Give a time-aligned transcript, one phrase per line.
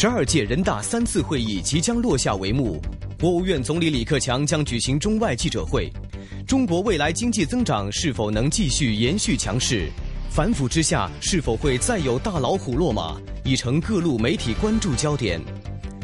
[0.00, 2.80] 十二届人大三次会议即将落下帷幕，
[3.18, 5.92] 国务院总理李克强将举行中外记者会。
[6.46, 9.88] 中国未来经济增长是否能继续延续强势？
[10.30, 13.20] 反腐之下是否会再有大老虎落马？
[13.42, 15.40] 已成各路媒体关注焦点。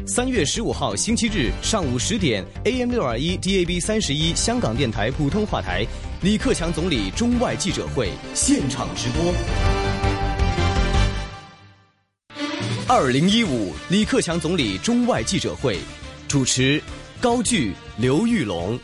[0.05, 5.87] 三月十五号星期日上午十点，AM 六二一 DAB 三十一香港电台普通话台，
[6.21, 9.84] 李克强总理中外记者会现场直播。
[12.87, 15.79] 二零一五李克强总理中外记者会，
[16.27, 16.79] 主持
[17.19, 18.79] 高炬、刘玉龙。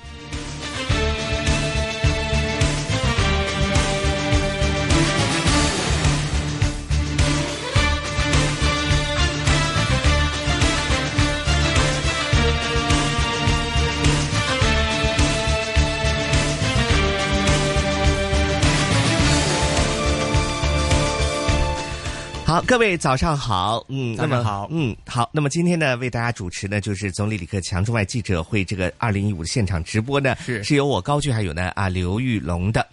[22.52, 32.86] 好，各位早上好，嗯，那么好，嗯，好，那么今天呢，为大家主持呢，就是总理李克强中外记者会这个二零一五现场直播呢，是是由我高炬还有呢啊刘玉龙的。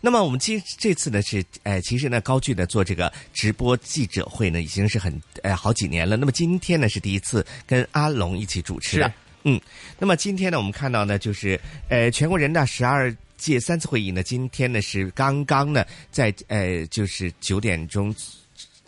[0.00, 6.16] 那么我们今这次呢是，呃，其实呢高炬呢做这个直播记者会呢已经是很呃好几年了。
[6.16, 9.12] 那么今天呢是第一次跟阿龙一起主持的，
[9.42, 9.60] 嗯。
[9.98, 18.14] 那么今天呢我们看到呢就是，呃，全国人大十二届三次会议呢，今天呢是刚刚呢在呃就是九点钟。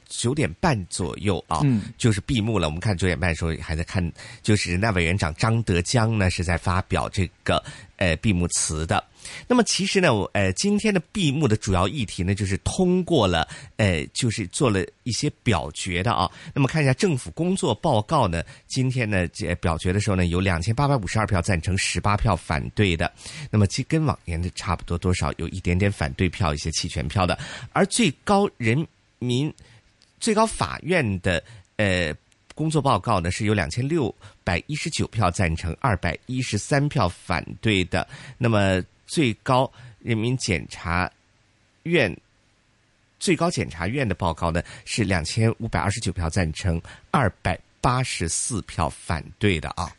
[0.09, 2.67] 九点半左右啊，嗯，就是闭幕了。
[2.67, 7.63] 我们看九点半的时候还在看，就是人大委员长张德江呢是在发表这个
[7.97, 9.05] 呃闭幕词的。
[9.47, 16.31] 那么其实呢，我呃今天的闭幕的主要议题呢，就是通过了呃就是做了一些表决的啊。
[16.55, 23.13] 那么看一下政府工作报告呢，今天呢这表决的时候呢，有两千八百五十二票赞成，十八票反对的。
[23.51, 27.39] 那么其跟往年的差不多，多少有一点点反对票，一些弃权票的。
[27.73, 28.87] 而最高人
[29.19, 29.53] 民
[30.21, 31.43] 最高法院的
[31.77, 32.15] 呃
[32.55, 38.07] 工作报告呢，是有两千六百一十九票赞成，二百一十三票反对的。
[38.37, 39.71] 那么最高
[40.01, 41.09] 人民检察
[41.85, 42.15] 院
[43.21, 49.95] 最高检察院的报告呢，是两千五百二十九票赞成，二百八十四票反对的啊。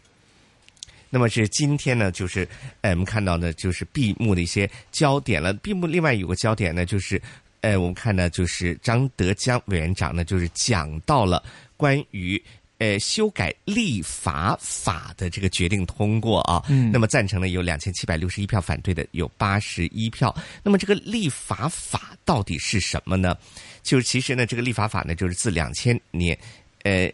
[1.10, 2.48] 那么是今天呢，就是
[2.82, 5.54] 呃，我们看到呢，就是闭幕的一些焦点了。
[5.54, 7.22] 闭幕另外有个焦点呢，就是。
[7.62, 11.44] 呃，我们看呢，就是张德江委员长呢，就是讲到了
[11.76, 12.42] 关于
[12.78, 16.64] 呃修改立法法的这个决定通过啊。
[16.70, 16.90] 嗯。
[16.90, 20.34] 那么赞成呢有两千七百六十一票，反对的有八十一票。
[20.64, 23.38] 那么这个立法法到底是什么呢？
[23.84, 26.40] 就是其实呢，这个立法法呢，就是自两千年，
[26.84, 27.12] 呃。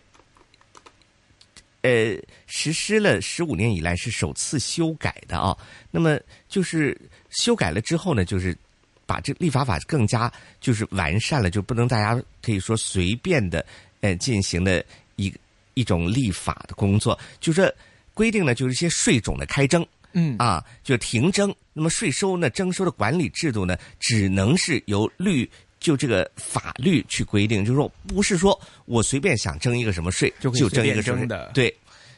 [1.81, 5.57] 呃，实施了十五年以来是首次修改的啊。
[5.89, 6.95] 那么就是
[7.29, 8.55] 修改了之后呢，就是。
[9.05, 13.65] 把这立法法更加就是完善了，就不能大家可以说随便的
[14.01, 14.83] 呃进行的
[15.15, 15.33] 一
[15.73, 17.73] 一种立法的工作，就是
[18.13, 21.53] 规定呢，就是一些税种的开征，嗯啊，就停征。
[21.73, 25.49] 那么税收呢，征收的管理制度呢，只能是由律
[25.79, 31.75] 就这个法律去规定，就是说不是说我随便想征一个什么税就就征一个征的，对。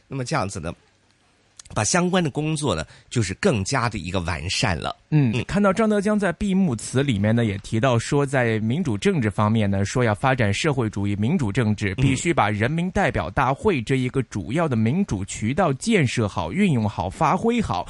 [0.07, 0.73] 那么这样子呢？
[1.73, 4.95] 把相关的工作呢，就是更加的一个完善了。
[5.09, 17.87] 嗯，看到张德江在闭幕词里面呢，也提到说，在民主政治方面呢，说要发展社会主义民主政治，必须把人民代表大会这一个主要的民主渠道建设好、运用好、发挥好。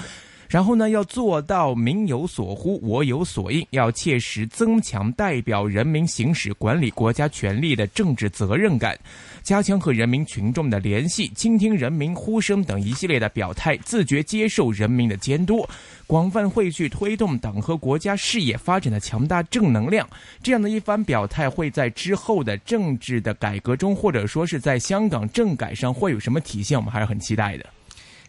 [0.50, 8.98] 然后呢，要做到民有所呼，我有所应，要切实增强代表人民行使管理国家权力的政治责任感，
[9.44, 15.68] 加强和人民群众的联系，倾听人民呼声等一系列的表态，自觉接受人民的监督，
[16.06, 20.08] 广泛汇聚推动党和国家事业发展的强大正能量。
[20.42, 26.78] 这样的一番表态，会在之后的政治的改革中，或者说是在香港政改上会有什么体现？
[26.78, 27.66] 我们还是很期待的。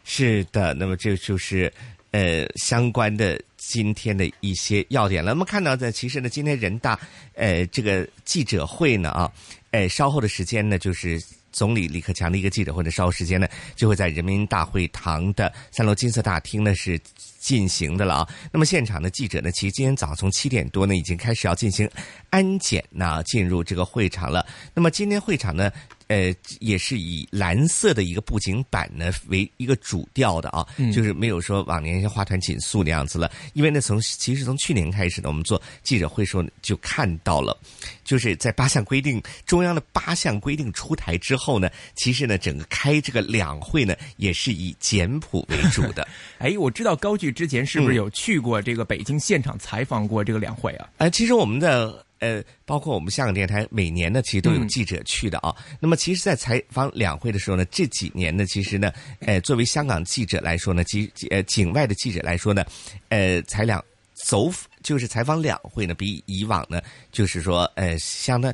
[0.03, 1.73] 是的，那么这就是。
[2.11, 5.33] 呃，相关的今天的一些要点了。
[5.33, 6.99] 那么看到的，其实呢，今天人大
[7.35, 9.31] 呃这个记者会呢啊，
[9.73, 13.47] 呃稍后的时间呢，就是总理李克强的一个记者会的，稍后时间呢，
[13.77, 16.99] 就会在人民大会堂的三楼金色大厅呢是
[17.39, 18.29] 进行的了啊。
[18.51, 21.87] 那么现场的记者呢，其实今天早上从七点多呢，已经开始要进行
[22.31, 24.47] 安检呢，进入这个会场了。
[24.73, 25.71] 那么今天会场呢。
[26.09, 33.31] 呃，也是以蓝色的一个布景板呢为一个主调的啊，嗯、就是没有说往年像花团锦簇那样子了。
[33.53, 37.57] 因为呢，从其实从去年开始呢，我们做记者会时候就看到了，
[38.05, 46.09] 就是在八项规定中央的八项规定出台之后呢，其实呢，整个开这个两会呢，也是以简朴为主的。
[46.39, 50.89] 哎，我知道高炬之前是不是有去过这个北京现场采访过这个两会啊？
[50.97, 52.05] 呃，其实我们的。
[52.21, 55.55] 呃，包括我们香港电台每年呢，其实都有记者去的啊。
[55.81, 62.65] 那么，其实，在采访两会的时候呢，这几年呢，其实呢，呃，作为香港记者来说呢，及呃境外的记者来说呢，
[63.09, 63.85] 呃，采两
[64.15, 64.51] 走
[64.83, 66.83] 就是采访两会呢，比以往呢，
[67.13, 68.53] 就是说，呃，相当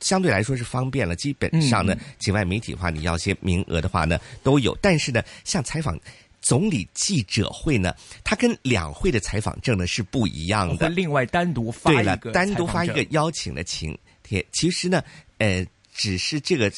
[0.00, 1.14] 相对来说是方便了。
[1.14, 4.76] 基本上呢，境外媒体的话，你要些名额的话呢，都有。
[4.80, 5.98] 但是呢，像采访。
[6.42, 10.88] 总理记者会呢，它跟两会的采访证呢是不一样的。
[10.90, 14.44] 另外单独发对了，单独发一个邀请的请帖。
[14.52, 15.02] 其实呢，
[15.38, 16.70] 呃，只是这个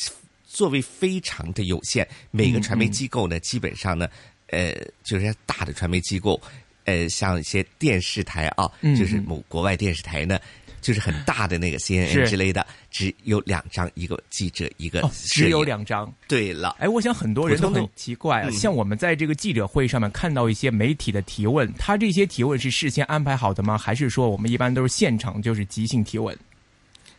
[0.47, 2.07] 座位非常的有限。
[2.31, 4.07] 每个传媒机构呢，基本上呢，
[4.49, 4.73] 呃，
[5.03, 6.41] 就是大的传媒机构，
[6.85, 10.39] 呃，像一些电视台啊，就是某国外电视台呢。
[10.85, 16.13] 就是很大的那个 CNN 之类的，只有两张，一个记者，一个只有两张。
[16.29, 23.79] 对了，哎，我想很多人都很奇怪啊，像我们在这个记者会上面看到一些媒体的提问，他这些提问是事先安排好的吗？
[23.79, 26.37] 还是说我们一般都是现场就是即兴提问？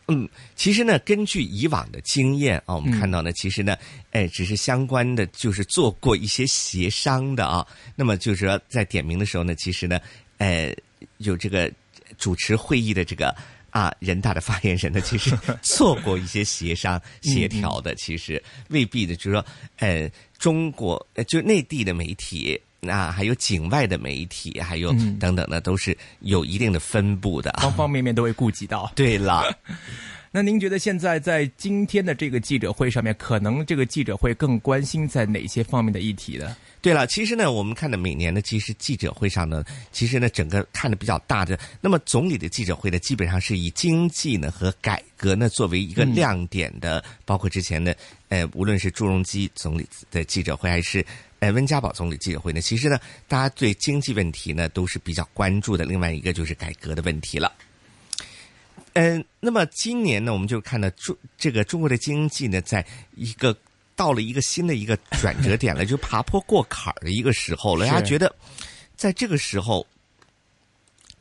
[0.06, 3.76] 嗯，其实呢，根据以往的经验啊，我们看到呢，其实呢，
[4.12, 7.66] 哎，只是相关的就是做过一些协商的啊。
[7.96, 9.98] 那么就是说，在点名的时候呢，其实呢，
[10.38, 10.72] 呃，
[11.18, 11.68] 有这个
[12.18, 13.34] 主持会议的这个。
[13.76, 19.44] 啊，人大的发言人呢，其实 做过一些协商协调的，其实未必的，就是说，
[19.80, 28.90] 呃，中国呃，就内地的媒体，那还有境外的媒体，还有等等的，都是有一定的分布的，方方面面都会顾及到。
[28.96, 29.44] 对了。
[30.32, 36.56] 那您觉得现在在今天的这个记者会上面，可能这个记者会更关心在哪些方面的议题呢？
[36.86, 41.58] 对了，其实呢，我们看的每年呢，其实记者会上呢，其实呢，整个看的比较大的。
[41.80, 47.96] 那么总理的记者会呢，基本上是以经济呢和改革呢作为一个亮点的，包括之前的
[48.28, 51.04] 呃，无论是朱镕基总理的记者会，还是
[51.40, 55.84] 呃温家宝总理记者会呢，其实呢，大家对经济问题呢都是比较关注的。
[55.84, 57.52] 另外一个就是改革的问题了。
[58.92, 62.86] 嗯，那么今年呢，我们就看到中这个中国的经济呢，在
[63.16, 63.54] 一个
[63.96, 67.86] 到了一个新的一个转折点了，就爬坡过坎儿的一个时候了。
[67.90, 68.32] 大家觉得，
[68.94, 69.84] 在这个时候，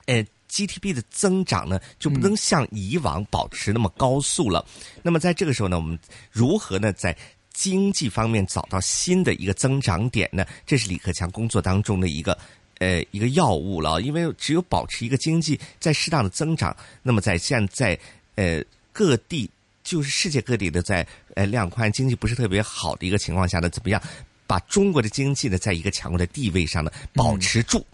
[0.05, 4.63] 呃，GDP 的增长呢，就不能像以往保持那么高速了。
[5.01, 5.97] 那么在这个时候呢，我们
[6.29, 7.17] 如何呢，在
[7.53, 10.45] 经济方面找到新的一个增长点呢？
[10.67, 12.37] 这是李克强工作当中的一个。
[12.79, 17.97] 呃，一个药物了，因为只有保持一个经济在适当的增长，那么在现在
[18.35, 18.61] 呃
[18.91, 19.49] 各地，
[19.85, 24.01] 就是世界各地的在呃量宽经济不是特别好的一个情况下呢，怎么样
[24.45, 27.85] 把中国的经济呢，在一个强国的地位上呢保持住？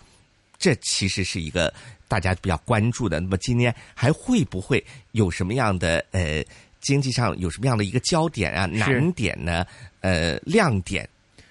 [0.58, 1.72] 这其实是一个
[2.08, 3.20] 大家比较关注的。
[3.20, 6.44] 那么今年还会不会有什么样的呃
[6.80, 9.66] 经济上有什么样的一个焦点啊难点呢？
[10.00, 11.08] 呃亮点？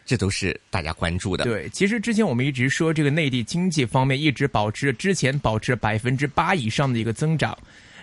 [0.06, 1.44] 这都是大家关注的。
[1.44, 7.56] 对，其实之前我们一直说，这个内地经济方面一直保持之前保持百分之八以上的一个增长，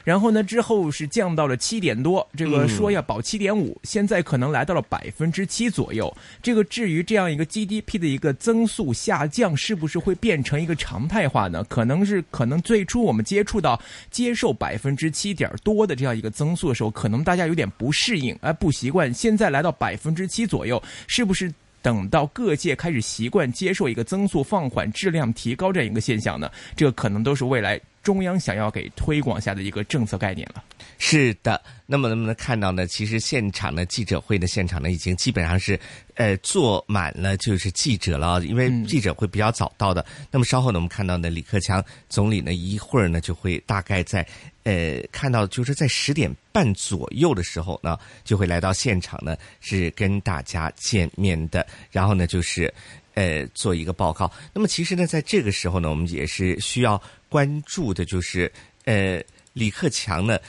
[0.07, 6.15] 然后呢之后是降到了七点多，这个说要保七点五，现在可能来到了百分之七左右。
[6.41, 11.61] 这个至于这样一个 GDP 的一个增速下降，是不是会变成一个常态化呢？
[11.65, 13.77] 可能是，可能最初我们接触到
[14.09, 19.13] 接受百分之七点多的这样一个增速的时候，可能大家有点不适应，而不习惯。
[19.13, 21.53] 现在来到百分之七左右，是不是？
[21.83, 30.63] 等到各界开始习惯接受一个增速放缓、质量提高这样一个现象呢，这可能都是未来中央想要给推广下的一个政策概念了。
[30.97, 32.87] 是的，那么能不能看到呢？
[32.87, 35.77] 其实现场的记者会的现场呢，已经基本上是
[36.15, 38.41] 呃坐满了，就是记者了。
[38.45, 40.05] 因为记者会比较早到的。
[40.31, 44.25] 那么稍后呢，我们看到呢，李克强总理呢，一会儿呢就会大概在。
[44.63, 51.65] 呃，看到就是在十点半左右的时候呢，就会来到现场呢，是跟大家见面的。
[51.89, 52.73] 然后呢，就是
[53.13, 54.29] 呃做一个报告。
[54.53, 58.51] 那么其实呢，在这个时候呢，我们也是需要关注的，就是
[58.85, 60.39] 呃李克强呢，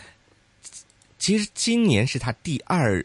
[1.18, 3.02] 其实今年是他第二。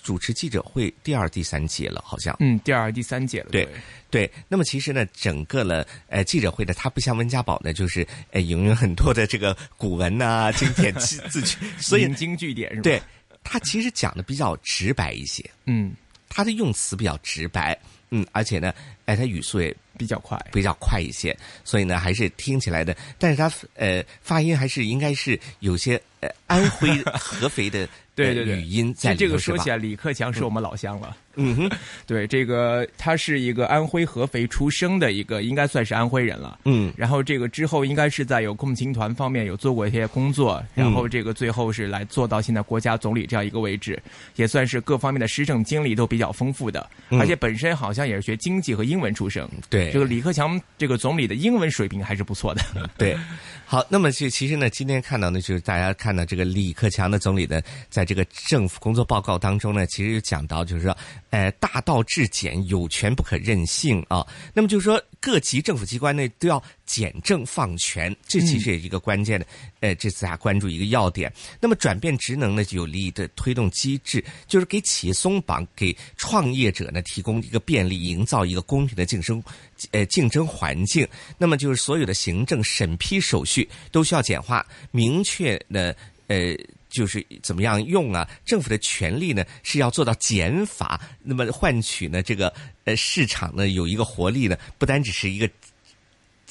[0.00, 2.34] 主持记者会第二、第三届了，好像。
[2.38, 3.50] 嗯，第二、第三届了。
[3.50, 3.68] 对
[4.08, 4.30] 对。
[4.46, 12.82] 那么其实呢，整个了呃记者会呢，他不像温家宝呢，就是呃引用很多的这个古文呐、经典字字句， 所以引经据典是吧？
[12.82, 13.02] 对，
[13.42, 15.44] 他其实讲的比较直白一些。
[15.66, 15.92] 嗯，
[16.28, 17.78] 他的用词比较直白。
[18.10, 18.72] 嗯，而且呢，
[19.04, 22.96] 哎，他语速也比较快，比较快一些，所以呢，还是听起来的。
[23.18, 27.86] 但是他呃发音还是应该是有些呃安徽 合肥的。
[28.14, 31.08] 对对对，语音在这个说起来，李克强是我们老乡了。
[31.10, 31.24] 嗯
[31.56, 31.70] 哼，
[32.06, 36.58] 对，这个他是一个安徽合肥出生的一个，应该算是安徽人了。
[36.64, 44.00] 嗯，然后这个之后应该是在有共青团方面有做过一些工作，然后这个最后是来做到现在国家总理这样一个位置，
[44.36, 49.48] 也算是各方面的施政经历都比较丰富的，而且本身好像也是学经济和英文出生。
[49.70, 52.62] 对，这个李克强这个总理的英文水平还是不错的。
[52.98, 53.16] 对，
[53.64, 60.96] 好，那么其其实呢，今天看到呢，就是大家看到这个李克强的总理呢，在这个政府工作报告当中呢，其实讲到就是说。
[61.30, 64.26] 呃，大道至简，有权不可任性啊。
[64.54, 69.46] 那么就是说，各级政府机关呢都要简政放权，这其实也是一个关键的。
[69.80, 71.32] 呃，这次大家关注一个要点。
[71.60, 79.42] 那么转变职能呢，就有利的推动机制，就是给企业松绑，给创业者呢提供一个便利，营造一个公平的竞争
[79.90, 81.06] 呃竞争环境。
[81.36, 85.94] 那么就是所有的行政审批手续都需要简化，明确的
[86.28, 86.56] 呃。
[86.88, 88.28] 就是怎么样用啊？
[88.44, 92.52] 政府的权力呢是要做到减法，那么换取呢这个
[92.84, 95.50] 呃市场呢有一个活力呢，不单只是一个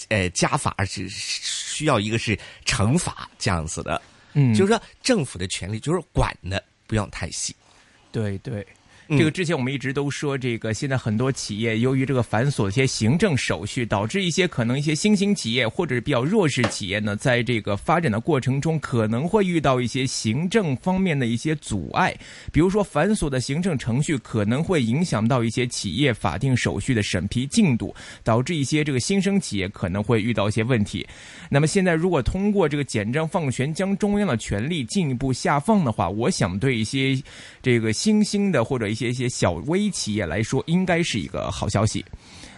[0.10, 4.01] 呃加法，而是需要一个是惩罚这样子的。
[4.34, 7.56] 嗯，就是说政府的权力就是管的不用太细。
[8.12, 8.65] 对对。
[9.09, 22.13] 这个之前我们一直都说，这个现在很多企业由于这个繁琐一些行政手续，导致一些可能一些新兴企业或者是比较弱势企业呢，在这个发展的过程中可能会遇到一些行政方面的一些阻碍，
[22.51, 31.07] 比如说繁琐的行政程序可能会影响到一些企业法定手续的审批进度，导致一些这个新生企业可能会遇到一些问题。
[31.49, 37.17] 那么现在如果通过这个简政放权，将中央的权力进一步下放的话，我想对一些
[37.61, 42.04] 这个新兴的或者些一些小微企业来说，应该是一个好消息。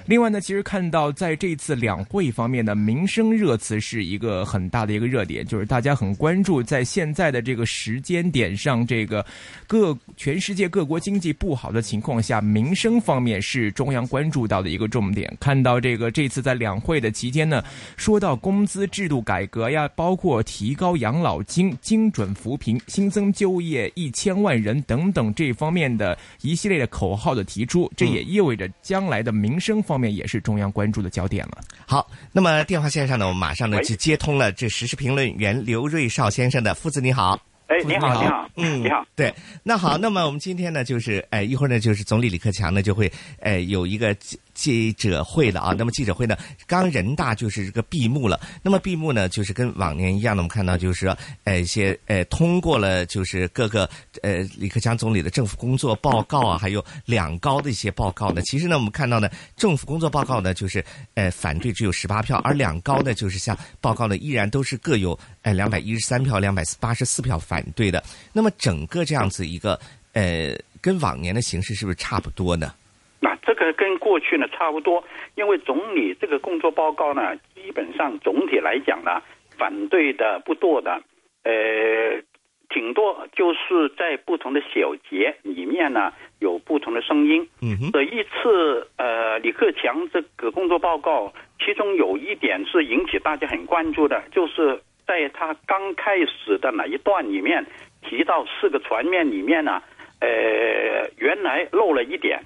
[0.10, 9.24] 另外呢，其实看到在这次两会方面的民生热词是一个很大的一个热点，就是大家很关注在现在的这个时间点上，这个
[9.68, 15.32] 各全世界各国经济不好的情况下，民生方面是中央关注到的一个重点。
[15.40, 17.64] 看到这个这次在两会的期间呢，
[17.96, 29.99] 说到工资制度改革呀，包括提高养老金、精准扶贫、新增就业一千万人等等这方面的一系列的口号的提出，这也意味着将来的民生方。
[30.00, 31.60] 面也是中央关注的焦点了。
[31.86, 37.40] 好，那么电话线上呢，我们马上呢就接通了这时事评论员刘瑞绍先生的父子，你好。
[37.68, 44.16] 哎，你好，你好，嗯，你好，对，那好，那么我们今天呢，就是哎，一会儿呢，就是总理李克强呢就会哎有一个
[44.60, 45.76] 记者会的啊。
[45.78, 46.36] 那么记者会呢，
[46.66, 48.40] 刚人大就是这个闭幕了。
[48.64, 53.88] 那么闭幕呢，就是跟往年一样的，我们看到就是，呃，一些呃通过了就是各个
[54.24, 58.42] 呃李克强总理的政府工作报告啊，还有两高的一些报告呢。
[58.42, 67.60] 其实呢，我们看到呢，政府工作报告呢，就是呃反对只有十八票，而两高呢，就是像报告呢，依然都是各有哎两百一十三票、两百八十四票反。
[67.60, 68.02] 反对的，
[68.32, 69.78] 那么整个这样子一个
[70.14, 72.74] 呃，跟往年的形式是不是差不多呢？
[73.20, 75.04] 那这个跟过去呢差不多，
[75.36, 79.22] 因为总理这个工作报告呢，基本上总体来讲呢，
[79.58, 81.02] 反对的不多的，
[81.44, 82.22] 呃，
[82.70, 87.48] 挺多，就是在不同的小节里面呢有不同的声音。
[87.62, 91.34] 嗯哼，这一次呃，李克强这个工作报告，
[91.64, 94.82] 其中有一点是引起大家很关注的，就是。
[95.10, 97.66] 在他刚开始的那一段里面
[98.04, 99.82] 提到四个全面里面呢，
[100.22, 102.40] 呃，原来漏了一点，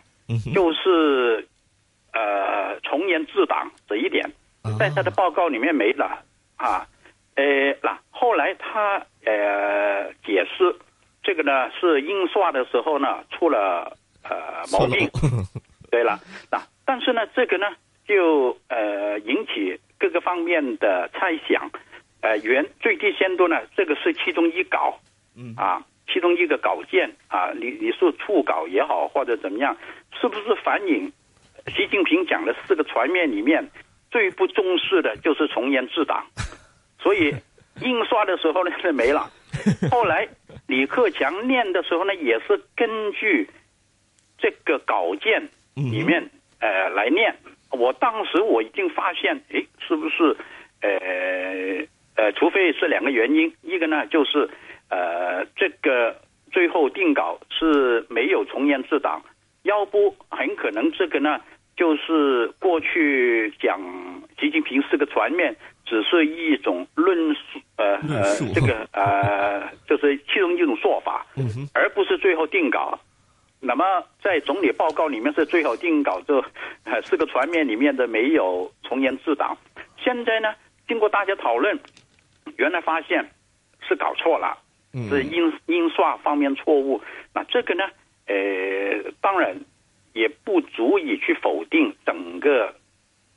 [0.53, 1.47] 就是
[2.13, 4.29] 呃从严治党这一点，
[4.79, 6.23] 在他的报告里面没了。
[6.55, 6.87] 啊，
[7.35, 7.43] 呃，
[7.81, 10.75] 那后来他呃解释
[11.21, 15.09] 这个呢是印刷的时候呢出了呃毛病，
[15.91, 16.19] 对了，
[16.51, 17.67] 那但是呢这个呢
[18.07, 21.69] 就呃引起各个方面的猜想。
[22.21, 24.97] 呃，原最低限度呢，这个是其中一稿，
[25.35, 25.53] 嗯。
[25.57, 27.13] 啊，其中一个稿件。
[27.27, 29.75] 啊，你你是初稿也好，或者怎么样，
[30.19, 31.11] 是不是反映
[31.75, 33.69] 习近平讲的四个全面里面
[34.11, 36.25] 最不重视的就是从严治党？
[36.99, 37.33] 所以
[37.81, 39.29] 印刷的时候呢是没了，
[39.91, 40.27] 后来
[40.67, 43.49] 李克强念的时候呢，也是根据
[44.37, 46.29] 这个稿件里面
[46.59, 47.35] 呃来念。
[47.71, 50.35] 我当时我已经发现，哎，是不是
[50.81, 51.87] 呃？
[52.15, 54.47] 呃，除非是两个原因，一个呢就是，
[54.87, 56.15] 呃，这个
[56.51, 59.19] 最后定稿是没有从严治党，
[59.63, 61.39] 要不很可能这个呢
[61.75, 63.79] 就是过去讲
[64.39, 65.55] 习近平是个全面，
[65.85, 71.25] 只是一种论述，呃呃，这个呃 就是其中一种说法，
[71.73, 72.99] 而不是最后定稿。
[73.59, 73.83] 那么
[74.21, 76.43] 在总理报告里面是最后定稿，这
[77.03, 79.57] 四个全面里面的没有从严治党。
[79.97, 80.53] 现在呢，
[80.87, 81.79] 经过大家讨论。
[82.57, 83.31] 原来发现
[83.87, 84.55] 是搞错了，
[85.09, 87.01] 是印印刷方面错误。
[87.33, 87.83] 那这个呢，
[88.27, 89.55] 呃，当然
[90.13, 92.73] 也不足以去否定整个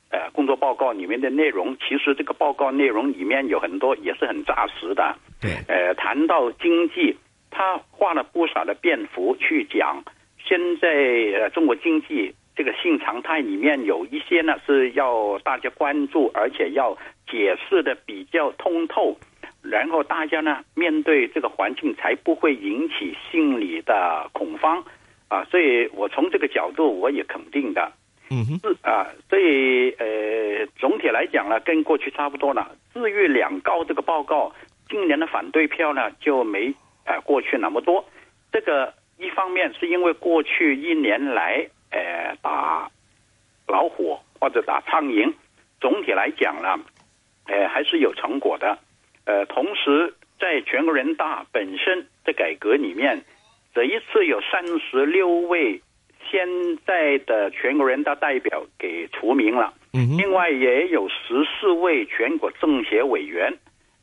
[0.09, 1.75] 呃工作报告里面的内容。
[1.77, 5.15] 其实这个报告内容里面有很多也是很扎实的。
[5.41, 7.17] 对，呃，谈到经济，
[7.51, 10.03] 他花了不少的篇幅去讲
[10.43, 10.87] 现在
[11.39, 16.97] 呃中国经济这个新常态里面有一些呢是要大家关注，而且要
[17.29, 19.17] 解释的比较通透。
[19.69, 24.83] 然后大家呢，面对这个环境才不会引起心理的恐慌
[25.27, 27.91] 啊，所以我从这个角度我也肯定的。
[28.29, 32.75] 嗯哼，是啊，所以呃，总体来讲呢，跟过去差不多了。
[32.93, 34.53] 至于两高这个报告，
[34.89, 36.73] 今年的反对票呢就没
[37.05, 38.03] 呃过去那么多。
[38.51, 42.89] 这个一方面是因为过去一年来呃打
[43.67, 45.33] 老虎或者打苍蝇，
[45.79, 46.77] 总体来讲呢，
[47.45, 48.77] 呃还是有成果的。
[49.27, 53.25] 呃，同时，在全国人大本身的改革里面，
[53.75, 55.81] 这一次有三十六位
[56.31, 56.47] 现
[56.85, 63.53] 在的全国人大代表给除名了，另外也有十四位全国政协委员，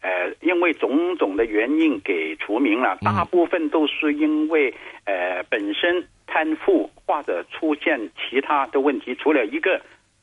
[0.02, 4.74] 呃，因为种种的原因给除名了，大部分都是因为
[5.06, 9.80] 呃本身贪腐或者出现其他的问题，除了一个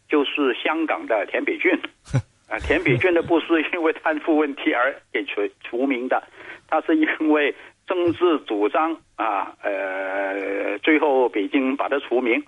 [0.08, 1.72] 就是香港的田北俊。
[2.52, 6.22] 啊，田北俊的不是因为贪腐问题而给除除名的，
[6.68, 7.56] 他是因为
[7.88, 12.44] 政治主张啊，呃，最后北京把他除名。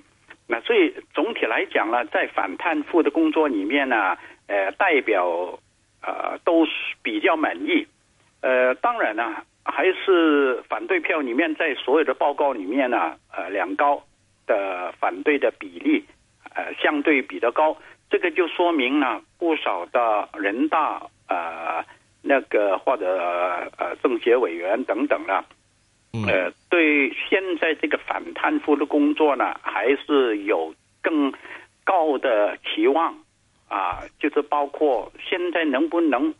[0.46, 4.18] 那所以总体来讲呢，在反贪腐的工作里面呢，
[4.48, 5.58] 呃，代表
[6.02, 6.68] 呃都
[7.02, 7.88] 比较满意。
[8.42, 14.04] 呃，当然呢，还是反对票里面，在所有的报告里面呢，呃，两高
[14.46, 16.04] 的反对的比例，
[16.54, 17.78] 呃，相对比较高。
[18.14, 21.84] 这个就说明了不少的人大呃
[22.22, 23.08] 那个或者
[23.80, 25.44] 呃政协委员等等呢，
[26.28, 31.34] 呃对现在这个反贪腐的工作呢，还是有更
[31.84, 33.18] 高的期望
[33.68, 36.36] 啊，就是包括现在能不能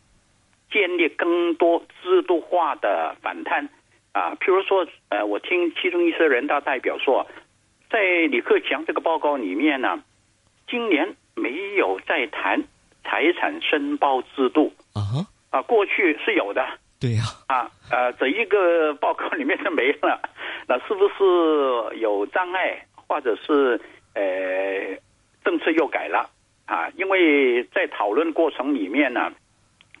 [0.70, 3.68] 建立更多制度化的反贪
[4.12, 7.26] 啊，譬如说呃，我听其中一些人大代表说，
[7.90, 8.00] 在
[8.30, 10.04] 李克强这个报告里面呢，
[10.68, 11.16] 今年。
[11.34, 12.62] 没有在谈
[13.02, 14.72] 财产申报制度。
[14.94, 15.00] 啊
[15.50, 16.66] 啊，过去是有的，
[16.98, 17.22] 对呀。
[17.46, 20.20] 啊呃，这一个报告里面就没了，
[20.66, 23.80] 那是不是有障碍，或者是
[24.14, 24.22] 呃
[25.44, 26.28] 政策又改了？
[26.66, 26.88] 啊？
[26.96, 29.32] 因为在讨论过程里面呢，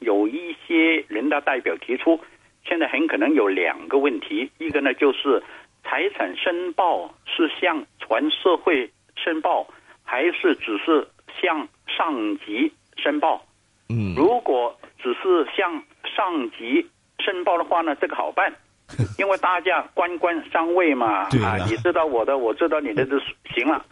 [0.00, 2.18] 有一些人大代表提出，
[2.66, 5.40] 现在很可能有两个问题，一个呢就是
[5.84, 9.68] 财产申报是向全社会申报，
[10.02, 11.06] 还是只是。
[11.40, 13.44] 向上级申报，
[13.88, 16.86] 嗯，如果只是向上级
[17.18, 18.52] 申报的话呢，这个好办，
[19.18, 23.18] 因为大家官官相卫嘛，啊，你知道我的，我知道你的就
[23.54, 23.84] 行了。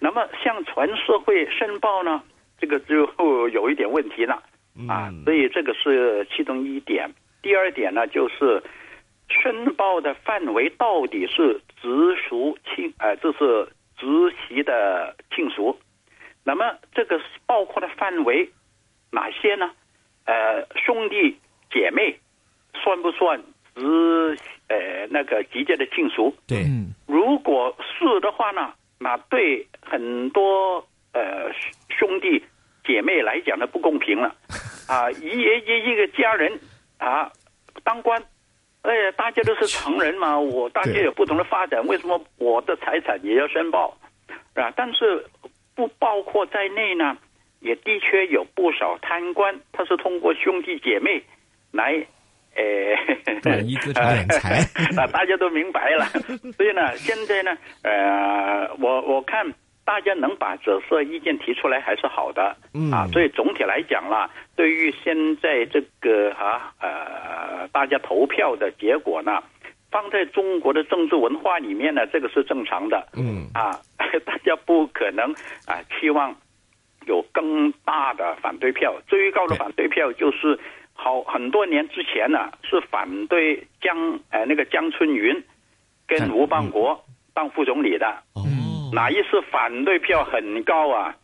[0.00, 2.22] 那么向全社会申报呢，
[2.60, 4.42] 这个就有一点问题了，
[4.88, 7.10] 啊，所以这个是其中一点。
[7.42, 8.62] 第二点呢，就是
[9.28, 14.06] 申报的范围到底是直属亲，呃，这是直
[14.48, 15.76] 系的亲属。
[16.48, 18.48] 那么这个包括的范围
[19.10, 19.70] 哪些呢？
[20.24, 21.38] 呃，兄弟
[21.70, 22.18] 姐妹
[22.72, 23.38] 算不算
[23.74, 24.34] 直
[24.68, 26.34] 呃那个直接的亲属？
[26.46, 26.64] 对，
[27.06, 30.78] 如果是的话呢，那对很多
[31.12, 31.52] 呃
[31.90, 32.42] 兄弟
[32.82, 34.34] 姐妹来讲呢不公平了
[34.88, 35.10] 啊！
[35.10, 36.58] 一一一个家人
[36.96, 37.30] 啊
[37.84, 38.22] 当官，
[38.80, 43.94] 哎，大家都是成人嘛，我大家有不同的发展，为什么我的财产也要申报
[44.54, 44.72] 啊？
[44.74, 45.26] 但是。
[45.78, 47.16] 不包括在内呢，
[47.60, 51.22] 也的确有不少贪官，他是通过兄弟姐妹
[51.70, 52.04] 来，
[52.56, 54.56] 呃，转移资产敛财，
[55.00, 56.04] 啊，大家都明白了。
[56.58, 59.46] 所以呢，现在呢，呃，我我看
[59.84, 62.56] 大家能把这色意见提出来还是好的，
[62.92, 69.40] 啊，所以总体来讲啦，对于现在这个啊呃大家投票的结果呢。
[69.90, 73.08] 放在中国的政治文化里面呢，这个是正常的。
[73.16, 73.78] 嗯啊，
[74.24, 75.32] 大家不可能
[75.66, 76.34] 啊期望
[77.06, 78.94] 有更大的反对票。
[79.06, 80.58] 最高的反对票就是
[80.92, 85.42] 好很多年之前呢，是反对江呃那个江春云
[86.06, 88.06] 跟吴邦国当副总理的。
[88.34, 88.42] 哦，
[88.92, 91.14] 哪一次反对票很高啊？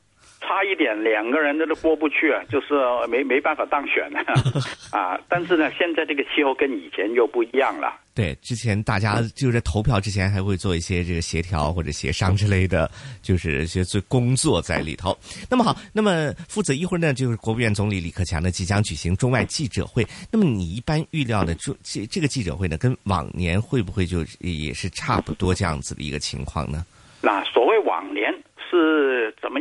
[0.46, 2.74] 差一点两个人都都过不去啊，就是
[3.08, 4.04] 没没办法当选
[4.92, 5.18] 啊。
[5.28, 8.00] 但是呢，现在这个气候跟以前又不一样了。
[8.14, 12.88] 对，之前大家就在投票之前还会做一些这个协调或者协商之类的，
[13.22, 15.16] 就是一些做工作在里头。
[15.50, 20.06] 那么好，那么负责一会儿呢，就是国务院总理李克强呢即将举行中外记者会。
[20.30, 26.84] 那么你一般预料的这这这个记者会呢，跟往年会不会就也是差不多这样子的一个情况呢？
[27.20, 27.93] 那所谓往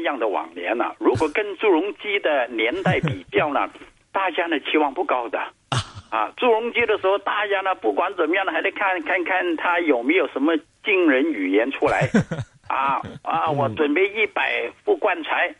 [0.03, 0.93] 样的往年呢？
[0.99, 3.69] 如果跟朱镕基的年代比较呢，
[4.13, 5.39] 大家呢期望不高的。
[6.09, 12.07] 啊，朱镕基的时候，大家呢不管怎么样呢，还得看看看他有没有什么惊人语言出来。
[12.69, 15.53] 啊啊，我准备一百副棺材，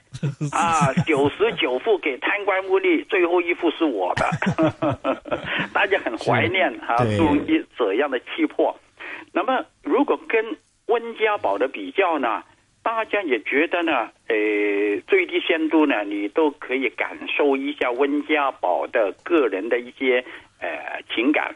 [0.52, 4.26] 啊，九十九副给贪官污吏，最后一副是我的。
[5.74, 8.76] 大家很怀念啊，朱镕基这样的气魄。
[9.32, 10.56] 那么，如果跟
[10.88, 12.44] 温家宝的比较呢？
[12.84, 14.36] 大家也觉得呢，呃，
[15.08, 20.24] 最低限度呢，你都可以感受一下温家宝的个人的一些
[20.60, 21.56] 呃情感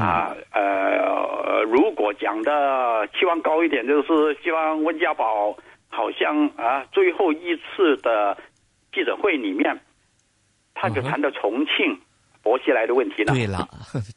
[0.00, 5.56] 啊，呃，如果讲的期望高一点，就是希望温家宝
[5.88, 8.38] 好像啊，最后一次的
[8.92, 9.78] 记者会里面，
[10.74, 11.98] 他就谈到重庆
[12.40, 13.32] 薄熙来的问题呢。
[13.34, 13.66] 对了，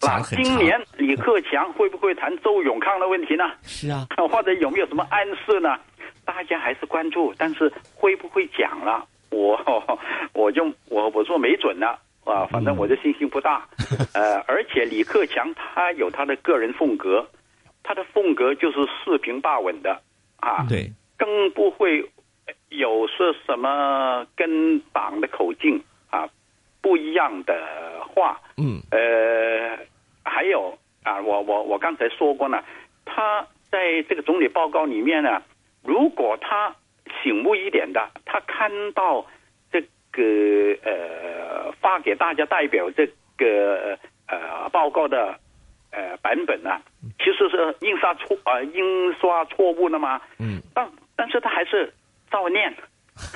[0.01, 3.45] 那今年李克强会不会谈周永康的问题呢？
[3.63, 5.75] 是啊， 或者有没有什么暗示呢？
[6.33, 9.05] 大家还是关注，但是会不会讲了？
[9.31, 9.59] 我
[10.33, 11.87] 我就我我说没准呢
[12.23, 13.67] 啊，反正我的信心不大。
[14.13, 17.27] 呃，而且李克强他有他的个人风格，
[17.83, 20.01] 他的风格就是四平八稳的
[20.39, 22.09] 啊，对，更不会
[22.69, 26.27] 有说什么跟党的口径啊
[26.81, 27.53] 不一样的
[28.07, 28.39] 话。
[28.55, 29.77] 嗯，呃，
[30.23, 32.63] 还有啊，我我我刚才说过呢，
[33.05, 35.41] 他在这个总理报告里面呢。
[35.83, 36.75] 如果他
[37.23, 39.25] 醒目一点的，他看到
[39.71, 45.35] 这个呃发给大家代表这个呃报告的
[45.91, 46.81] 呃版本呢，
[47.19, 50.21] 其实是印刷错啊印刷错误了嘛。
[50.39, 50.61] 嗯。
[50.73, 51.91] 但但是他还是
[52.29, 52.73] 照念，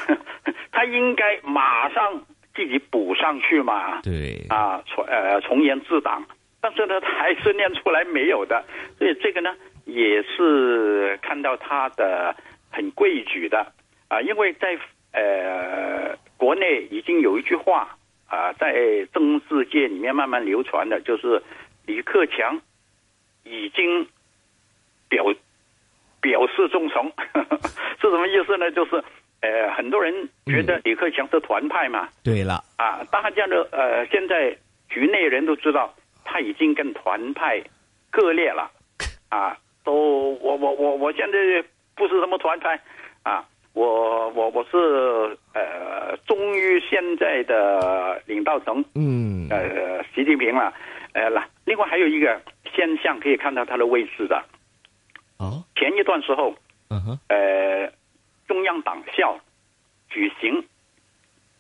[0.71, 4.01] 他应该马上自己补上去嘛。
[4.01, 4.45] 对。
[4.49, 6.23] 啊，从呃从严治党，
[6.61, 8.63] 但是呢，他还是念出来没有的，
[8.97, 9.55] 所以这个呢。
[9.85, 12.35] 也是看到他的
[12.71, 13.71] 很规矩的
[14.09, 14.77] 啊，因为在
[15.13, 17.95] 呃国内已经有一句话
[18.27, 21.41] 啊，在政治界里面慢慢流传的，就是
[21.85, 22.59] 李克强
[23.43, 24.07] 已经
[25.07, 25.25] 表
[26.19, 27.05] 表示忠诚，
[28.01, 28.71] 是什么意思呢？
[28.71, 28.95] 就是
[29.41, 34.57] 呃很多人觉得李克强是团派嘛，对了啊，大家的呃现在
[34.89, 35.93] 局内人都知道
[36.23, 37.63] 他已经跟团派
[38.09, 38.71] 割裂了
[39.29, 39.55] 啊。
[39.85, 41.63] 都我我我我现在
[41.95, 42.77] 不是什么团派
[43.23, 50.73] 啊，我我我是呃忠于现在的领导层，嗯，呃习近平了，
[51.13, 52.41] 呃那另外还有一个
[52.75, 54.43] 现象可以看到他的位置的，
[55.37, 56.55] 哦，前一段时候，
[56.89, 57.89] 嗯哼，呃
[58.47, 59.39] 中央党校
[60.09, 60.65] 举行，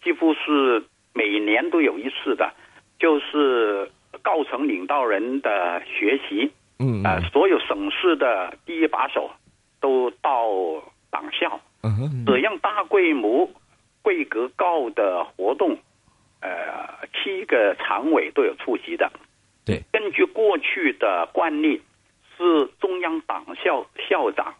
[0.03, 0.83] 几乎是
[1.13, 2.51] 每年都有一次的，
[2.99, 3.89] 就是
[4.23, 6.51] 高层领导人的学习。
[6.77, 9.31] 嗯啊，所有省市的第一把手
[9.79, 10.49] 都到
[11.09, 13.49] 党校，嗯这样大规模、
[14.01, 15.77] 规格高的活动，
[16.41, 19.09] 呃，七个常委都有出席的。
[19.65, 21.81] 对，根据过去的惯例，
[22.37, 24.53] 是中央党校校长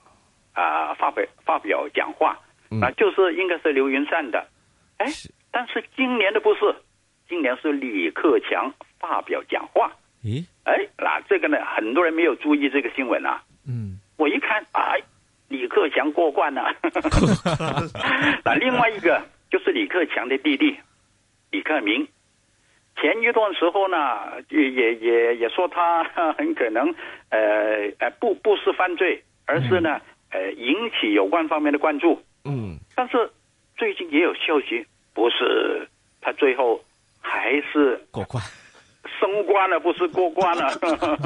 [0.54, 2.40] 啊发表发表讲话，
[2.82, 4.48] 啊，就是应该是刘云善的。
[4.98, 5.06] 哎，
[5.52, 6.74] 但是今年的不是，
[7.28, 9.92] 今年是李克强发表讲话。
[10.26, 10.44] 咦？
[10.64, 13.44] 哎，那这个呢，很多人没有注意这个新闻啊。
[13.68, 15.00] 嗯，我一看，哎，
[15.48, 16.76] 李克强过关了。
[18.44, 20.76] 那另外一个就是李克强的弟弟
[21.52, 22.08] 李克明，
[23.00, 23.98] 前一段时候呢，
[24.50, 26.94] 也也也也说他很可能，
[27.30, 32.20] 呃呃，不不是犯罪，而是呢，呃，引起有关方面的关注。
[32.46, 33.30] 嗯，但是
[33.78, 34.84] 最近也有消息，
[35.14, 35.88] 不是
[36.20, 36.84] 他最后
[37.22, 38.44] 还是过关。
[39.20, 40.68] 升官了，不是过关了。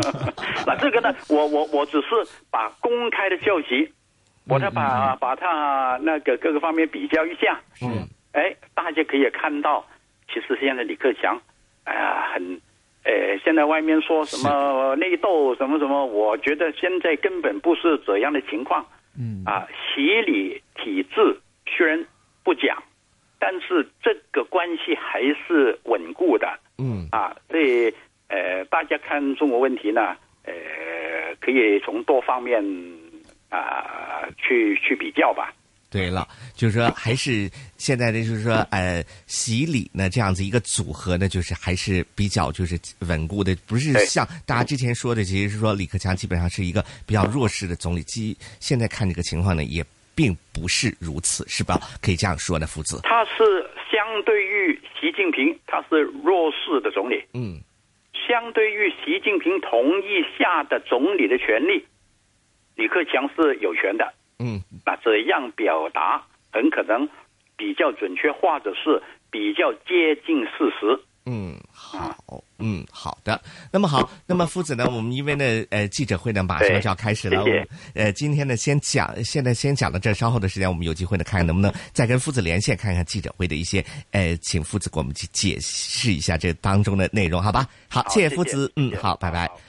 [0.65, 1.13] 那这个呢？
[1.29, 2.07] 我我我只是
[2.51, 3.91] 把公开的消息，
[4.47, 7.59] 我再把把它那个各个方面比较一下。
[7.81, 9.85] 嗯，哎，大家可以看到，
[10.27, 11.39] 其实现在李克强，
[11.85, 12.61] 哎呀，很，
[13.03, 18.85] 呃，现在外面说什么内斗什么什么，我觉得现在根本不是这样的情况。
[19.17, 22.05] 嗯，啊，洗礼体制虽然
[22.43, 22.81] 不讲，
[23.39, 26.59] 但是这个关系还是稳固的。
[26.77, 27.93] 嗯啊，所以
[28.27, 30.53] 呃，大家看中国问题呢，呃，
[31.39, 32.63] 可以从多方面
[33.49, 35.53] 啊去去比较吧。
[35.91, 49.83] 对了，就是说还是现在的就是说呃洗礼呢这样子一个组合呢，就是还是比较就是稳固的，不是像大家之前说的，其实是说李克强基本上是一个比较弱势的总理，基现在看这个情况呢，也
[50.19, 51.79] 并不是如此，是吧？
[52.03, 52.99] 可以这样说呢，夫子。
[53.03, 57.23] 他是相对于习近平，他是弱势的总理。
[57.33, 57.61] 嗯
[58.27, 61.85] 相对于习近平同意下的总理的权利，
[62.75, 64.13] 李克强是有权的。
[64.39, 67.07] 嗯那怎样表达很可能
[67.55, 69.01] 比较准确，或者是
[69.31, 70.99] 比较接近事实。
[71.25, 71.55] 嗯，
[71.91, 73.41] 好，嗯，好的。
[73.71, 74.87] 那么好，那么夫子呢？
[74.87, 77.43] 我们因为呢，呃，记者会呢马上就要开始了。
[77.43, 87.67] 谢谢呃，今天呢先讲，现在先讲到这，稍后的时间我们有机会呢，看看能不能再跟夫子连线，看看记者会的一些，呃，请夫子给我们去解释一下这当中的内容，好吧？
[87.87, 89.59] 好，好谢谢谢夫子，嗯好，拜拜好。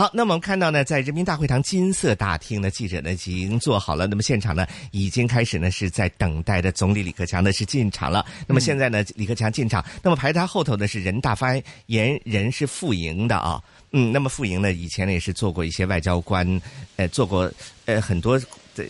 [0.00, 4.06] 好，那么我们看到呢，在人民大会堂金色大厅呢，记者呢已经做好了。
[4.06, 8.24] 那么现场呢，已经开始呢是在等待的总理李克强呢是进场了。
[8.46, 13.62] 那么现在呢，李克强进场，那么排他后头呢是人大发言人是傅莹的啊。
[13.90, 16.48] 嗯，那么傅莹呢以前呢也是做过一些外交官，
[16.96, 17.52] 呃，做过
[17.84, 18.46] 呃很多的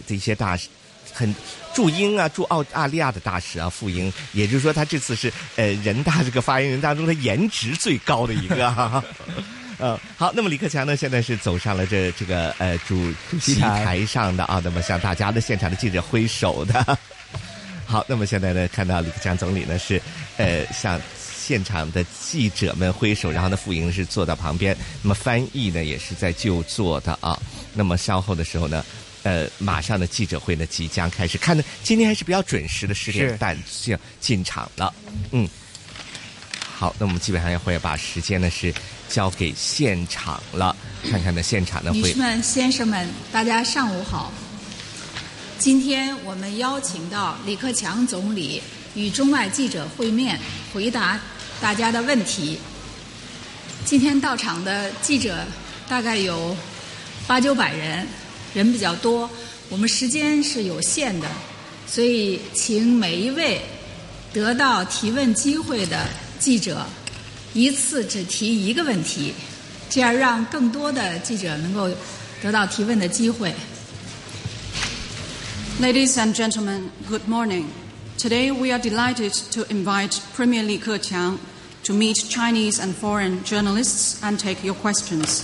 [0.07, 0.69] 的一些大使。
[1.13, 1.35] 很
[1.75, 9.05] 驻英啊，驻澳大利亚的大使啊，傅莹，也就是说，他这次是呃人大这个发言人当中的颜值最高的一个、啊。
[9.81, 16.99] 呃，好，那么李克强呢，现在是走上了这这个呃主席席台台上的啊，那么向大家的现场的记者挥手的。
[17.87, 20.01] 好，那么现在呢，看到李克强总理呢是
[20.37, 27.37] 呃向现场的记者们挥手，然后呢，傅莹是坐到旁边，那么翻译呢也是在就坐的啊。
[27.73, 28.85] 那么稍后的时候呢，
[29.23, 34.93] 呃，马上的记者会呢即将开始，看的今天还是比较准时的十点半就进场了，
[35.31, 35.49] 嗯。
[36.81, 38.73] 好，那我们基本上也会把时间呢是
[39.07, 40.75] 交给现场了，
[41.11, 44.33] 看看呢现场呢会女士们、先生们，大家上午好。
[45.59, 48.63] 今天我们邀请到李克强总理
[48.95, 50.41] 与中外记者会面，
[50.73, 51.21] 回答
[51.61, 52.59] 大家的问题。
[53.85, 55.45] 今天到场的记者
[55.87, 56.57] 大概有
[57.27, 58.09] 八九百人，
[58.55, 59.29] 人比较多，
[59.69, 61.29] 我们时间是有限的，
[61.87, 63.61] 所以请每一位
[64.33, 66.07] 得到提问机会的
[66.40, 66.86] 记者
[67.54, 69.34] 一次只提一个问题，
[69.90, 71.90] 这样让更多的记者能够
[72.42, 73.54] 得到提问的机会。
[75.82, 77.66] Ladies and gentlemen, good morning.
[78.18, 81.38] Today we are delighted to invite Premier Li Keqiang
[81.84, 85.44] to meet Chinese and foreign journalists and take your questions.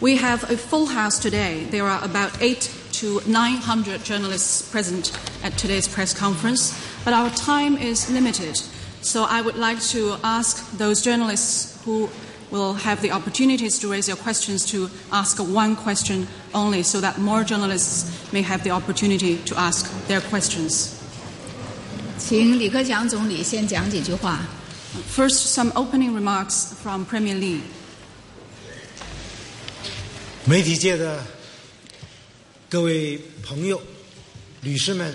[0.00, 1.66] We have a full house today.
[1.70, 5.12] There are about eight to 900 journalists present
[5.42, 6.72] at today's press conference,
[7.04, 8.60] but our time is limited.
[9.02, 12.08] So I would like to ask those journalists who
[12.50, 17.18] will have the opportunities to raise their questions to ask one question only so that
[17.18, 21.00] more journalists may have the opportunity to ask their questions.
[22.16, 24.40] 请李克强总理先讲几句话。
[25.14, 27.60] First, some opening remarks from Premier Li.
[30.44, 31.24] 媒体界的
[32.68, 33.80] 各位朋友、
[34.60, 35.12] 女士们、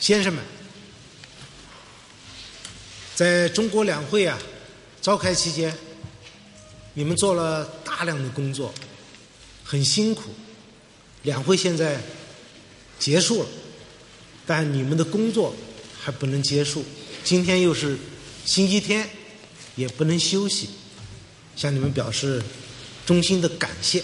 [0.00, 0.42] 先生们，
[3.20, 4.38] 在中国两会啊
[5.00, 5.74] 召开期间，
[6.94, 8.74] 你们做了大量的工作，
[9.64, 10.30] 很辛苦。
[11.22, 12.00] 两会现在
[12.98, 13.48] 结束了，
[14.46, 15.54] 但你们的工作
[16.00, 16.84] 还不能结束。
[17.24, 17.98] 今天又是
[18.44, 19.08] 星期天，
[19.74, 20.68] 也不能休息，
[21.56, 22.42] 向你们表示
[23.04, 24.02] 衷心的感谢。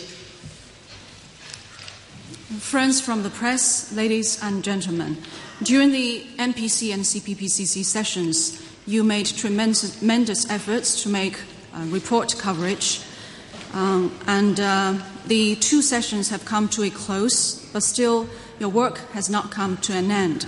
[2.61, 5.17] Friends from the press, ladies and gentlemen,
[5.63, 8.55] during the NPC and CPPCC sessions,
[8.87, 11.39] you made tremendous, tremendous efforts to make
[11.75, 13.01] uh, report coverage.
[13.75, 14.95] Um, and uh,
[15.27, 18.27] the two sessions have come to a close, but still
[18.59, 20.47] your work has not come to an end.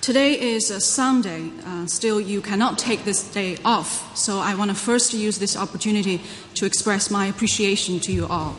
[0.00, 1.50] Today is a Sunday.
[1.64, 4.16] Uh, still, you cannot take this day off.
[4.16, 6.20] So I want to first use this opportunity
[6.54, 8.54] to express my appreciation to you all.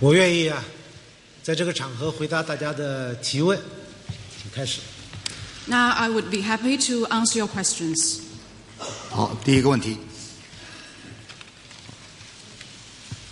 [0.00, 0.62] 我愿意啊，
[1.42, 3.58] 在这个场合回答大家的提问，
[4.42, 4.80] 请开始。
[5.66, 8.20] Now I would be happy to answer your questions.
[9.10, 9.98] 好，第一个问题，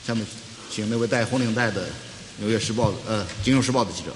[0.07, 0.27] 下面
[0.71, 1.87] 请那位戴红领带的《
[2.39, 4.13] 纽约时报》的呃《金融时报》的记者。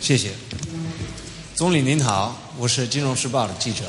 [0.00, 0.32] 谢谢，
[1.54, 3.84] 总理您好，我是《金融时报》的记者。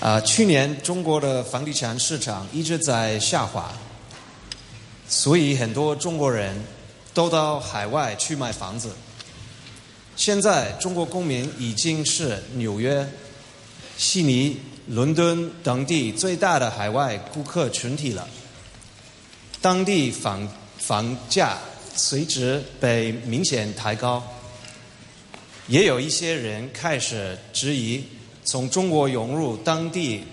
[0.00, 3.72] 啊、去年中国的房地产市场一直在下滑，
[5.08, 6.54] 所以很多中国人
[7.12, 8.92] 都到海外去买房子。
[10.15, 13.07] 现在中国公民已经是纽约、
[13.97, 18.27] 悉尼、伦敦等地最大的海外顾客群体了。
[19.59, 20.47] 当地房
[20.77, 21.57] 房价
[21.95, 24.21] 随之被明显抬高，
[25.67, 28.03] 也有一些人开始质疑
[28.43, 30.23] 从中国涌入当地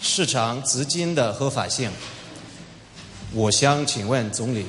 [0.00, 1.90] 市场资金的合法性。
[3.32, 4.64] 我想请问总理，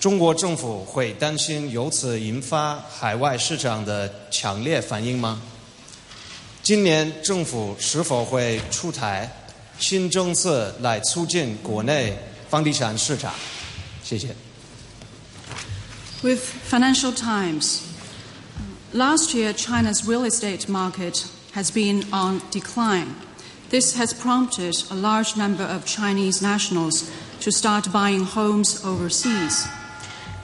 [0.00, 5.40] 中国政府会担心由此引发海外市场的强烈反应吗？
[6.62, 9.30] 今年政府是否会出台
[9.78, 12.16] 新政策来促进国内
[12.48, 13.32] 房地产市场？
[14.02, 14.34] 谢谢。
[16.22, 17.80] With Financial Times,
[18.92, 23.14] last year China's real estate market has been on decline.
[23.70, 27.04] This has prompted a large number of Chinese nationals
[27.40, 29.66] to start buying homes overseas.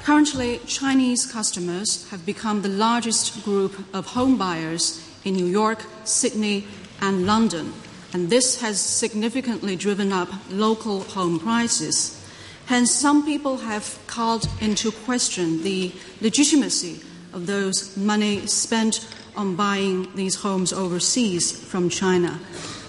[0.08, 6.66] Currently, Chinese customers have become the largest group of home buyers in New York, Sydney,
[7.02, 7.74] and London,
[8.14, 12.26] and this has significantly driven up local home prices.
[12.68, 15.92] Hence, some people have called into question the
[16.22, 17.02] legitimacy
[17.34, 22.40] of those money spent on buying these homes overseas from China.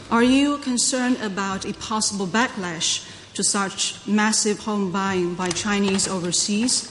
[0.08, 6.90] Are you concerned about a possible backlash to such massive home buying by Chinese overseas?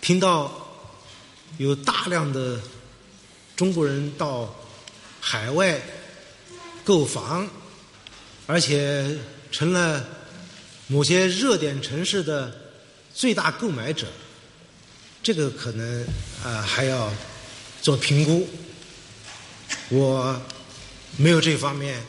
[0.00, 0.50] 听到
[1.58, 2.60] 有大量的
[3.56, 4.54] 中国人到
[5.20, 5.80] 海外
[6.84, 7.48] 购房，
[8.46, 9.18] 而且
[9.52, 10.04] 成了
[10.86, 12.72] 某些热点城市的
[13.14, 14.06] 最大购买者，
[15.22, 16.02] 这个可能
[16.42, 17.12] 啊、呃还要
[17.82, 18.48] 做评估。
[19.90, 20.40] 我
[21.16, 22.02] 没有这方面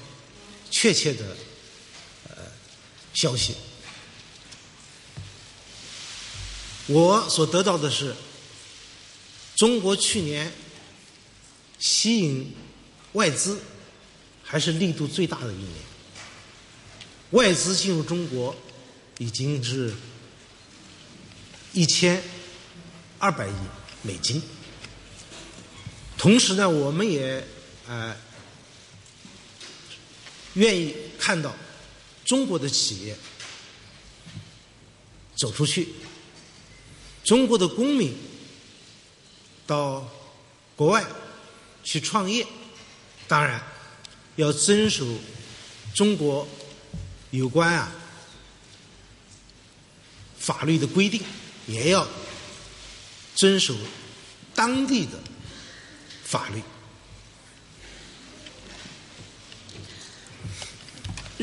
[0.70, 1.26] 确切的
[2.30, 2.36] 呃
[3.14, 3.56] 消息。
[6.92, 8.14] 我所得到的是，
[9.56, 10.52] 中国去年
[11.80, 12.54] 吸引
[13.14, 13.62] 外资
[14.44, 15.72] 还是力度最大的一年。
[17.30, 18.54] 外资进入中国
[19.20, 19.94] 已经是
[21.72, 22.22] 一千
[23.18, 23.54] 二百亿
[24.02, 24.42] 美金。
[26.18, 27.42] 同时呢，我们也
[27.88, 28.14] 呃
[30.56, 31.56] 愿意看到
[32.26, 33.16] 中国的企业
[35.38, 35.88] 走出去，
[37.24, 38.14] 中国的公民
[39.68, 40.08] 到
[40.76, 41.06] 国外
[41.84, 42.46] 去创业，
[43.28, 43.62] 当然
[44.36, 45.06] 要遵守
[45.94, 46.48] 中国
[47.30, 47.92] 有关啊
[50.38, 51.22] 法律的规定，
[51.68, 52.08] 也要
[53.36, 53.76] 遵守
[54.56, 55.20] 当地的
[56.24, 56.62] 法律。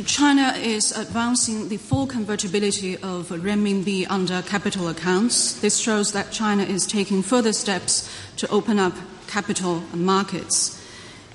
[0.04, 5.61] China is advancing the full convertibility of renminbi under capital accounts.
[5.61, 8.92] This shows that China is taking further steps to open up
[9.26, 10.80] capital markets.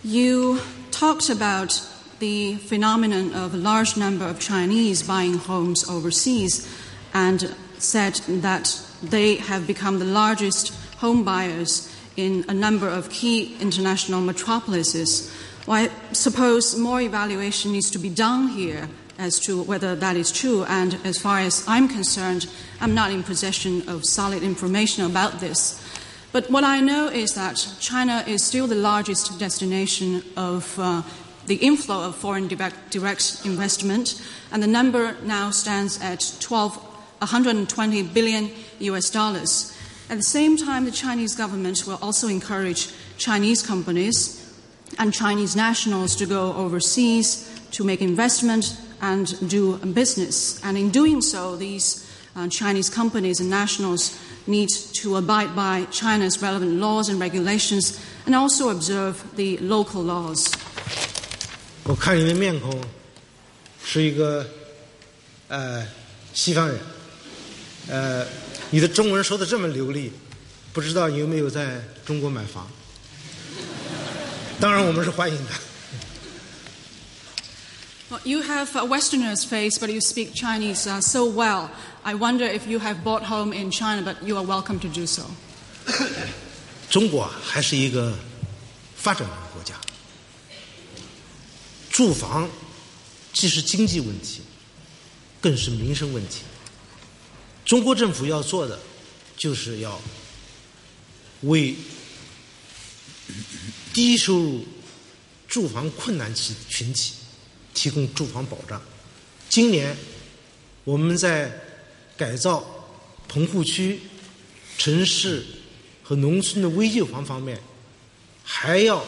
[0.03, 0.59] You
[0.91, 1.81] talked about
[2.19, 6.67] the phenomenon of a large number of Chinese buying homes overseas
[7.13, 13.57] and said that they have become the largest home buyers in a number of key
[13.59, 15.31] international metropolises.
[15.65, 20.29] Well, I suppose more evaluation needs to be done here as to whether that is
[20.29, 20.65] true.
[20.65, 22.47] And as far as I'm concerned,
[22.81, 25.79] I'm not in possession of solid information about this.
[26.33, 31.03] But what I know is that China is still the largest destination of uh,
[31.45, 34.21] the inflow of foreign direct, investment,
[34.51, 39.77] and the number now stands at 12, 120 billion US dollars.
[40.09, 44.42] At the same time, the Chinese government will also encourage Chinese companies
[44.98, 50.58] and Chinese nationals to go overseas to make investment and do business.
[50.64, 54.70] And in doing so, these uh, Chinese companies and nationals need
[55.02, 60.46] to abide by China's relevant laws and regulations and also observe the local laws.
[61.84, 62.80] 我看你的面孔
[63.84, 64.46] 是一个
[65.48, 65.86] 呃
[66.34, 66.78] 西方人，
[67.88, 68.26] 呃，
[68.70, 70.12] 你的中文说的这么流利，
[70.72, 72.66] 不知道你有没有在中国买房？
[74.62, 75.50] 当然，我们是欢迎的。
[78.10, 81.68] Well, you have a Westerner's face, but you speak Chinese uh, so well.
[82.02, 85.06] I wonder if you have bought home in China, but you are welcome to do
[85.06, 85.24] so.
[86.88, 88.16] 中国啊，还是一个
[88.96, 89.74] 发展中国家，
[91.90, 92.48] 住房
[93.34, 94.40] 既是经济问题，
[95.40, 96.42] 更是民生问题。
[97.66, 98.78] 中国政府要做的，
[99.36, 100.00] 就是要
[101.42, 101.76] 为
[103.93, 104.65] 低收入、
[105.47, 107.13] 住房困难群群体
[107.73, 108.81] 提供住房保障。
[109.47, 109.95] 今年
[110.83, 111.61] 我们在
[112.17, 112.65] 改造
[113.27, 113.99] 棚户区、
[114.77, 115.45] 城市
[116.01, 117.61] 和农村的危旧房方面，
[118.43, 119.05] 还要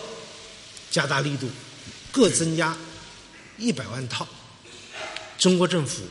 [0.91, 1.49] 加大力度，
[2.11, 2.77] 各增加
[3.57, 4.27] 一百万套。
[5.37, 6.03] 中国政府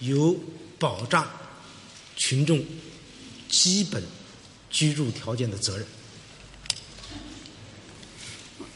[0.00, 0.38] 有
[0.78, 1.28] 保障
[2.14, 2.64] 群众
[3.48, 4.02] 基本
[4.70, 5.86] 居住条件的责任。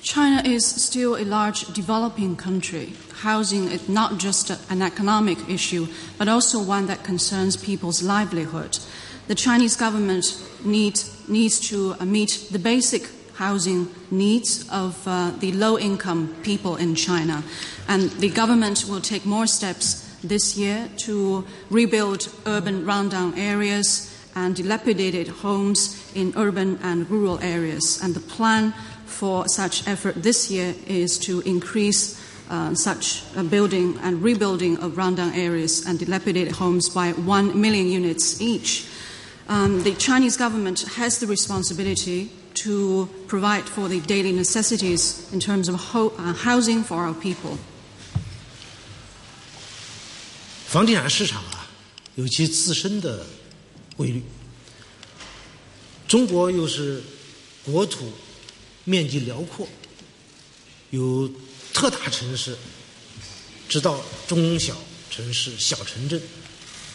[0.02, 2.92] China is still a large developing country.
[3.20, 5.86] Housing is not just an economic issue,
[6.18, 8.78] but also one that concerns people's livelihood.
[9.28, 10.98] The Chinese government need,
[11.28, 16.96] needs to uh, meet the basic housing needs of uh, the low income people in
[16.96, 17.44] China.
[17.86, 24.56] And the government will take more steps this year to rebuild urban rundown areas and
[24.56, 28.00] dilapidated homes in urban and rural areas.
[28.02, 28.74] And the plan
[29.11, 32.15] for such effort this year is to increase
[32.49, 37.87] uh, such uh, building and rebuilding of rundown areas and dilapidated homes by 1 million
[37.87, 38.85] units each.
[39.49, 45.69] Um, the Chinese government has the responsibility to provide for the daily necessities in terms
[45.69, 47.57] of ho- uh, housing for our people.
[50.67, 51.67] 房地产市场啊，
[52.15, 53.25] 有其自身的
[53.95, 54.21] 规律。
[56.07, 57.01] 中国又是
[57.65, 58.11] 国土
[58.84, 59.68] 面积辽阔，
[60.90, 61.30] 有
[61.72, 62.56] 特大城市，
[63.68, 64.76] 直到中小
[65.10, 66.20] 城市、小城镇，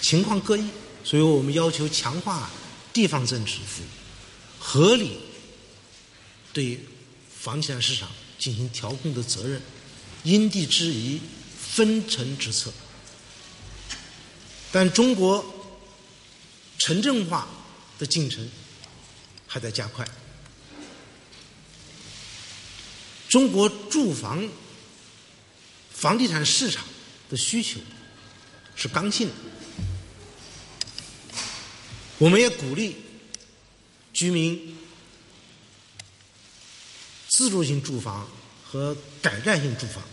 [0.01, 0.67] 情况各异，
[1.03, 2.49] 所以我们要求强化
[2.91, 3.59] 地方政治，
[4.59, 5.17] 合理
[6.51, 6.79] 对
[7.29, 9.61] 房地产市场进行调控的责任，
[10.23, 11.21] 因地制宜，
[11.57, 12.71] 分层之策。
[14.71, 15.43] 但中国
[16.77, 17.47] 城镇化
[17.97, 18.47] 的进程
[19.47, 20.05] 还在加快。
[23.29, 24.47] 中国住房、
[25.91, 26.85] 房地产市场
[27.29, 27.79] 的需求
[28.75, 29.33] 是刚性的，
[32.17, 32.95] 我们也鼓励
[34.13, 34.77] 居民
[37.27, 38.27] 自住性住房
[38.63, 40.03] 和改善性住房。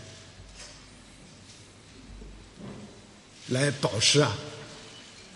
[3.49, 4.35] 来保持啊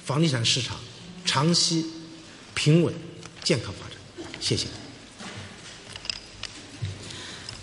[0.03, 0.79] 房地产市场
[1.23, 1.85] 长期
[2.55, 2.91] 平稳
[3.43, 3.97] 健康发展。
[4.41, 4.88] 谢谢。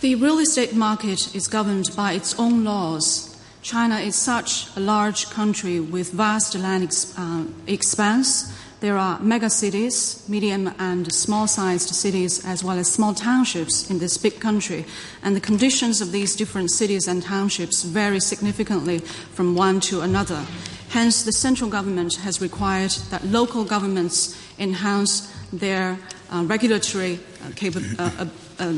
[0.06, 3.36] The real estate market is governed by its own laws.
[3.62, 8.56] China is such a large country with vast land ex- uh, expanse.
[8.78, 13.98] There are mega cities, medium and small sized cities, as well as small townships in
[13.98, 14.84] this big country.
[15.24, 20.46] And the conditions of these different cities and townships vary significantly from one to another.
[20.90, 25.98] Hence, the central government has required that local governments enhance their
[26.30, 28.26] uh, regulatory uh, uh, uh,
[28.60, 28.74] uh,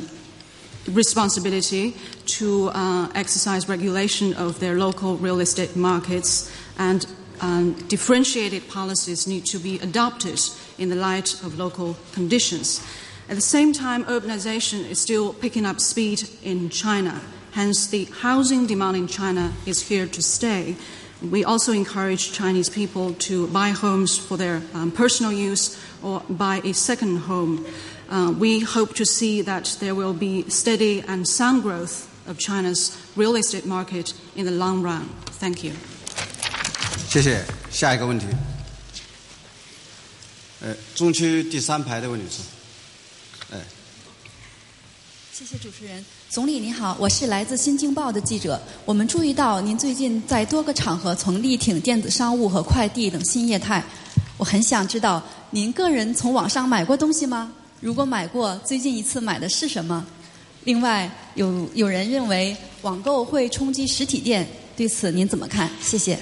[0.88, 7.06] responsibility to uh, exercise regulation of their local real estate markets and
[7.40, 10.40] um, differentiated policies need to be adopted
[10.78, 12.84] in the light of local conditions.
[13.28, 17.20] At the same time, urbanization is still picking up speed in China.
[17.52, 20.76] Hence, the housing demand in China is here to stay.
[21.20, 26.60] We also encourage Chinese people to buy homes for their um, personal use or buy
[26.64, 27.66] a second home.
[28.09, 32.91] Uh, we hope to see that there will be steady and sound growth of China's
[33.15, 35.03] real estate market in the long run.
[35.39, 35.73] Thank you.
[37.09, 37.43] 谢谢。
[37.71, 38.27] 下一个问题，
[40.61, 42.41] 呃，中区第三排的位女士，
[43.51, 43.59] 哎，
[45.33, 46.05] 谢谢主持人。
[46.29, 48.61] 总理您好，我是来自《新京报》的记者。
[48.85, 53.83] 我们注意到您最近在多个场合曾力挺电子商务和快递等新业态。
[54.37, 57.51] 我很想知道，您个人从网上买过东西吗？
[57.79, 60.05] 如果买过，最近一次买的是什么？
[60.63, 64.47] 另外，有有人认为网购会冲击实体店，
[64.77, 65.69] 对此您怎么看？
[65.81, 66.17] 谢谢。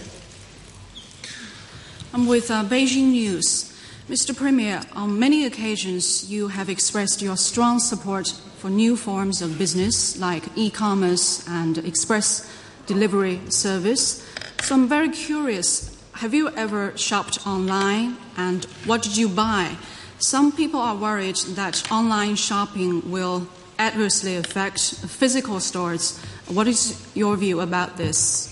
[2.12, 3.66] I'm with uh, Beijing News.
[4.10, 4.34] Mr.
[4.34, 10.18] Premier, on many occasions you have expressed your strong support for new forms of business
[10.20, 12.44] like e commerce and express
[12.88, 14.22] delivery service.
[14.64, 19.78] So I'm very curious have you ever shopped online and what did you buy?
[20.20, 26.20] Some people are worried that online shopping will adversely affect physical stores.
[26.48, 28.50] What is your view about this?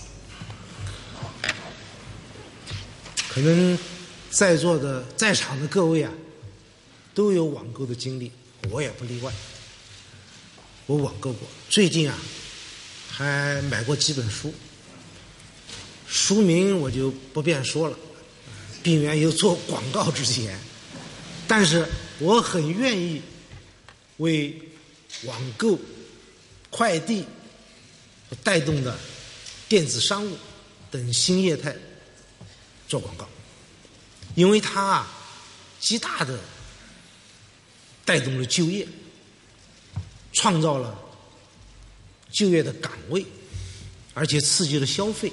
[3.28, 3.78] 可能
[4.30, 6.10] 在座的在场的各位啊，
[7.14, 8.32] 都有网购的经历，
[8.70, 9.32] 我也不例外。
[10.86, 12.18] 我网购过，最近啊，
[13.08, 14.52] 还买过几本书，
[16.08, 17.96] 书名我就不便说了，
[18.82, 20.58] 避免有做广告之嫌。
[21.47, 21.85] 但是
[22.19, 23.21] 我很愿意
[24.17, 24.59] 为
[25.23, 25.79] 网购、
[26.69, 27.25] 快递
[28.43, 28.97] 带动的
[29.69, 30.37] 电子商务
[30.89, 31.75] 等新业态
[32.87, 33.27] 做广告，
[34.35, 35.07] 因为它啊，
[35.79, 36.39] 极大的
[38.03, 38.87] 带动了就业，
[40.33, 40.97] 创造了
[42.31, 43.25] 就业的岗位，
[44.13, 45.31] 而且刺激了消费。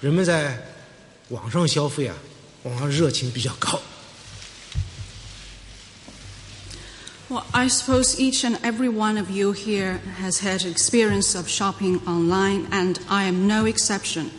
[0.00, 0.60] 人们在
[1.28, 2.16] 网上消费啊，
[2.64, 3.80] 网上热情比较高。
[7.32, 12.68] Well, I suppose each and every one of you here has had experience of shopping online,
[12.70, 14.30] and I am no exception.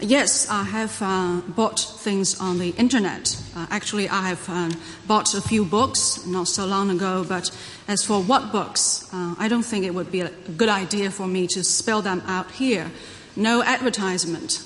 [0.00, 3.36] Yes, I have uh, bought things on the internet.
[3.54, 4.70] Uh, actually, I have uh,
[5.06, 7.50] bought a few books not so long ago, but
[7.86, 11.26] as for what books, uh, I don't think it would be a good idea for
[11.26, 12.90] me to spell them out here.
[13.36, 14.64] No advertisement.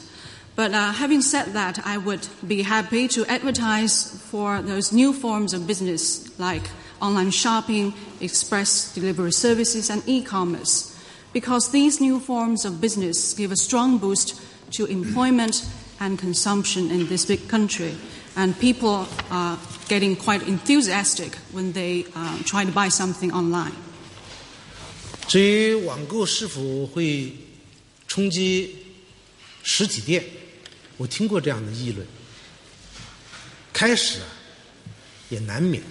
[0.54, 5.52] But uh, having said that, I would be happy to advertise for those new forms
[5.52, 6.62] of business like
[7.01, 10.95] online shopping, express delivery services, and e commerce,
[11.33, 14.35] because these new forms of business give a strong boost
[14.71, 15.65] to employment
[15.99, 17.95] and consumption in this big country.
[18.35, 19.57] And people are
[19.89, 23.73] getting quite enthusiastic when they uh, try to buy something online.
[25.27, 27.33] 至于网购是否会
[28.07, 28.75] 冲击
[29.63, 30.23] 实体店，
[30.97, 32.05] 我听过这样的议论。
[33.73, 34.27] 开始啊，
[35.29, 35.83] 也难免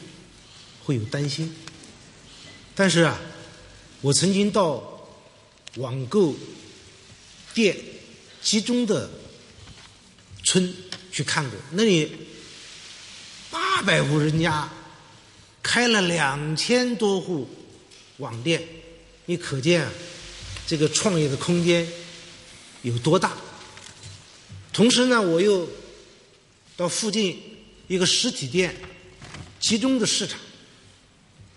[0.84, 1.54] 会有担心，
[2.74, 3.20] 但是啊，
[4.02, 5.08] 我曾经到
[5.76, 6.36] 网购
[7.54, 7.78] 店
[8.42, 9.10] 集中的
[10.44, 10.74] 村
[11.12, 12.12] 去看过，那里
[13.50, 14.70] 八百户人家
[15.62, 17.48] 开了两千多户
[18.18, 18.68] 网店，
[19.26, 19.92] 你可见啊，
[20.66, 21.88] 这个创业的空间
[22.82, 23.38] 有多大。
[24.74, 25.70] 同时呢，我又
[26.76, 27.40] 到附近
[27.88, 28.76] 一个实体店
[29.60, 30.40] 集中的市场，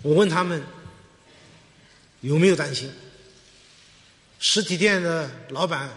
[0.05, 0.63] 我问他们
[2.21, 2.93] 有没有担心。
[4.39, 5.89] 实体店的老板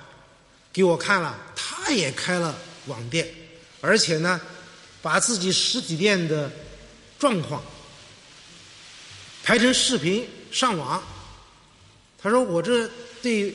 [0.72, 3.28] 给我看了，他也开了网店，
[3.82, 4.40] 而且呢，
[5.02, 6.50] 把自己实体店的
[7.20, 7.62] 状况
[9.44, 11.04] 拍成视频上网。
[12.18, 12.90] 他说：“我这
[13.22, 13.54] 对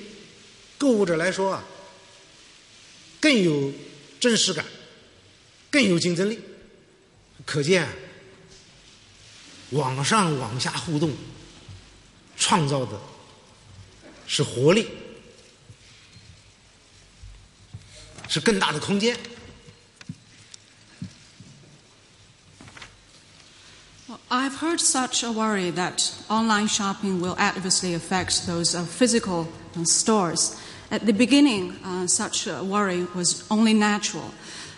[0.77, 1.65] 购物者来说啊。”
[3.19, 3.73] 更有
[4.21, 4.65] 真实感，
[5.71, 6.39] 更有竞争力。
[7.47, 7.89] 可见，
[9.72, 11.12] 网上网下互动
[12.38, 13.00] 创造的
[14.26, 14.88] 是活力，
[18.28, 19.18] 是更大的空间。
[24.30, 29.86] I've heard such a worry that online shopping will adversely affect those uh, physical uh,
[29.86, 30.56] stores.
[30.90, 34.32] At the beginning, uh, such a worry was only natural.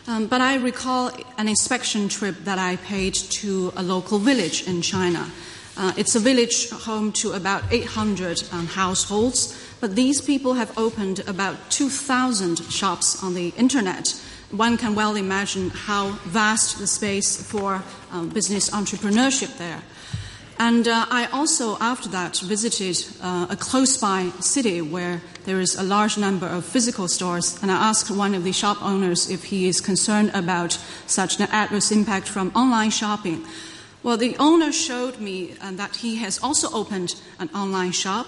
[0.07, 4.83] Um, but I recall an inspection trip that I paid to a local village in
[4.83, 5.31] China.
[5.79, 11.21] Uh, it's a village home to about 800 um, households, but these people have opened
[11.27, 14.21] about 2,000 shops on the internet.
[14.51, 17.83] One can well imagine how vast the space for
[18.13, 19.81] um, business entrepreneurship there.
[20.59, 25.75] And uh, I also, after that, visited uh, a close by city where there is
[25.75, 27.61] a large number of physical stores.
[27.61, 31.49] And I asked one of the shop owners if he is concerned about such an
[31.51, 33.45] adverse impact from online shopping.
[34.05, 38.27] Well, the owner showed me uh, that he has also opened an online shop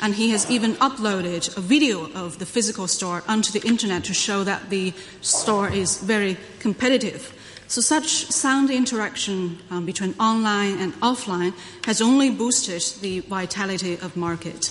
[0.00, 4.14] and he has even uploaded a video of the physical store onto the internet to
[4.14, 7.37] show that the store is very competitive.
[7.67, 11.53] So, such sound interaction um, between online and offline
[11.85, 14.69] has only boosted the vitality of market.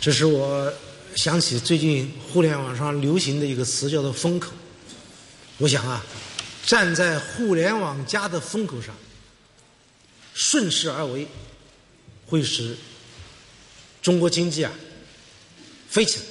[0.00, 0.72] 这是我
[1.14, 4.52] 想起最近互联网上流行的一个词，叫做“风口”。
[5.58, 6.04] 我想啊，
[6.66, 8.92] 站在互联网加的风口上，
[10.34, 11.28] 顺势而为，
[12.26, 12.76] 会使
[14.00, 14.72] 中国经济啊
[15.88, 16.24] 飞起来。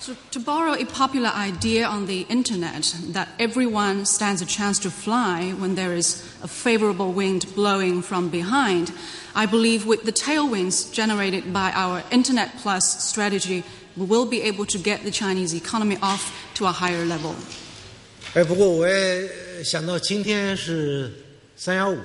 [0.00, 4.90] So, to borrow a popular idea on the internet that everyone stands a chance to
[4.90, 8.92] fly when there is a favorable wind blowing from behind,
[9.34, 13.64] I believe with the tailwinds generated by our Internet Plus strategy,
[13.96, 17.34] we will be able to get the Chinese economy off to a higher level.
[18.34, 21.10] 哎，不过我也想到今天是
[21.56, 21.98] 三幺五，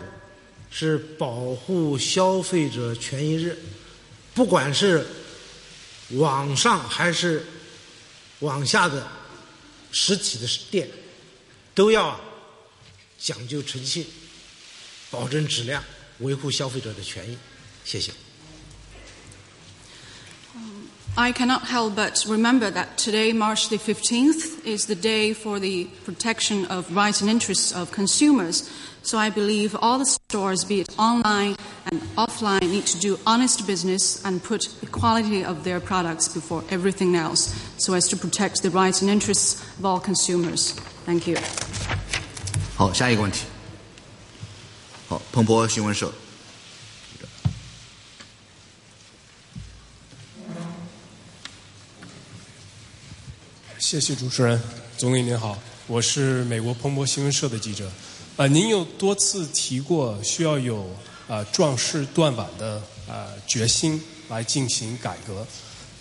[0.72, 3.58] 是保护消费者权益日，
[4.34, 5.06] 不管是
[6.12, 7.44] 网上还是
[8.40, 9.08] 网下的
[9.92, 10.90] 实体的店，
[11.74, 12.20] 都要
[13.20, 14.06] 讲究诚信，
[15.10, 15.84] 保证质量，
[16.20, 17.38] 维护消费者的权益。
[17.84, 18.12] 谢谢。
[21.14, 25.90] I cannot help but remember that today, March the 15th, is the day for the
[26.06, 28.64] protection of rights and interests of consumers.
[29.06, 33.66] So I believe all the stores, be it online and offline, need to do honest
[33.66, 38.62] business and put the quality of their products before everything else so as to protect
[38.62, 40.74] the rights and interests of all consumers.
[41.06, 41.38] Thank you.
[42.76, 43.46] 好，下一个问题。
[45.08, 46.12] 好，彭博新闻社。
[53.78, 54.62] 谢谢主持人，
[54.98, 57.92] 总理您好，我是美国彭博新闻社的记者。
[58.37, 60.87] 呃，您有多次提过需要有
[61.27, 65.47] 呃壮士断腕的呃决心来进行改革。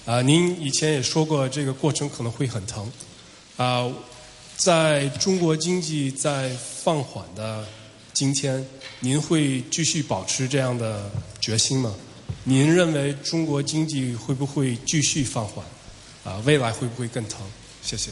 [0.06, 2.92] 啊，您以前也说过这个过程可能会很疼。
[3.56, 3.90] 啊，
[4.58, 6.50] 在中国经济在
[6.84, 7.66] 放缓的
[8.12, 8.68] 今天，
[9.00, 11.10] 您会继续保持这样的
[11.40, 11.96] 决心吗？
[12.44, 15.66] 您认为中国经济会不会继续放缓？
[16.26, 17.40] 啊，未来会不会更疼？
[17.82, 18.12] 谢谢。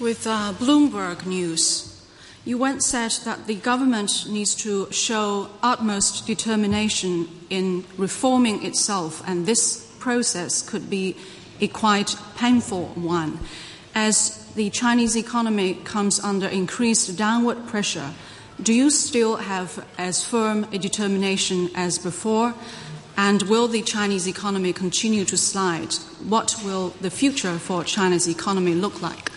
[0.00, 2.04] With uh, Bloomberg News,
[2.44, 9.46] you once said that the government needs to show utmost determination in reforming itself, and
[9.46, 11.16] this process could be
[11.60, 13.38] a quite painful one.
[13.94, 18.14] As the Chinese economy comes under increased downward pressure,
[18.60, 22.52] do you still have as firm a determination as before?
[23.16, 25.94] And will the Chinese economy continue to slide?
[26.26, 29.30] What will the future for China's economy look like?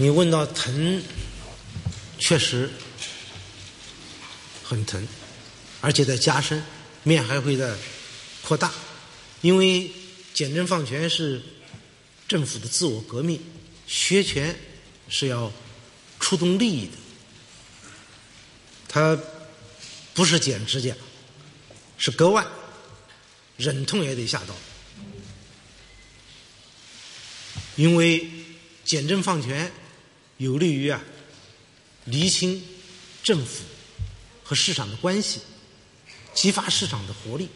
[0.00, 1.02] 你问到疼，
[2.18, 2.70] 确实
[4.64, 5.06] 很疼，
[5.82, 6.64] 而且在加深，
[7.02, 7.76] 面还会在
[8.40, 8.72] 扩大，
[9.42, 9.92] 因为
[10.32, 11.42] 简政放权是
[12.26, 13.38] 政府的自我革命，
[13.86, 14.58] 削权
[15.10, 15.52] 是要
[16.18, 16.92] 触动利益的，
[18.88, 19.18] 它
[20.14, 20.94] 不是剪指甲，
[21.98, 22.46] 是割腕，
[23.58, 24.54] 忍痛也得下刀，
[27.76, 28.26] 因为
[28.82, 29.70] 简政放权。
[30.40, 30.98] 有利于啊
[32.06, 32.62] 厘清
[33.22, 33.62] 政府
[34.42, 35.38] 和市场的关系，
[36.32, 37.46] 激发市场的活力，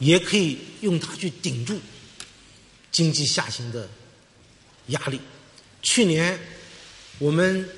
[0.00, 1.80] 也可以用它去顶住
[2.90, 3.88] 经济下行的
[4.88, 5.20] 压力。
[5.80, 6.36] 去年
[7.20, 7.68] 我们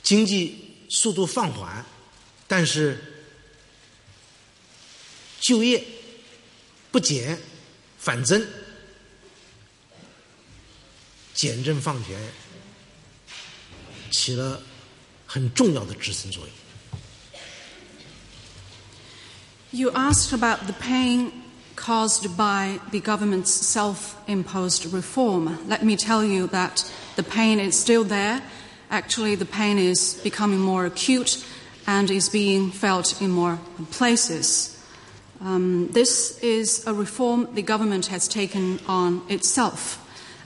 [0.00, 1.84] 经济速度放缓，
[2.46, 2.96] 但是
[5.40, 5.84] 就业
[6.92, 7.36] 不减
[7.98, 8.46] 反增。
[11.33, 12.17] 简政放权
[14.11, 14.61] 起了
[15.25, 16.51] 很重要的支撑作用。
[19.71, 21.31] You asked about the pain
[21.75, 25.57] caused by the government's self imposed reform.
[25.67, 28.41] Let me tell you that the pain is still there.
[28.89, 31.43] Actually, the pain is becoming more acute
[31.85, 33.59] and is being felt in more
[33.91, 34.71] places.
[35.41, 40.01] Um, this is a reform the government has taken on itself.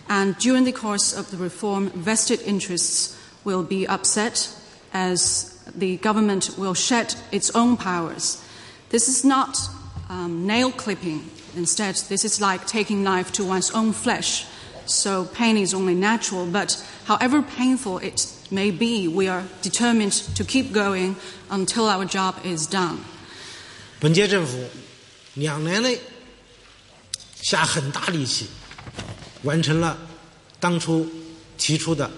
[0.08, 4.50] And during the course of the reform, vested interests will be upset
[4.92, 8.44] as the government will shed its own powers.
[8.90, 9.58] This is not
[10.10, 11.30] um, nail clipping.
[11.56, 14.46] Instead, this is like taking knife to one's own flesh.
[14.86, 20.44] So pain is only natural, but however painful it may be, we are determined to
[20.44, 21.16] keep going
[21.52, 23.06] until our job is done.
[24.00, 24.58] 本届政府
[25.36, 26.00] 两年内
[27.42, 28.48] 下很大力气。
[29.45, 29.97] 完成了
[30.59, 31.09] 当初
[31.57, 32.11] 提出的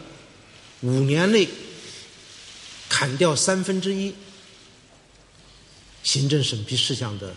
[0.81, 1.47] 五年内
[2.89, 4.15] 砍掉三分之一
[6.03, 7.35] 行政审批事项的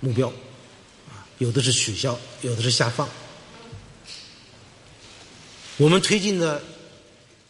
[0.00, 0.28] 目标，
[1.08, 3.08] 啊，有的是取消，有的是下放。
[5.76, 6.62] 我们推进的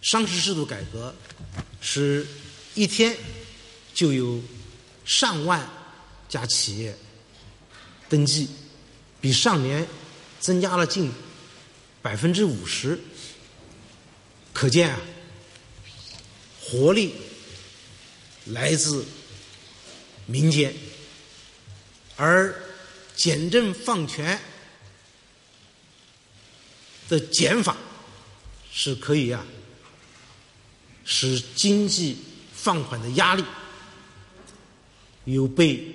[0.01, 1.15] 商事制度改革，
[1.81, 2.27] 是
[2.75, 3.17] 一天
[3.95, 4.41] 就有
[5.05, 5.67] 上万
[6.29, 6.97] 家企业
[8.09, 8.49] 登记，
[9.21, 9.87] 比上年。
[10.43, 11.09] 增加了近
[12.03, 12.99] 百分之五十，
[14.53, 15.01] 可见啊，
[16.61, 17.15] 活力
[18.47, 19.05] 来自
[20.27, 20.75] 民间，
[22.17, 22.53] 而
[23.15, 24.37] 简政放权
[27.09, 27.77] 的减法
[28.73, 29.47] 是可以啊，
[31.05, 32.19] 使经济
[32.53, 33.45] 放缓的压力
[35.25, 35.87] 有被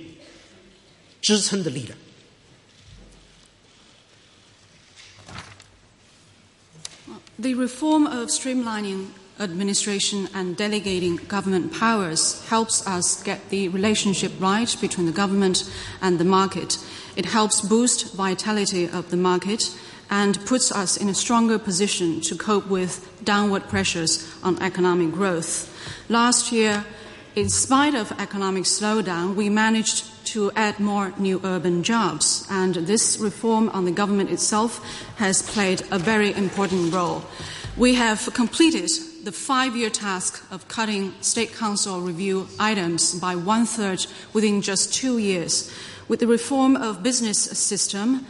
[1.21, 1.97] 支撑的力量。
[7.39, 9.09] The reform of streamlining
[9.39, 15.71] administration and delegating government powers helps us get the relationship right between the government
[16.01, 16.79] and the market.
[17.15, 19.69] It helps boost vitality of the market
[20.09, 25.71] and puts us in a stronger position to cope with downward pressures on economic growth.
[26.09, 26.85] Last year,
[27.35, 33.17] in spite of economic slowdown, we managed to add more new urban jobs, and this
[33.17, 34.80] reform on the government itself
[35.17, 37.23] has played a very important role.
[37.78, 38.89] We have completed
[39.23, 44.93] the five year task of cutting State Council review items by one third within just
[44.93, 45.71] two years.
[46.07, 48.25] With the reform of business system,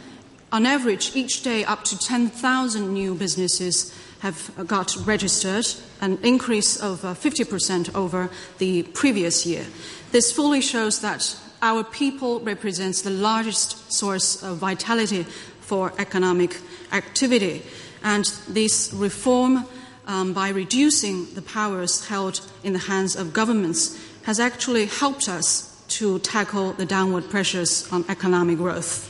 [0.50, 5.66] on average, each day up to 10,000 new businesses have got registered,
[6.00, 9.66] an increase of uh, 50% over the previous year.
[10.10, 15.25] This fully shows that our people represents the largest source of vitality
[15.61, 16.59] for economic
[16.91, 17.61] activity.
[18.03, 19.65] And this reform,
[20.05, 25.69] um, by reducing the powers held in the hands of governments, has actually helped us
[25.99, 29.05] to tackle the downward pressures on economic growth.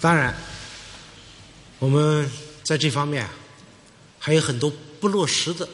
[0.00, 0.34] 当然，
[1.78, 2.30] 我们
[2.62, 3.28] 在这方面
[4.18, 5.68] 还有很多不落实的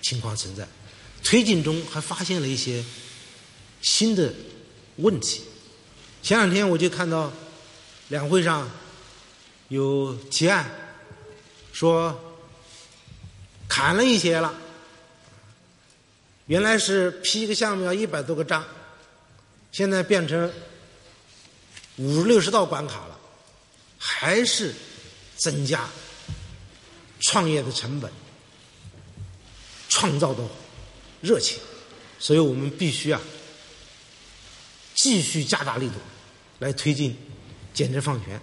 [0.00, 0.66] 情况存在，
[1.24, 2.84] 推进中还发现了一些
[3.80, 4.32] 新的
[4.97, 5.43] 问题。
[6.21, 7.31] 前两天我就看到
[8.09, 8.69] 两会上
[9.69, 10.69] 有提案
[11.71, 12.17] 说
[13.67, 14.53] 砍了一些了，
[16.47, 18.65] 原来是批一个项目要一百多个章，
[19.71, 20.51] 现在变成
[21.97, 23.19] 五六十道关卡了，
[23.97, 24.73] 还是
[25.35, 25.87] 增加
[27.19, 28.11] 创业的成本，
[29.89, 30.43] 创造的
[31.21, 31.59] 热情，
[32.19, 33.21] 所以我们必须啊
[34.96, 35.94] 继续加大力度
[36.58, 37.16] 来推进
[37.72, 38.40] 减政放权。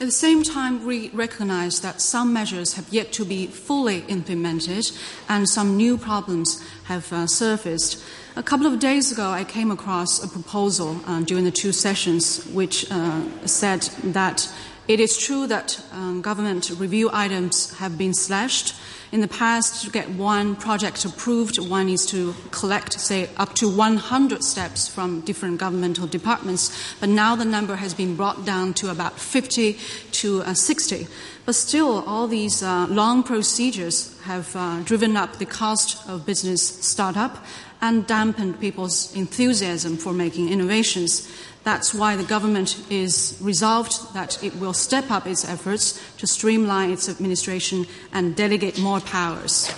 [0.00, 4.90] At the same time, we recognize that some measures have yet to be fully implemented
[5.28, 8.02] and some new problems have uh, surfaced.
[8.36, 12.44] A couple of days ago, I came across a proposal uh, during the two sessions
[12.52, 14.52] which uh, said that
[14.88, 18.74] it is true that um, government review items have been slashed.
[19.11, 23.67] In the past, to get one project approved, one needs to collect, say, up to
[23.67, 26.71] 100 steps from different governmental departments.
[26.99, 29.77] But now the number has been brought down to about 50
[30.11, 31.07] to uh, 60.
[31.43, 36.61] But still, all these uh, long procedures have uh, driven up the cost of business
[36.61, 37.43] startup
[37.80, 41.28] and dampened people's enthusiasm for making innovations.
[41.64, 46.90] That's why the government is resolved that it will step up its efforts to streamline
[46.90, 49.68] its administration and delegate more powers.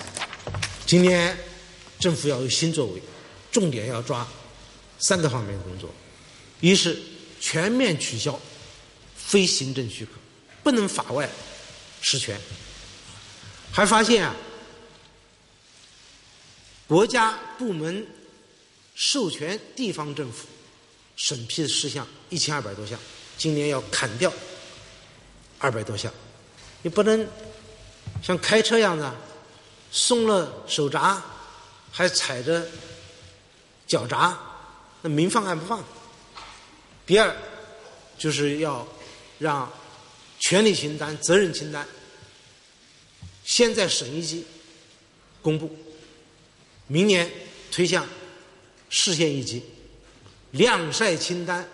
[0.85, 1.37] 今年
[1.99, 3.01] 政府要有新作为，
[3.51, 4.27] 重点要抓
[4.99, 5.89] 三个方面的工作：
[6.59, 6.97] 一是
[7.39, 8.37] 全面取消
[9.15, 10.11] 非行政许可，
[10.63, 11.29] 不能法外
[12.01, 12.37] 实权。
[13.71, 14.35] 还发现啊，
[16.92, 18.06] 国家部门
[18.94, 20.46] 授权地方政府
[21.16, 23.00] 审批的事项一千二百多项，
[23.38, 24.30] 今年要砍掉
[25.58, 26.12] 二百多项。
[26.82, 27.26] 你不能
[28.22, 29.10] 像开车样的
[29.90, 31.24] 松了手闸，
[31.90, 32.62] 还踩着
[33.86, 34.38] 脚闸，
[35.00, 35.82] 那明放暗不放。
[37.06, 37.34] 第二，
[38.18, 38.86] 就是要
[39.38, 39.72] 让
[40.38, 41.88] 权力清单、责任清单
[43.46, 44.44] 先在省一级
[45.40, 45.74] 公布，
[46.86, 47.30] 明年
[47.70, 48.06] 推向
[48.90, 49.62] 市县一级。
[50.52, 51.66] 晾晒清单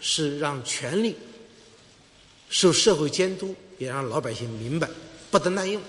[0.00, 1.14] 是让权力
[2.48, 4.88] 受社会监督，也让老百姓明白
[5.30, 5.80] 不得滥用。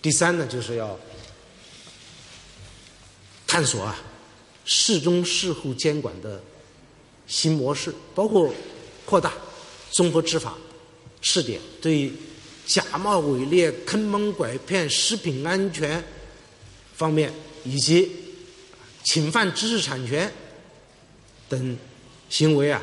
[0.00, 0.98] 第三呢，就是要
[3.46, 3.98] 探索啊
[4.64, 6.42] 事中事后监管的
[7.26, 8.50] 新模式，包括
[9.04, 9.34] 扩大
[9.90, 10.56] 综合执法
[11.20, 12.10] 试点，对
[12.64, 16.02] 假冒伪劣、坑蒙拐骗、食品安全
[16.94, 17.30] 方面
[17.65, 18.11] 以及
[19.03, 20.31] 侵犯知识产权。
[21.49, 21.77] 等
[22.29, 22.81] 行为啊，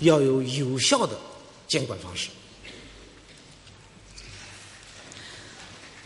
[0.00, 1.18] 要有有效的
[1.68, 2.30] 监管方式。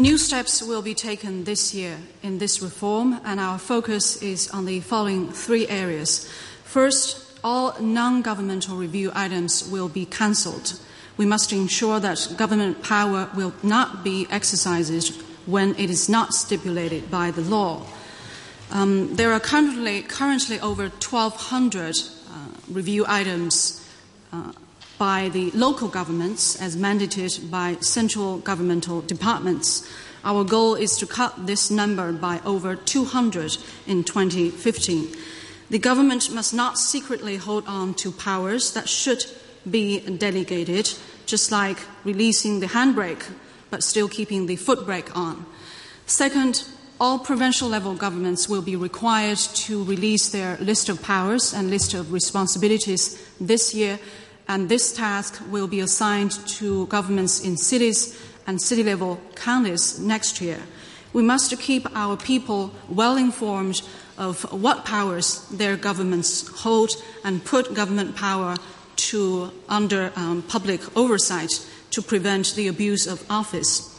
[0.01, 4.65] New steps will be taken this year in this reform, and our focus is on
[4.65, 6.27] the following three areas.
[6.65, 10.79] First, all non governmental review items will be cancelled.
[11.17, 15.13] We must ensure that government power will not be exercised
[15.46, 17.86] when it is not stipulated by the law.
[18.72, 23.88] Um, there are currently, currently over 1,200 uh, review items
[24.32, 24.52] uh,
[24.98, 29.88] by the local governments as mandated by central governmental departments.
[30.24, 35.16] Our goal is to cut this number by over 200 in 2015.
[35.70, 39.26] The government must not secretly hold on to powers that should
[39.70, 40.94] be delegated,
[41.26, 43.24] just like releasing the handbrake
[43.74, 45.48] but still keeping the foot brake on.
[46.06, 46.64] Second,
[47.02, 51.96] all provincial level governments will be required to release their list of powers and list
[51.96, 53.98] of responsibilities this year,
[54.48, 58.16] and this task will be assigned to governments in cities
[58.46, 60.60] and city level counties next year.
[61.12, 63.82] We must keep our people well informed
[64.20, 66.92] of what powers their governments hold
[67.24, 68.56] and put government power
[69.10, 71.50] to under um, public oversight
[71.94, 73.90] to prevent the abuse of office.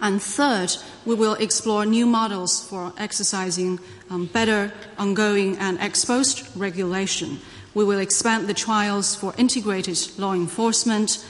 [0.00, 0.76] And third,
[1.06, 3.78] we will explore new models for exercising
[4.10, 7.38] um, better ongoing and ex post regulation.
[7.74, 11.24] We will expand the trials for integrated law enforcement,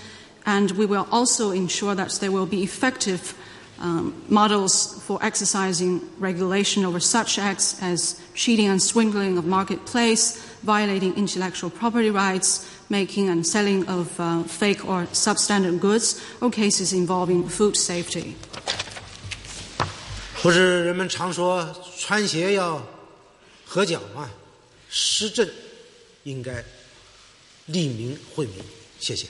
[0.46, 3.34] and we will also ensure that there will be effective
[3.80, 11.14] um, models for exercising regulation over such acts as cheating and swindling of marketplace, violating
[11.16, 17.47] intellectual property rights, making and selling of uh, fake or substandard goods, or cases involving
[17.47, 18.35] food safety.
[20.41, 22.81] 不是人们常说穿鞋要
[23.65, 24.29] 合脚吗？
[24.89, 25.47] 施政
[26.23, 26.63] 应该
[27.67, 28.55] 利民惠民。
[28.99, 29.27] 谢谢。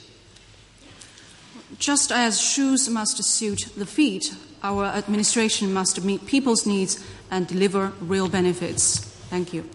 [1.80, 6.98] Just as shoes must suit the feet, our administration must meet people's needs
[7.30, 9.02] and deliver real benefits.
[9.30, 9.66] Thank you.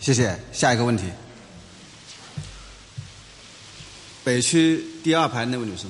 [0.00, 0.38] 谢谢。
[0.52, 1.04] 下一个问题，
[4.27, 5.85] 北区第二排那位女士。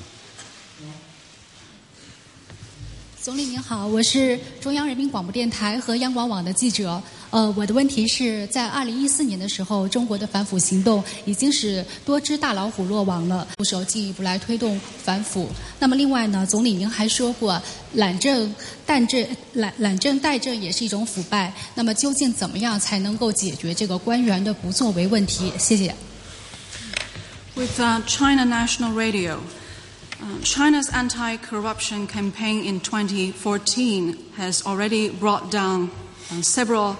[3.20, 7.02] 总理您好，我是中央人民广播电台和央广网的记者。
[7.30, 15.48] 呃，我的问题是在二零一四年的时候，中国的反腐行动已经使多只大老虎落网了，部署进一步来推动反腐。
[15.80, 17.60] 那么另外呢，总理您还说过，
[17.94, 18.54] 懒政
[18.86, 21.52] 怠政懒懒政怠政也是一种腐败。
[21.74, 25.52] 那么究竟怎么样才能够解决这个官员的不作为问题？
[25.58, 25.92] 谢谢。
[27.58, 29.42] With uh, China National Radio,
[30.22, 35.90] uh, China's anti corruption campaign in 2014 has already brought down
[36.30, 36.96] uh, several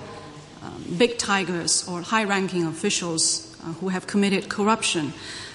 [0.60, 5.12] um, big tigers or high ranking officials uh, who have committed corruption.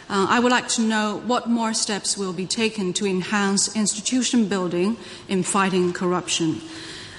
[0.10, 4.47] Uh, I would like to know what more steps will be taken to enhance institution
[4.47, 4.95] building
[5.28, 6.62] in fighting corruption.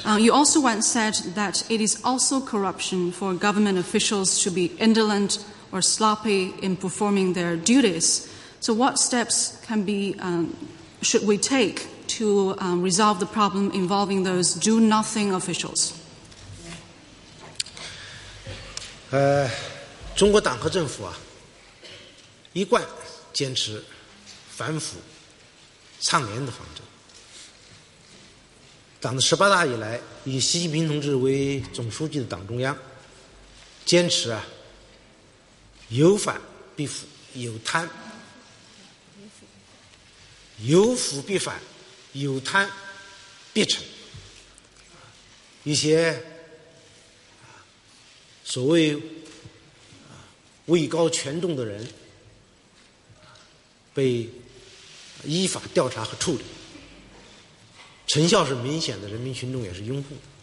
[0.06, 4.72] Uh, you also once said that it is also corruption for government officials to be
[4.78, 8.27] indolent or sloppy in performing their duties.
[8.59, 10.55] So, what steps can be um,
[11.01, 11.87] should we take
[12.17, 15.93] to um, resolve the problem involving those do nothing officials?
[19.11, 19.49] 呃，
[20.15, 21.17] 中国党和政府啊，
[22.53, 22.85] 一贯
[23.33, 23.83] 坚持
[24.49, 24.97] 反腐
[25.99, 26.83] 倡廉的方针。
[28.99, 32.77] 党的十八大以来，以习近平同志为总书记的党中央，
[33.85, 34.45] 坚持啊
[35.94, 36.40] 有反
[36.74, 37.88] 必腐，有贪
[40.64, 41.60] 有腐必反，
[42.12, 42.68] 有贪
[43.52, 43.80] 必惩。
[45.62, 46.20] 一些
[48.44, 49.00] 所谓
[50.66, 51.88] 位高权重的人
[53.94, 54.28] 被
[55.24, 56.42] 依法调查和处理，
[58.08, 60.33] 成效是明显的，人民群众也是拥护的。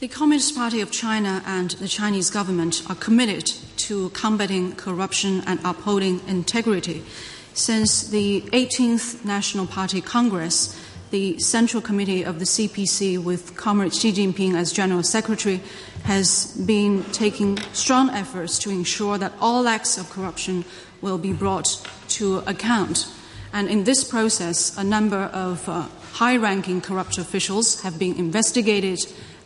[0.00, 3.44] The Communist Party of China and the Chinese government are committed
[3.84, 7.04] to combating corruption and upholding integrity.
[7.52, 10.74] Since the 18th National Party Congress,
[11.10, 15.60] the Central Committee of the CPC, with Comrade Xi Jinping as General Secretary,
[16.04, 20.64] has been taking strong efforts to ensure that all acts of corruption
[21.02, 23.06] will be brought to account.
[23.52, 29.00] And in this process, a number of uh, high ranking corrupt officials have been investigated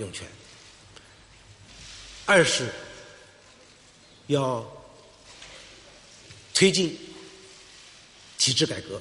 [0.00, 0.26] 用权。
[2.26, 2.68] 二是
[4.26, 4.66] 要
[6.52, 6.98] 推进
[8.38, 9.00] 体制改革，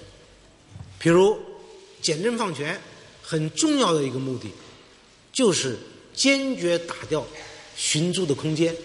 [1.00, 1.40] 比如
[2.02, 2.80] 简政放权，
[3.24, 4.52] 很重要的一个目的
[5.32, 5.78] 就是
[6.14, 7.26] 坚决打掉
[7.76, 8.76] 寻租的空间，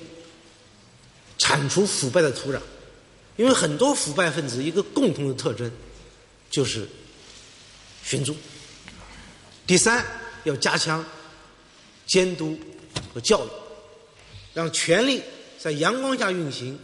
[1.38, 2.60] 铲除腐败的土壤。
[3.36, 5.68] 因为很多腐败分子一个共同的特征
[6.48, 6.88] 就是
[8.04, 8.36] 寻租。
[9.66, 10.04] 第三，
[10.44, 11.04] 要加强
[12.07, 12.59] 监督
[13.12, 13.48] 和教育，
[14.52, 15.22] 让权力
[15.59, 16.78] 在阳光下运行，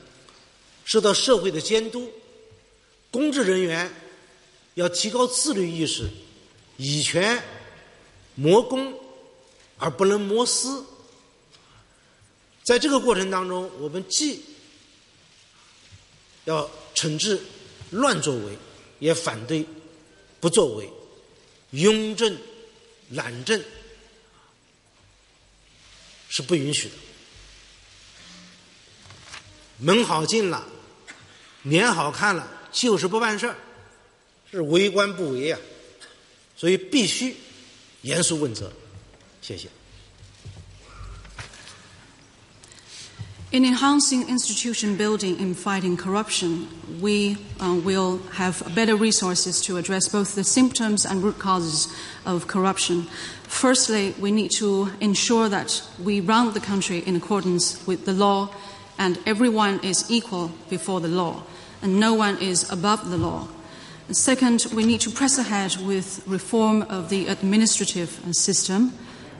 [0.84, 2.10] 受到社会的监督。
[3.10, 3.90] 公职人员
[4.74, 6.08] 要提高自律意识，
[6.76, 7.42] 以权
[8.36, 8.94] 谋公，
[9.78, 10.84] 而不能谋私。
[12.62, 14.42] 在这个过程当中，我们既
[16.44, 17.40] 要惩治
[17.90, 18.56] 乱作为，
[19.00, 19.66] 也反对
[20.38, 20.88] 不作为、
[21.72, 22.36] 庸政、
[23.10, 23.60] 懒政
[26.30, 26.94] 是不允许的。
[29.76, 30.66] 门好进了，
[31.64, 33.56] 脸好看了，就是不办事儿，
[34.50, 35.58] 是为官不为啊，
[36.56, 37.36] 所以必须
[38.02, 38.72] 严肃问责。
[39.42, 39.68] 谢谢。
[43.52, 46.68] In enhancing institution building and fighting corruption,
[47.00, 51.92] we uh, will have better resources to address both the symptoms and root causes
[52.24, 53.08] of corruption.
[53.42, 58.54] Firstly, we need to ensure that we run the country in accordance with the law
[59.00, 61.42] and everyone is equal before the law
[61.82, 63.48] and no one is above the law.
[64.12, 68.92] Second, we need to press ahead with reform of the administrative system.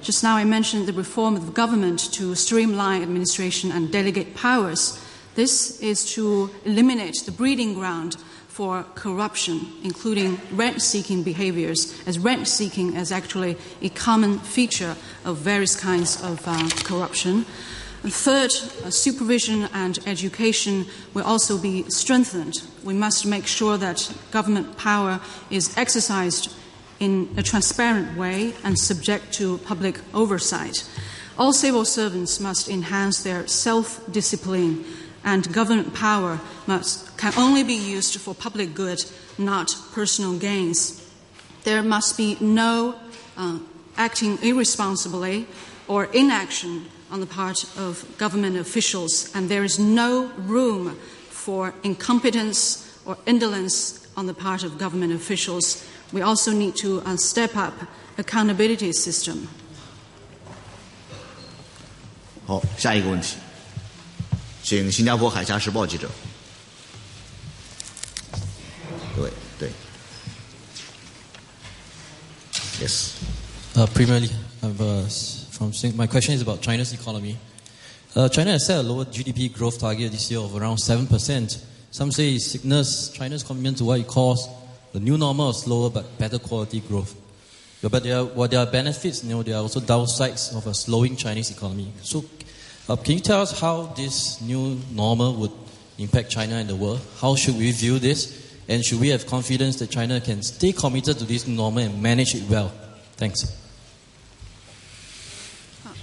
[0.03, 4.99] Just now I mentioned the reform of the government to streamline administration and delegate powers.
[5.35, 8.17] This is to eliminate the breeding ground
[8.49, 14.97] for corruption, including rent seeking behaviors, as rent seeking is actually a common feature
[15.27, 17.45] of various kinds of uh, corruption.
[18.03, 18.51] And third,
[18.85, 22.63] uh, supervision and education will also be strengthened.
[22.85, 25.21] We must make sure that government power
[25.51, 26.55] is exercised
[27.01, 30.89] in a transparent way and subject to public oversight.
[31.39, 34.85] All civil servants must enhance their self discipline,
[35.25, 39.03] and government power must, can only be used for public good,
[39.39, 41.11] not personal gains.
[41.65, 42.95] There must be no
[43.37, 43.59] uh,
[43.97, 45.47] acting irresponsibly
[45.89, 50.97] or inaction on the part of government officials, and there is no room
[51.29, 57.18] for incompetence or indolence on the part of government officials We also need to uh,
[57.18, 57.74] step up
[58.18, 59.48] accountability system.
[62.46, 63.36] 好，下一个问题，
[64.64, 66.10] 请新加坡海峡时报记者。
[69.16, 69.70] 对对，
[72.80, 73.14] Yes。
[73.76, 74.30] Uh, primarily,
[74.62, 75.04] I've, uh,
[75.52, 77.38] from Sing- my question is about China's economy.
[78.16, 81.58] Uh, China has set a lower GDP growth target this year of around 7%.
[81.92, 84.48] Some say it signals China's commitment to what it calls
[84.93, 87.15] the new normal of slower but better quality growth.
[87.83, 90.75] But there are, while there are benefits, you know, there are also downsides of a
[90.75, 91.93] slowing Chinese economy.
[92.03, 92.25] So,
[92.89, 95.53] uh, can you tell us how this new normal would
[95.99, 97.01] impact China and the world?
[97.21, 98.49] How should we view this?
[98.69, 102.35] And should we have confidence that China can stay committed to this normal and manage
[102.35, 102.73] it well?
[103.17, 103.57] Thanks.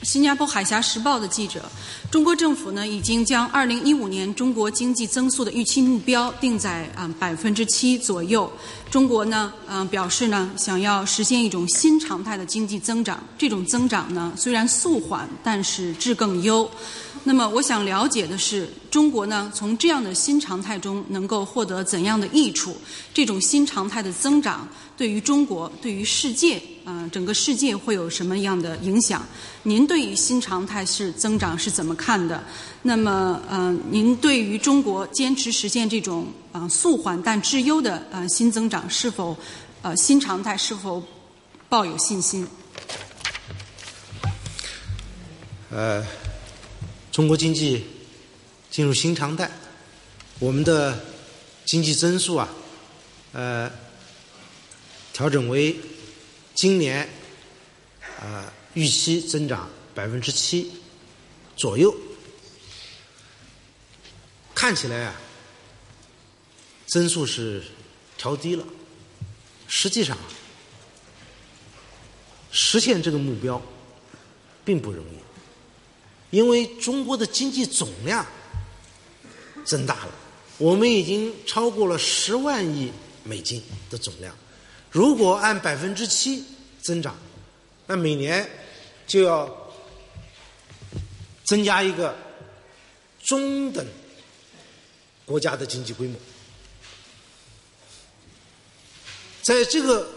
[0.07, 1.69] 新加坡海峡时报的记者，
[2.09, 8.49] 中国政府呢已经将二零一五年中国经济增速的预期目标定在啊百分之七左右。
[8.89, 16.71] 中国呢，嗯、表示呢想要实现一种新常态的经济增长，这种增长呢虽然速缓，但是质更优。
[17.23, 22.75] 那么我想了解的是，中国呢从这样的新常态中能够获得怎样的益处？
[23.13, 29.25] 这种新常态的增长对于中国、对于世界，啊、整个世界会有什么样的影响？
[29.63, 32.43] 您对于新常态是增长是怎么看的？
[32.81, 39.35] 那么，呃，您对于中国坚持实现这种呃速缓但质优的呃新增长是否
[39.81, 41.03] 呃新常态是否
[41.67, 42.47] 抱有信心？
[45.69, 46.01] 呃，
[47.17, 47.83] 中国经济
[48.69, 49.49] 进入新常态，
[50.37, 51.03] 我们的
[51.65, 52.47] 经济增速啊，
[53.31, 53.71] 呃，
[55.13, 55.75] 调整为
[56.53, 57.09] 今年
[58.21, 60.71] 啊、预期增长百分之七
[61.55, 61.91] 左右，
[64.53, 65.15] 看起来啊，
[66.85, 67.63] 增速是
[68.15, 68.63] 调低了，
[69.67, 70.15] 实际上
[72.51, 73.59] 实现这个目标
[74.63, 75.26] 并不容易。
[76.37, 78.23] 因为中国的经济总量
[79.65, 80.11] 增大了，
[80.59, 82.91] 我们已经超过了十万亿
[83.23, 83.59] 美金
[83.89, 84.31] 的总量。
[84.91, 86.45] 如果按百分之七
[86.83, 87.17] 增长，
[87.87, 88.47] 那每年
[89.07, 89.51] 就要
[91.43, 92.15] 增加一个
[93.23, 93.83] 中等
[95.25, 96.19] 国家的经济规模。
[99.41, 100.07] 在这个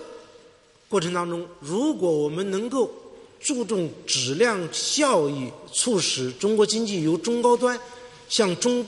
[0.87, 2.93] 过程当中，如果我们能够
[3.41, 7.81] 注重质量效益，促使中国经济由中高端
[8.29, 8.87] 向中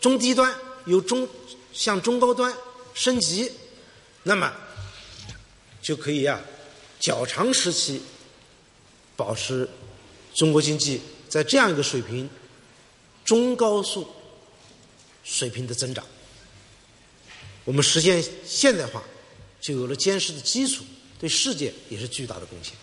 [0.00, 0.52] 中低端，
[0.86, 1.26] 由中
[1.72, 2.52] 向中高端
[2.94, 3.50] 升级，
[4.24, 4.52] 那么
[5.80, 6.40] 就可以啊，
[6.98, 8.02] 较长时期
[9.16, 9.68] 保持
[10.34, 12.28] 中国经济在这样一个水平
[13.24, 14.06] 中高速
[15.22, 16.04] 水平的增长。
[17.64, 19.00] 我们实现现代化，
[19.60, 20.82] 就有了坚实的基础，
[21.20, 22.74] 对世界也是巨大的贡献。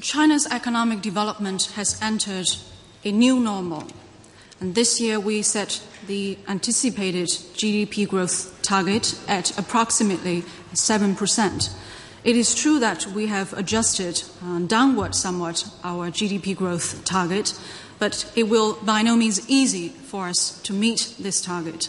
[0.00, 2.48] China's economic development has entered
[3.04, 3.84] a new normal.
[4.60, 10.42] And this year we set the anticipated GDP growth target at approximately
[10.74, 11.74] 7%.
[12.24, 17.58] It is true that we have adjusted uh, downward somewhat our GDP growth target,
[17.98, 21.88] but it will by no means easy for us to meet this target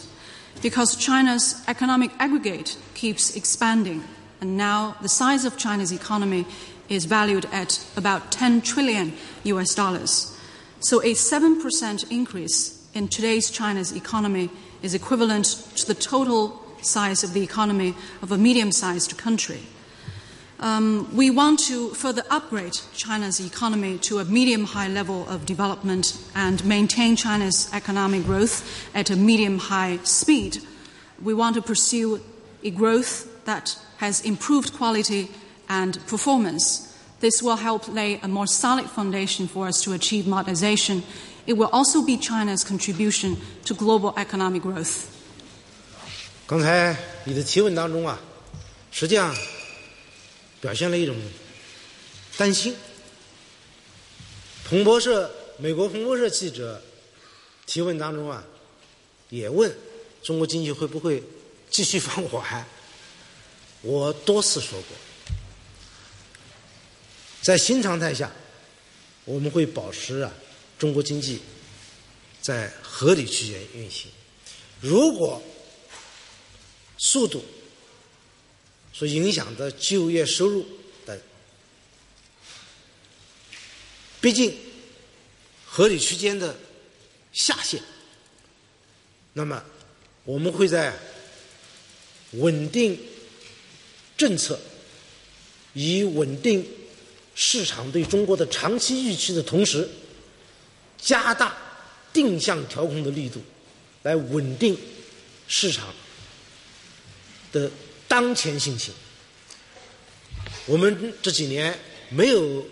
[0.62, 4.02] because China's economic aggregate keeps expanding,
[4.40, 6.46] and now the size of China's economy
[6.88, 9.12] is valued at about 10 trillion
[9.44, 10.36] US dollars.
[10.80, 14.50] So a 7% increase in today's China's economy
[14.82, 15.44] is equivalent
[15.76, 19.60] to the total size of the economy of a medium sized country.
[20.60, 26.20] Um, we want to further upgrade China's economy to a medium high level of development
[26.34, 30.58] and maintain China's economic growth at a medium high speed.
[31.22, 32.20] We want to pursue
[32.64, 35.30] a growth that has improved quality
[35.67, 36.89] and performance.
[37.19, 41.03] This will help lay a more solid foundation for us to achieve modernization.
[41.45, 45.05] It will also be China's contribution to global economic growth.
[46.45, 48.19] 刚才你的提问当中啊，
[48.91, 49.33] 实际上
[50.59, 51.15] 表现了一种
[52.37, 52.75] 担心。
[54.65, 56.81] 彭博社美国彭博社记者
[57.65, 58.43] 提问当中啊，
[59.29, 59.73] 也问
[60.21, 61.23] 中国经济会不会
[61.69, 62.65] 继续放缓。
[63.81, 64.97] 我多次说过，
[67.40, 68.30] 在新常态下，
[69.24, 70.32] 我们会保持啊
[70.78, 71.40] 中国经济
[72.40, 74.10] 在合理区间运行。
[74.80, 75.42] 如果
[76.98, 77.44] 速度
[78.92, 80.66] 所影响的就业、收入
[81.06, 81.18] 等，
[84.20, 84.56] 毕竟
[85.64, 86.56] 合理区间的
[87.32, 87.80] 下限，
[89.32, 89.62] 那么
[90.24, 90.92] 我们会在
[92.32, 92.98] 稳定
[94.16, 94.58] 政策、
[95.72, 96.66] 以稳定
[97.40, 99.88] 市场对中国的长期预期的同时，
[101.00, 101.56] 加大
[102.12, 103.40] 定向调控的力度，
[104.02, 104.76] 来稳定
[105.46, 105.94] 市场
[107.52, 107.70] 的。
[108.08, 108.94] 当前性情，
[110.64, 111.78] 我们这几年
[112.08, 112.66] 没有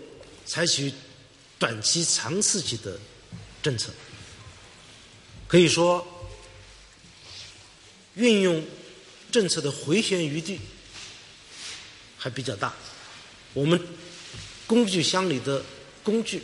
[0.47, 0.91] 采取
[1.59, 2.99] 短期、长刺激的
[3.61, 3.91] 政策，
[5.47, 6.03] 可以说
[8.15, 8.65] 运用
[9.31, 10.59] 政策的回旋余地
[12.17, 12.73] 还比较大，
[13.53, 13.79] 我们
[14.66, 15.62] 工具箱里的
[16.02, 16.42] 工具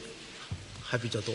[0.83, 1.35] 还比较多。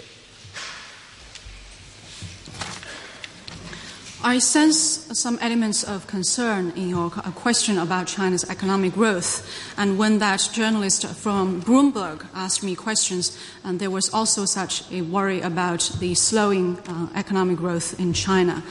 [4.25, 9.45] I sense some elements of concern in your question about China's economic growth.
[9.77, 15.01] And when that journalist from Bloomberg asked me questions, and there was also such a
[15.01, 18.63] worry about the slowing uh, economic growth in China.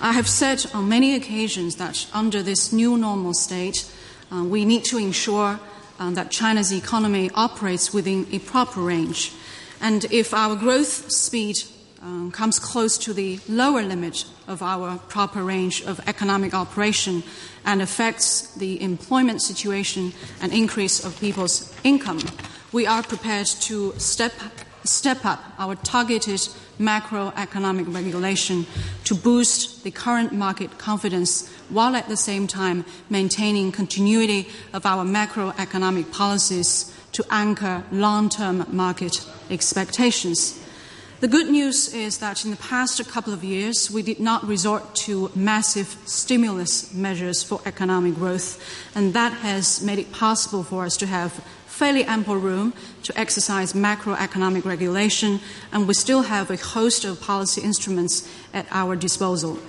[0.00, 3.88] I have said on many occasions that under this new normal state,
[4.32, 5.60] uh, we need to ensure
[6.01, 9.33] uh, that China's economy operates within a proper range.
[9.79, 11.59] And if our growth speed
[12.01, 17.21] um, comes close to the lower limit of our proper range of economic operation
[17.65, 22.21] and affects the employment situation and increase of people's income,
[22.71, 24.33] we are prepared to step,
[24.83, 26.39] step up our targeted
[26.79, 28.65] macroeconomic regulation
[29.03, 35.03] to boost the current market confidence while at the same time maintaining continuity of our
[35.03, 40.57] macroeconomic policies to anchor long-term market expectations.
[41.21, 44.95] The good news is that in the past couple of years, we did not resort
[45.05, 48.59] to massive stimulus measures for economic growth,
[48.95, 51.33] and that has made it possible for us to have
[51.67, 55.39] fairly ample room to exercise macroeconomic regulation,
[55.71, 59.59] and we still have a host of policy instruments at our disposal.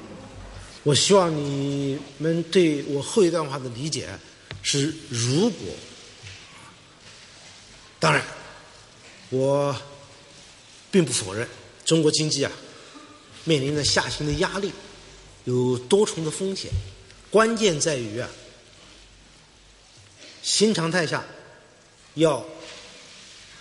[0.82, 4.08] 我希望你们对我后一段话的理解
[4.62, 5.66] 是：如果，
[7.98, 8.24] 当然，
[9.30, 9.76] 我。
[10.90, 11.48] 并不否认，
[11.86, 12.52] 中国经济啊
[13.44, 14.70] 面临着下行的压力，
[15.44, 16.70] 有多重的风险。
[17.30, 18.28] 关键在于啊，
[20.42, 21.24] 新常态下
[22.12, 22.44] 要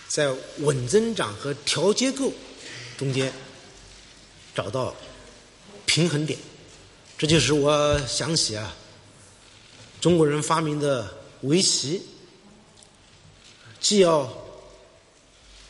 [0.08, 2.30] 在稳增长和调结构
[2.98, 3.32] 中间
[4.54, 4.94] 找到
[5.86, 6.38] 平衡点。
[7.22, 8.74] 这就是我想起啊，
[10.00, 11.08] 中国人发明的
[11.42, 12.02] 围棋，
[13.78, 14.28] 既要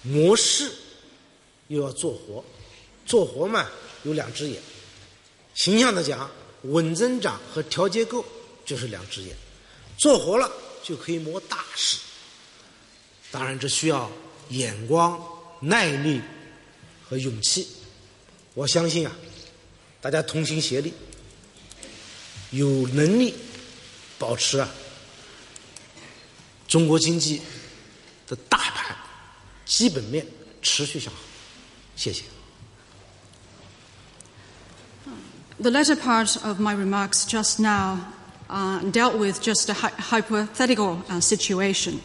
[0.01, 0.73] 模式。
[1.69, 2.43] 又要做活，
[3.05, 3.69] 做活嘛
[4.05, 4.63] 有两只眼。
[5.55, 6.31] 形象的讲，
[6.63, 8.25] 稳增长和调结构
[8.65, 9.37] 就是两只眼。
[9.99, 10.51] 做活了
[10.83, 11.99] 就可以谋大事。
[13.31, 14.11] 当然，这需要
[14.49, 15.23] 眼光、
[15.61, 16.19] 耐力
[17.07, 17.69] 和勇气。
[18.55, 19.15] 我相信啊，
[20.01, 20.93] 大家同心协力，
[22.52, 23.34] 有能力
[24.18, 24.70] 保持啊
[26.68, 27.42] 中国经济
[28.26, 28.96] 的大盘
[29.66, 30.26] 基本面
[30.62, 31.20] 持续向好。
[31.96, 32.24] 谢谢。
[35.60, 38.14] The latter part of my remarks just now
[38.50, 42.02] uh, dealt with just a hy- hypothetical uh, situation.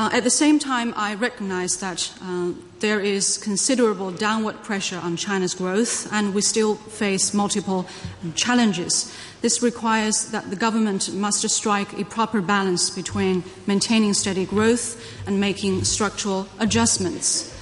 [0.00, 5.18] Uh, at the same time, I recognize that uh, there is considerable downward pressure on
[5.18, 7.84] China's growth, and we still face multiple
[8.34, 9.14] challenges.
[9.42, 14.96] This requires that the government must strike a proper balance between maintaining steady growth
[15.26, 17.54] and making structural adjustments.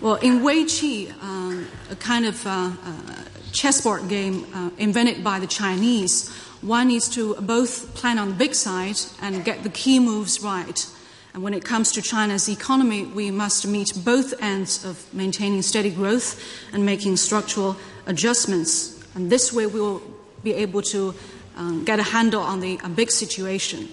[0.00, 5.40] Well, in Wei Qi, um, a kind of uh, uh, chessboard game uh, invented by
[5.40, 6.30] the Chinese,
[6.62, 10.86] one needs to both plan on the big side and get the key moves right.
[11.32, 15.90] And when it comes to China's economy, we must meet both ends of maintaining steady
[15.90, 16.42] growth
[16.72, 17.76] and making structural
[18.06, 19.02] adjustments.
[19.14, 20.02] And this way, we will
[20.42, 21.14] be able to
[21.56, 23.88] um, get a handle on the big situation.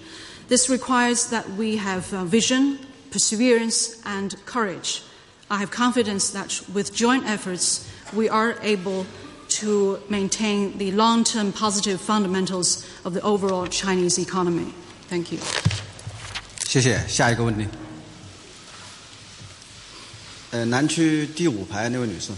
[0.48, 2.78] This requires that we have uh, vision,
[3.10, 5.02] perseverance, and courage.
[5.50, 9.06] I have confidence that with joint efforts, we are able
[9.48, 14.72] to maintain the long term positive fundamentals of the overall Chinese economy.
[15.08, 15.38] Thank you.
[16.68, 17.02] 谢谢。
[17.08, 17.66] 下一个问题，
[20.50, 22.30] 呃，南区第五排那位女士。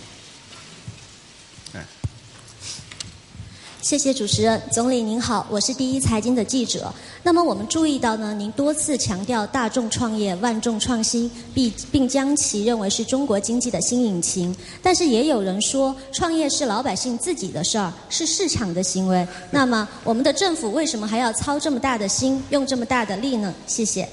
[3.82, 6.92] 谢谢主持人，总理您好，我是第一财经的记者。
[7.22, 14.54] 那么我们注意到呢，您多次强调大众创业、万众创新，并并将其认为是中国经济的新引擎。
[14.82, 19.26] 但是也有人说，创业是老百姓自己的事儿，是市场的行为。
[19.50, 23.52] 那么我们的政府为什么还要操这么大的心，用这么大的力呢？
[23.66, 24.06] 谢谢。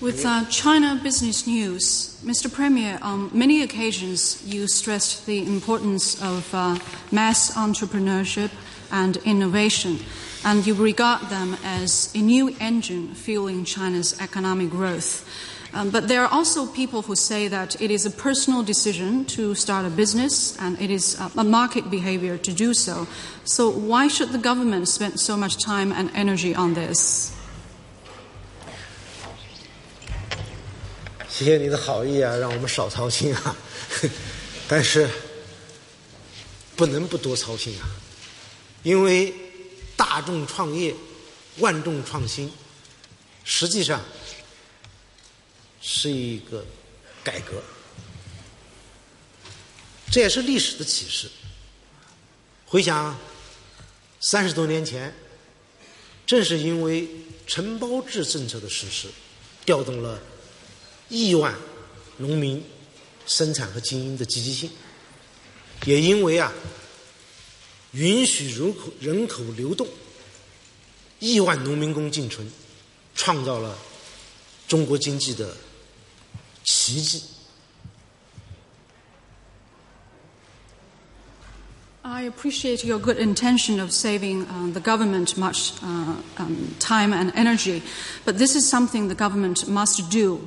[0.00, 2.52] With uh, China Business News, Mr.
[2.52, 6.78] Premier, on many occasions you stressed the importance of uh,
[7.10, 8.52] mass entrepreneurship
[8.92, 9.98] and innovation,
[10.44, 15.28] and you regard them as a new engine fueling China's economic growth.
[15.74, 19.56] Um, but there are also people who say that it is a personal decision to
[19.56, 23.08] start a business and it is a market behavior to do so.
[23.42, 27.34] So, why should the government spend so much time and energy on this?
[31.38, 33.56] 谢谢你的好意啊，让我们少操心啊。
[34.66, 35.08] 但是
[36.74, 37.86] 不能不多操心啊，
[38.82, 39.32] 因为
[39.96, 40.92] 大众创业、
[41.58, 42.52] 万众创新，
[43.44, 44.04] 实际上
[45.80, 46.66] 是一个
[47.22, 47.62] 改革，
[50.10, 51.30] 这也是历史的启示。
[52.66, 53.16] 回想
[54.18, 55.14] 三十多年前，
[56.26, 57.08] 正是因为
[57.46, 59.06] 承包制政策的实施，
[59.64, 60.20] 调动了。
[61.08, 61.54] 亿万
[62.18, 62.62] 农民
[63.26, 64.70] 生产和经营的积极性，
[65.84, 66.52] 也因为啊，
[67.92, 69.86] 允许人口人口流动，
[71.18, 72.46] 亿万农民工进城，
[73.14, 73.76] 创造了
[74.66, 75.56] 中国经济的
[76.64, 77.22] 奇迹。
[82.02, 87.82] I appreciate your good intention of saving uh, the government much uh, um, time and energy,
[88.24, 90.40] but this is something the government must do.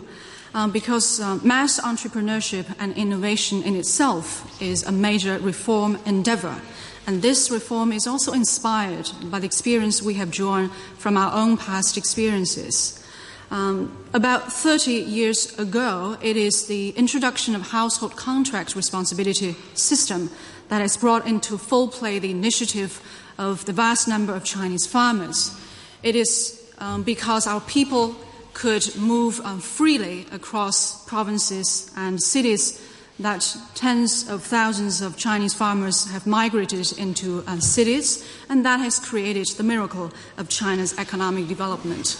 [0.53, 6.59] Um, because uh, mass entrepreneurship and innovation in itself is a major reform endeavor.
[7.07, 11.55] And this reform is also inspired by the experience we have drawn from our own
[11.57, 13.01] past experiences.
[13.49, 20.29] Um, about 30 years ago, it is the introduction of household contract responsibility system
[20.69, 23.01] that has brought into full play the initiative
[23.37, 25.57] of the vast number of Chinese farmers.
[26.03, 28.15] It is um, because our people
[28.52, 32.80] could move um, freely across provinces and cities
[33.18, 38.98] that tens of thousands of Chinese farmers have migrated into uh, cities, and that has
[38.98, 42.16] created the miracle of China's economic development.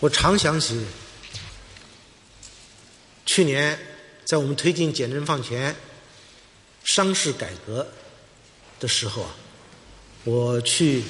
[0.00, 0.78] 我常想起
[3.26, 3.78] 去年
[4.24, 5.74] 在我们推进减征放权、
[6.84, 7.86] 商事改革
[8.78, 9.30] 的时候啊，
[10.24, 11.02] 我去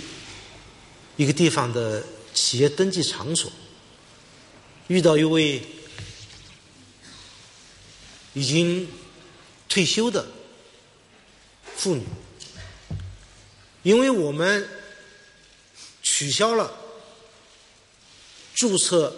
[1.16, 3.50] 一个地方的企业登记场所。
[4.87, 5.61] 遇到一位
[8.33, 8.87] 已经
[9.69, 10.25] 退休的
[11.75, 12.03] 妇女，
[13.81, 14.67] 因为我们
[16.01, 16.71] 取消了
[18.53, 19.15] 注册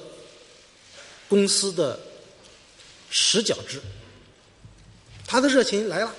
[1.27, 1.99] 公司的
[3.09, 3.81] 实缴制，
[5.25, 6.15] 她的热情来了，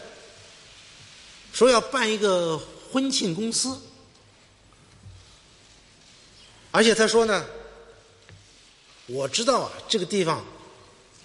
[1.52, 2.58] 说要办一个
[2.90, 3.80] 婚庆公司，
[6.72, 7.46] 而且她说呢。
[9.06, 10.44] 我知道啊，这个地方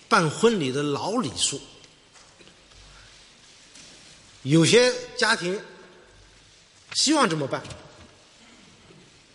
[0.07, 1.59] 办婚礼的老礼数，
[4.43, 5.59] 有些家庭
[6.93, 7.63] 希望这么办。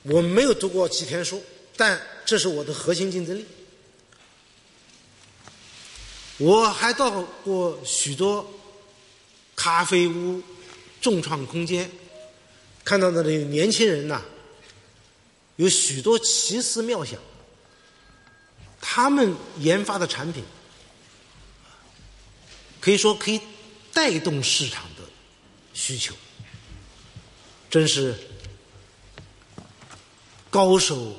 [0.02, 1.42] 我没有读过几天书，
[1.76, 3.44] 但这是我的核心竞争力。
[6.38, 8.48] 我还到过许多
[9.56, 10.40] 咖啡屋、
[11.00, 11.90] 众创空间，
[12.84, 14.22] 看到那里年轻人呐，
[15.56, 17.18] 有许多奇思妙想，
[18.80, 20.44] 他们研发的产品
[22.80, 23.40] 可以说可以
[23.92, 25.02] 带动市场的
[25.74, 26.14] 需求，
[27.68, 28.16] 真是
[30.50, 31.16] 高手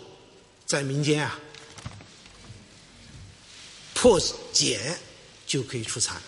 [0.66, 1.40] 在民间啊！
[3.94, 4.20] 破
[4.54, 4.98] 茧
[5.46, 6.22] 就可以出蚕。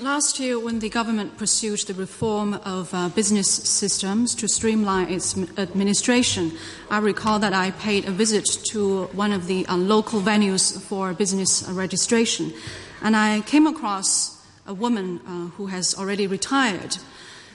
[0.00, 5.38] Last year, when the government pursued the reform of uh, business systems to streamline its
[5.56, 6.52] administration,
[6.90, 11.14] I recall that I paid a visit to one of the uh, local venues for
[11.14, 12.52] business registration.
[13.00, 16.98] And I came across a woman uh, who has already retired.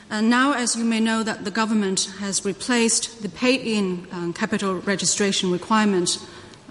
[0.10, 4.78] And now, as you may know, that the government has replaced the paid-in uh, capital
[4.78, 6.18] registration requirement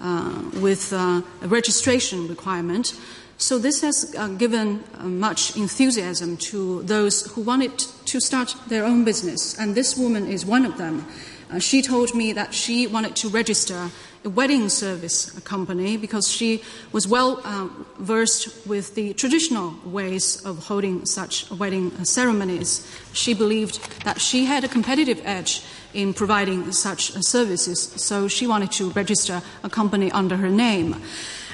[0.01, 2.93] uh, with uh, a registration requirement.
[3.41, 8.85] So this has uh, given uh, much enthusiasm to those who wanted to start their
[8.85, 11.07] own business, and this woman is one of them.
[11.49, 13.89] Uh, she told me that she wanted to register
[14.23, 16.61] a wedding service company because she
[16.91, 22.87] was well uh, versed with the traditional ways of holding such wedding ceremonies.
[23.13, 25.63] She believed that she had a competitive edge
[25.95, 31.01] in providing such services, so she wanted to register a company under her name.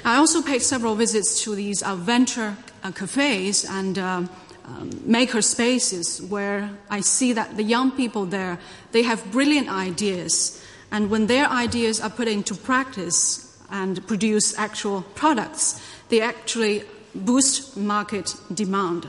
[0.07, 4.21] I also paid several visits to these uh, venture uh, cafes and uh,
[4.63, 8.57] um, maker spaces where I see that the young people there
[8.93, 10.63] they have brilliant ideas,
[10.93, 17.75] and when their ideas are put into practice and produce actual products, they actually boost
[17.75, 19.07] market demand.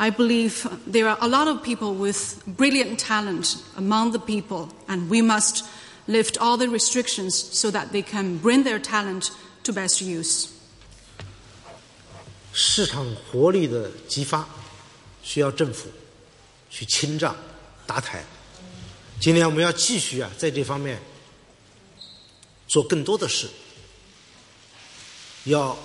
[0.00, 5.08] I believe there are a lot of people with brilliant talent among the people, and
[5.08, 5.64] we must
[6.08, 9.30] lift all the restrictions so that they can bring their talent
[9.64, 10.48] to best use.
[12.52, 14.48] 市场活力的激发
[15.22, 15.88] 需要政府
[16.68, 17.36] 去清账
[17.86, 18.24] 搭台。
[19.20, 21.00] 今天我们要继续啊，在这方面
[22.66, 23.48] 做更多的事，
[25.44, 25.78] 要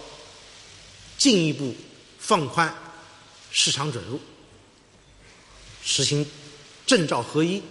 [1.18, 1.76] 进一步
[2.18, 2.74] 放宽
[3.52, 4.20] 市场准入，
[5.84, 6.26] 实行
[6.86, 7.62] 证照合一，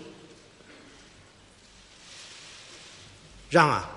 [3.50, 3.90] 让啊。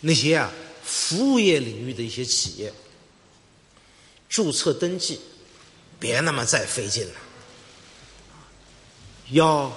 [0.00, 0.52] 那些啊，
[0.84, 2.72] 服务业领域的一些企业
[4.28, 5.20] 注册登记，
[5.98, 7.14] 别那么再费劲了，
[9.30, 9.76] 要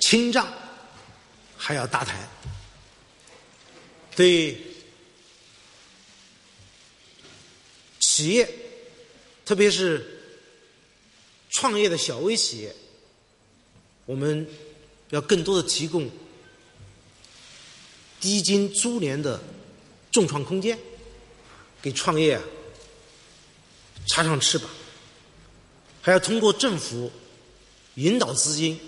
[0.00, 0.50] 清账，
[1.58, 2.26] 还要搭台，
[4.16, 4.58] 对
[8.00, 8.50] 企业，
[9.44, 10.22] 特别是
[11.50, 12.74] 创业的小微企业，
[14.06, 14.48] 我们。
[15.14, 16.10] 要更多的提供
[18.20, 19.40] 低金租年的
[20.10, 20.76] 重创空间，
[21.80, 22.40] 给创业
[24.08, 24.68] 插上翅膀，
[26.02, 27.12] 还要通过政府
[27.94, 28.80] 引导资金，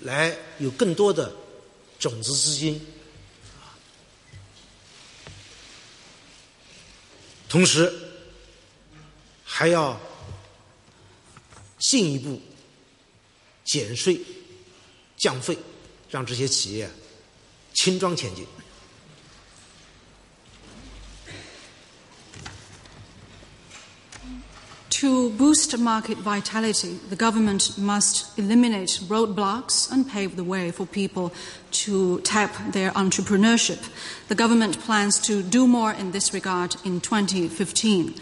[0.00, 1.30] 来有更多的
[1.98, 2.80] 种子资金，
[7.46, 7.92] 同时
[9.44, 10.00] 还要
[11.78, 12.40] 进一步
[13.66, 14.18] 减税。
[15.17, 15.57] 降费，
[16.09, 16.89] 让这些企业
[17.73, 18.45] 轻装前进。
[25.01, 31.33] To boost market vitality, the government must eliminate roadblocks and pave the way for people
[31.83, 33.79] to tap their entrepreneurship.
[34.29, 38.13] The government plans to do more in this regard in 2015.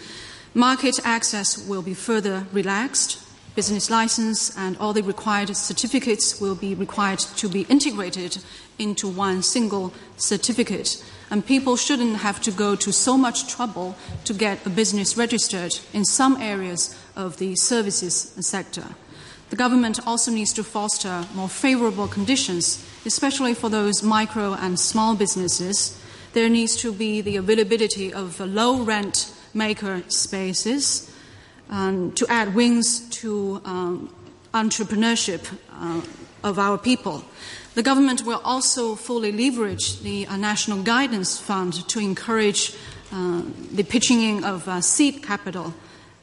[0.55, 3.19] Market access will be further relaxed
[3.56, 8.36] business license and all the required certificates will be required to be integrated
[8.78, 11.02] into one single certificate.
[11.30, 15.80] And people shouldn't have to go to so much trouble to get a business registered
[15.92, 18.84] in some areas of the services sector.
[19.48, 25.16] The government also needs to foster more favorable conditions, especially for those micro and small
[25.16, 25.98] businesses.
[26.34, 31.10] There needs to be the availability of low rent maker spaces
[31.69, 34.13] um, to add wings to um,
[34.53, 36.01] entrepreneurship uh,
[36.43, 37.23] of our people.
[37.73, 42.75] The government will also fully leverage the uh, National Guidance Fund to encourage
[43.13, 43.41] uh,
[43.73, 45.73] the pitching in of uh, seed capital,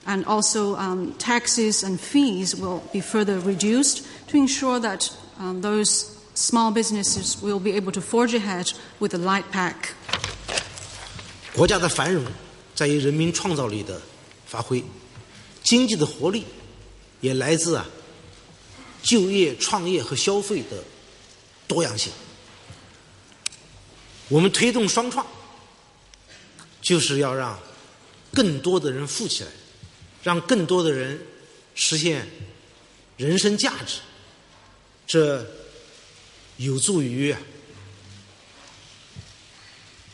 [0.07, 6.15] and also um, taxes and fees will be further reduced to ensure that um, those
[6.35, 9.95] small businesses will be able to forge ahead with a light pack.
[11.55, 12.25] 国家的繁荣
[12.75, 14.01] 在于人民创造力的
[14.47, 14.85] 发挥。
[15.64, 16.46] 经济的活力
[17.22, 17.88] 也来自啊
[19.02, 20.84] 就业、创业和消费的
[21.68, 22.12] 多样性。
[24.30, 25.26] 我们推动双创，
[26.82, 27.60] 就是要让
[28.34, 29.52] 更多的人富起来，
[30.24, 31.20] 让更多的人
[31.76, 32.28] 实现
[33.18, 34.00] 人生价值，
[35.06, 35.46] 这
[36.58, 37.36] 有助于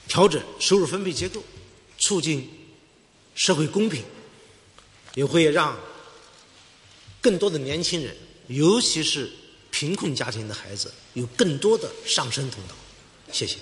[0.07, 1.43] 调整收入分配结构，
[1.97, 2.49] 促进
[3.35, 4.03] 社会公平，
[5.14, 5.76] 也会让
[7.20, 8.14] 更多的年轻人，
[8.48, 9.30] 尤其是
[9.70, 12.74] 贫困家庭的孩子，有更多的上升通道。
[13.32, 13.58] 谢谢。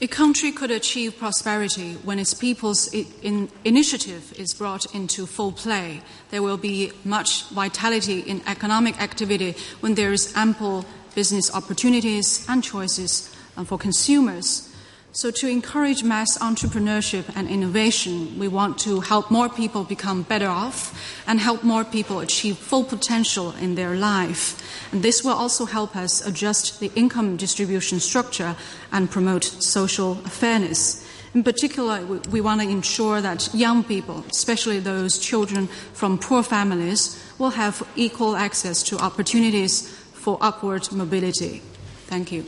[0.00, 5.50] A country could achieve prosperity when its people's i- in initiative is brought into full
[5.52, 6.02] play.
[6.30, 10.84] There will be much vitality in economic activity when there is ample
[11.16, 14.68] business opportunities and choices uh, for consumers.
[15.12, 20.46] So, to encourage mass entrepreneurship and innovation, we want to help more people become better
[20.46, 20.92] off
[21.26, 24.62] and help more people achieve full potential in their life.
[24.92, 28.54] And this will also help us adjust the income distribution structure
[28.92, 31.04] and promote social fairness.
[31.34, 36.42] In particular, we, we want to ensure that young people, especially those children from poor
[36.42, 41.62] families, will have equal access to opportunities for upward mobility.
[42.06, 42.44] Thank you.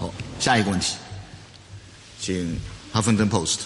[0.00, 0.10] 好，
[0.40, 0.96] 下一个问题，
[2.27, 2.59] 请
[2.91, 3.59] Huffington Post。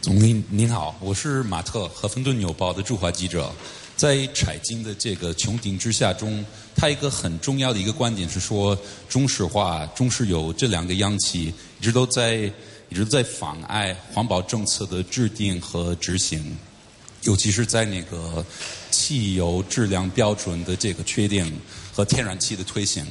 [0.00, 3.52] 总理您好，我是马特和芬顿纽报的驻华记者。
[3.96, 6.46] 在财经的这个穹顶之下中，
[6.76, 12.36] 他一个很重要的一个观点是说，中石化、中石油这两个央企一直都在
[12.88, 16.56] 一直在妨碍环保政策的制定和执行，
[17.22, 18.46] 尤其是在那个
[18.92, 21.52] 汽油质量标准的这个确定
[22.00, 23.06] 和天然气的推行。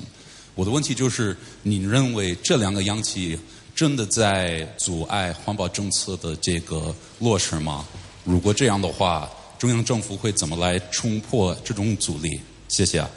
[0.56, 3.38] 我的问题就是，你认为这两个央企
[3.76, 7.86] 真的在阻碍环保政策的这个落实吗？
[8.24, 9.30] 如果这样的话，
[9.60, 12.42] 中央政府会怎么来冲破这种阻力？
[12.68, 13.08] 谢谢啊。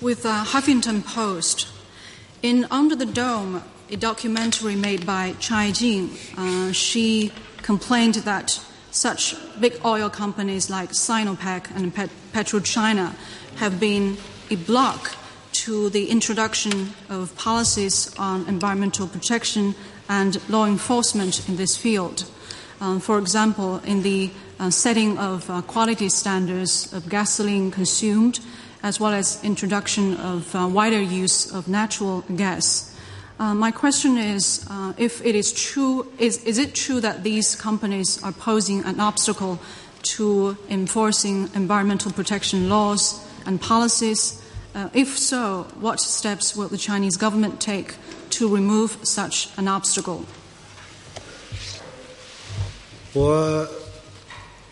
[0.00, 1.66] With the Huffington Post,
[2.40, 3.60] in Under the Dome,
[3.90, 6.08] a documentary made by Chai Jing,
[6.38, 7.30] uh, she
[7.62, 8.58] complained that
[8.92, 13.14] such big oil companies like Sinopec and Pet- PetroChina
[13.56, 14.16] have been
[14.50, 15.16] a block
[15.52, 19.74] to the introduction of policies on environmental protection
[20.08, 22.30] and law enforcement in this field.
[22.80, 28.40] Um, for example, in the uh, setting of uh, quality standards of gasoline consumed,
[28.82, 32.91] as well as introduction of uh, wider use of natural gas.
[33.39, 37.55] Uh, my question is, uh, if it is true, is, is it true that these
[37.55, 39.59] companies are posing an obstacle
[40.01, 44.41] to enforcing environmental protection laws and policies?
[44.73, 47.95] Uh, if so, what steps will the Chinese government take
[48.31, 50.25] to remove such an obstacle?
[53.13, 53.67] 我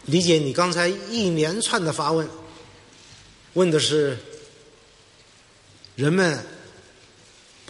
[0.06, 2.28] 理解你刚才一连串的发问，
[3.54, 4.18] 问的是
[5.96, 6.46] 人们，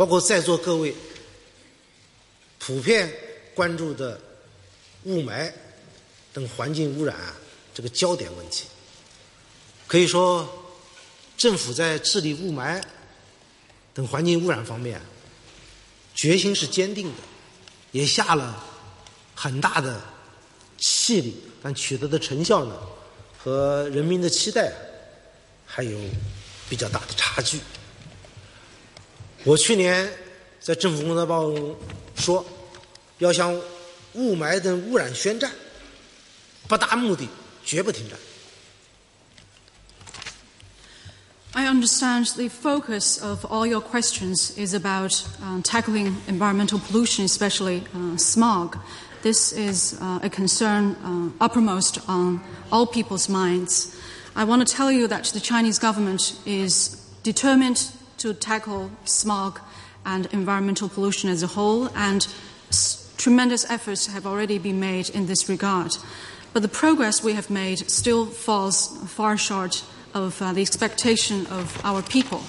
[0.01, 0.95] 包括在座各位，
[2.59, 3.13] 普遍
[3.55, 4.19] 关注的
[5.05, 5.53] 雾霾
[6.33, 7.37] 等环境污染啊
[7.75, 8.65] 这个焦点问题。
[9.87, 10.49] 可以说，
[11.37, 12.83] 政府在治理雾霾
[13.93, 14.99] 等环境污染方面，
[16.15, 17.23] 决心是坚定的，
[17.93, 18.65] 也下了
[19.35, 20.01] 很大的
[20.79, 22.75] 气力，但取得的成效呢，
[23.37, 24.73] 和人民的期待
[25.67, 25.99] 还有
[26.71, 27.61] 比较大的差距。
[29.44, 30.10] 我去年
[30.60, 31.76] 在政府工作报中
[32.16, 32.46] 说，
[33.20, 33.54] 要向
[34.14, 35.52] 雾霾等污染宣战，
[36.68, 37.28] 不达目的
[37.64, 38.18] 绝不停战。
[41.54, 47.84] I understand the focus of all your questions is about uh, tackling environmental pollution, especially
[47.94, 48.78] uh, smog.
[49.22, 52.42] This is uh, a concern uh, uppermost on
[52.72, 53.96] all people's minds.
[54.36, 57.90] I want to tell you that the Chinese government is determined
[58.21, 59.61] to tackle smog
[60.07, 62.27] and environmental pollution as a whole, and
[62.71, 65.93] s- tremendous efforts have already been made in this regard.
[66.53, 69.85] But the progress we have made still falls far short
[70.15, 72.43] of uh, the expectation of our people.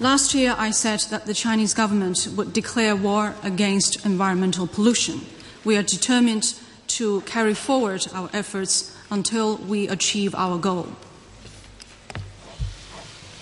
[0.00, 5.20] Last year, I said that the Chinese government would declare war against environmental pollution.
[5.64, 6.54] We are determined
[6.98, 10.88] to carry forward our efforts until we achieve our goal.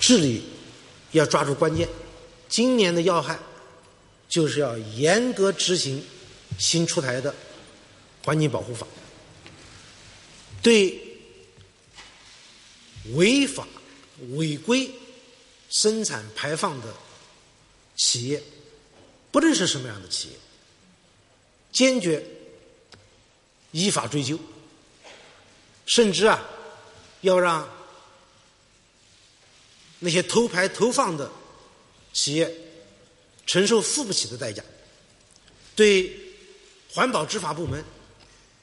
[0.00, 0.42] 治理
[1.12, 1.88] 要抓住关键，
[2.48, 3.38] 今年的要害
[4.28, 6.04] 就是要严格执行
[6.58, 7.34] 新出台的
[8.24, 8.86] 环境保护法，
[10.62, 11.00] 对
[13.14, 13.66] 违法
[14.32, 14.90] 违规
[15.70, 16.94] 生产排放的
[17.96, 18.42] 企业，
[19.32, 20.34] 不论是什么样的企业，
[21.72, 22.24] 坚决
[23.72, 24.38] 依法追究，
[25.86, 26.42] 甚至啊，
[27.22, 27.68] 要让
[30.00, 31.30] 那些偷排投放的
[32.12, 32.52] 企业
[33.46, 34.62] 承受付不起的代价。
[35.76, 36.12] 对
[36.90, 37.84] 环保执法部门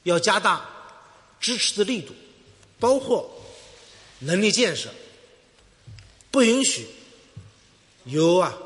[0.02, 0.68] 要加大
[1.40, 2.14] 支持的力度，
[2.78, 3.42] 包括
[4.20, 4.92] 能力建设，
[6.30, 6.86] 不允许
[8.04, 8.56] 有啊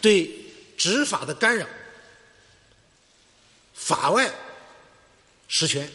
[0.00, 0.30] 对
[0.76, 1.66] 执法的干扰、
[3.74, 4.34] 法外
[5.48, 5.90] 实权。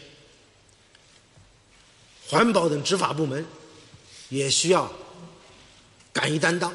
[2.30, 3.44] 环保等执法部门
[4.28, 4.88] 也需要
[6.12, 6.72] 敢于担当、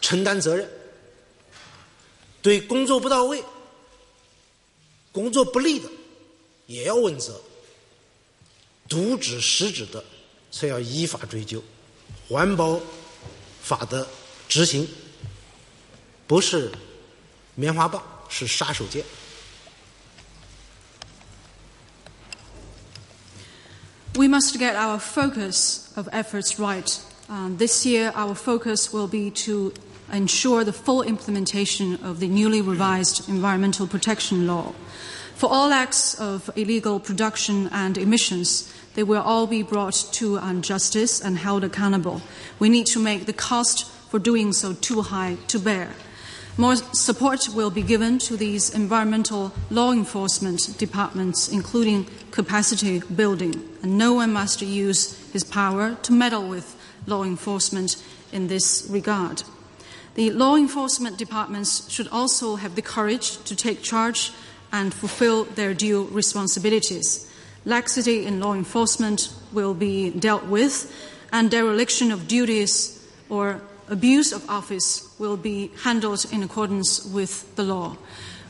[0.00, 0.66] 承担责任。
[2.40, 3.44] 对工作不到位、
[5.12, 5.90] 工作不力的，
[6.64, 7.34] 也要问责；
[8.88, 10.02] 渎职失职的，
[10.50, 11.62] 则要依法追究。
[12.26, 12.80] 环保
[13.60, 14.08] 法的
[14.48, 14.88] 执行
[16.26, 16.72] 不是
[17.54, 19.04] 棉花棒，是杀手锏。
[24.18, 26.90] We must get our focus of efforts right.
[27.28, 29.72] Um, this year, our focus will be to
[30.12, 34.72] ensure the full implementation of the newly revised environmental protection law.
[35.36, 41.20] For all acts of illegal production and emissions, they will all be brought to justice
[41.20, 42.20] and held accountable.
[42.58, 45.90] We need to make the cost for doing so too high to bear.
[46.60, 53.62] More support will be given to these environmental law enforcement departments, including capacity building.
[53.80, 56.74] And no one must use his power to meddle with
[57.06, 58.02] law enforcement
[58.32, 59.44] in this regard.
[60.16, 64.32] The law enforcement departments should also have the courage to take charge
[64.72, 67.32] and fulfill their due responsibilities.
[67.66, 70.92] Laxity in law enforcement will be dealt with,
[71.32, 77.63] and dereliction of duties or abuse of office will be handled in accordance with the
[77.63, 77.95] law.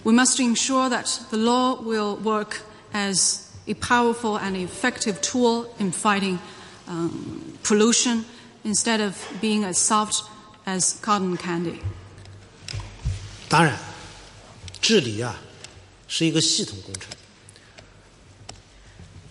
[0.04, 2.62] We must ensure that the law will work
[2.94, 6.40] as a powerful and effective tool in fighting
[6.88, 8.26] um, pollution
[8.64, 10.24] instead of being as soft
[10.66, 11.80] as cotton candy.
[13.50, 13.78] 当然，
[14.82, 15.40] 治理啊
[16.08, 17.10] 是一个系统工程。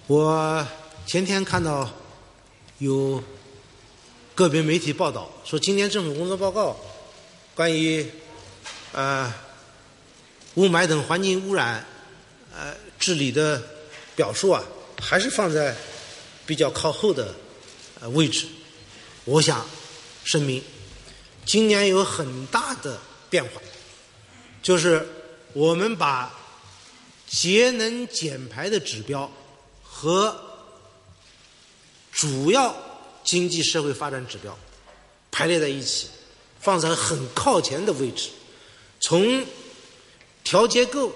[0.07, 0.67] 我
[1.07, 1.91] 前天看到
[2.79, 3.23] 有
[4.38, 6.80] 个别媒体报道说，今年政府工作报告
[7.56, 8.08] 关于
[8.92, 9.34] 呃
[10.54, 11.84] 雾霾等环境污染
[12.56, 13.60] 呃治理的
[14.16, 14.64] 表述啊，
[15.02, 15.76] 还是放在
[16.46, 17.34] 比较靠后的
[18.00, 18.46] 呃位置。
[19.26, 19.68] 我想
[20.24, 20.62] 声明，
[21.44, 23.00] 今年有很大的
[23.32, 23.60] 变化，
[24.62, 25.04] 就是
[25.54, 26.32] 我们把
[27.26, 29.32] 节能减排的指标
[29.82, 30.40] 和
[32.12, 32.76] 主要
[33.28, 34.58] 经济社会发展指标
[35.30, 36.08] 排列在一起，
[36.62, 38.30] 放在很靠前的位置。
[39.02, 39.46] 从
[40.46, 41.14] 调结构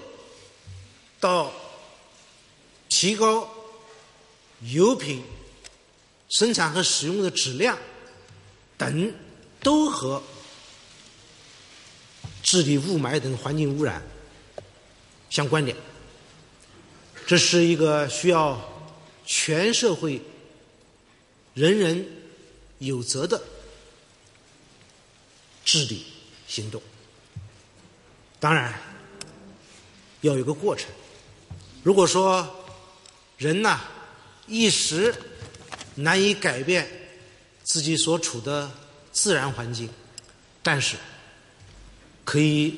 [1.18, 1.50] 到
[2.90, 3.50] 提高
[4.60, 5.24] 油品
[6.28, 7.78] 生产和使用的质量
[8.76, 9.14] 等，
[9.62, 10.22] 都和
[12.42, 14.02] 治理雾霾等环境污染
[15.30, 15.74] 相关联。
[17.26, 18.60] 这是一个需要
[19.24, 20.20] 全社会
[21.54, 22.06] 人人
[22.78, 23.42] 有责的
[25.64, 26.04] 治理
[26.48, 26.82] 行动。
[28.40, 28.78] 当然
[30.22, 30.88] 要有个过程。
[31.82, 32.64] 如果说
[33.38, 33.80] 人呐
[34.46, 35.14] 一时
[35.94, 36.88] 难以改变
[37.62, 38.70] 自己所处的
[39.12, 39.88] 自然环境，
[40.62, 40.96] 但是
[42.24, 42.74] 可以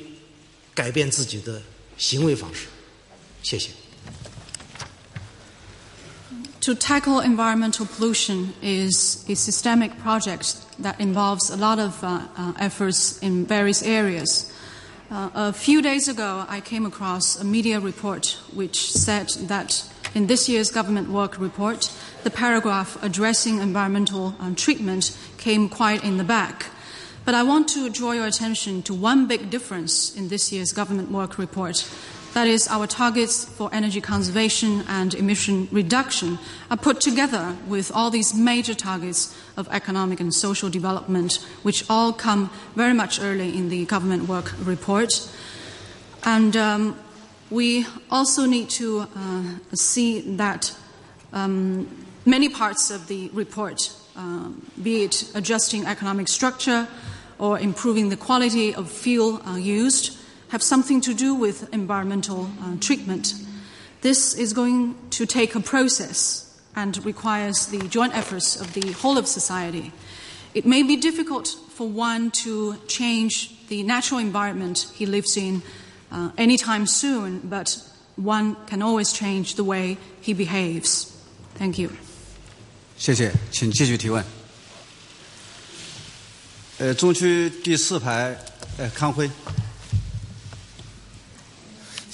[0.73, 1.61] 改变自己的
[1.97, 2.67] 行为方式。
[3.41, 3.69] 谢谢。
[6.65, 13.19] To tackle environmental pollution is a systemic project that involves a lot of uh, uh, efforts
[13.19, 14.51] in various areas.
[15.11, 20.25] Uh, a few days ago, I came across a media report which said that in
[20.25, 26.23] this year's government work report, the paragraph addressing environmental um, treatment came quite in the
[26.23, 26.71] back.
[27.25, 31.11] But I want to draw your attention to one big difference in this year's government
[31.11, 31.87] work report.
[32.35, 36.37] That is, our targets for energy conservation and emission reduction
[36.69, 42.11] are put together with all these major targets of economic and social development, which all
[42.11, 45.31] come very much early in the government work report.
[46.25, 46.99] And um,
[47.49, 49.43] we also need to uh,
[49.73, 50.75] see that
[51.31, 51.87] um,
[52.25, 56.85] many parts of the report, um, be it adjusting economic structure
[57.39, 60.17] or improving the quality of fuel uh, used,
[60.48, 63.34] have something to do with environmental uh, treatment.
[64.02, 69.18] This is going to take a process and requires the joint efforts of the whole
[69.18, 69.92] of society.
[70.54, 75.62] It may be difficult for one to change the natural environment he lives in
[76.10, 77.78] uh, anytime soon, but
[78.16, 81.16] one can always change the way he behaves.
[81.54, 81.90] Thank you.
[82.98, 84.24] 谢谢，请继续提问。
[86.78, 88.36] 呃，中区第四排，
[88.78, 89.30] 呃，康辉。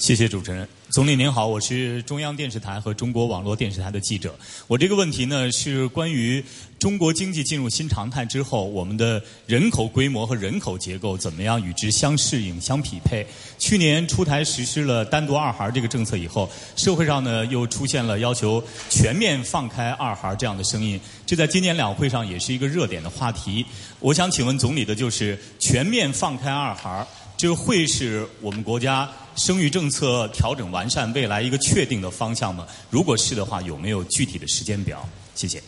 [0.02, 0.66] 谢谢主持人。
[0.90, 4.36] 总理您好，我是中央电视台和中国网络电视台的记者。
[4.66, 6.44] 我这个问题呢是关于
[6.76, 13.24] 中国经济进入新常态之后，我们的人口规模和人口结构怎么样与之相适应、相匹配。
[13.60, 18.60] 去年出台实施了单独二孩这个政策以后，社会上呢又出现了要求
[18.90, 23.64] 全面放开二孩这样的声音，这在今年两会上也是一个热点的话题。
[24.00, 27.06] 我想请问总理的就是全面放开二孩。
[27.41, 32.65] 这会是我们国家生育政策调整完善未来一个确定的方向吗？
[32.89, 35.07] 如果是的话，有没有具体的时间表？
[35.35, 35.61] 谢谢。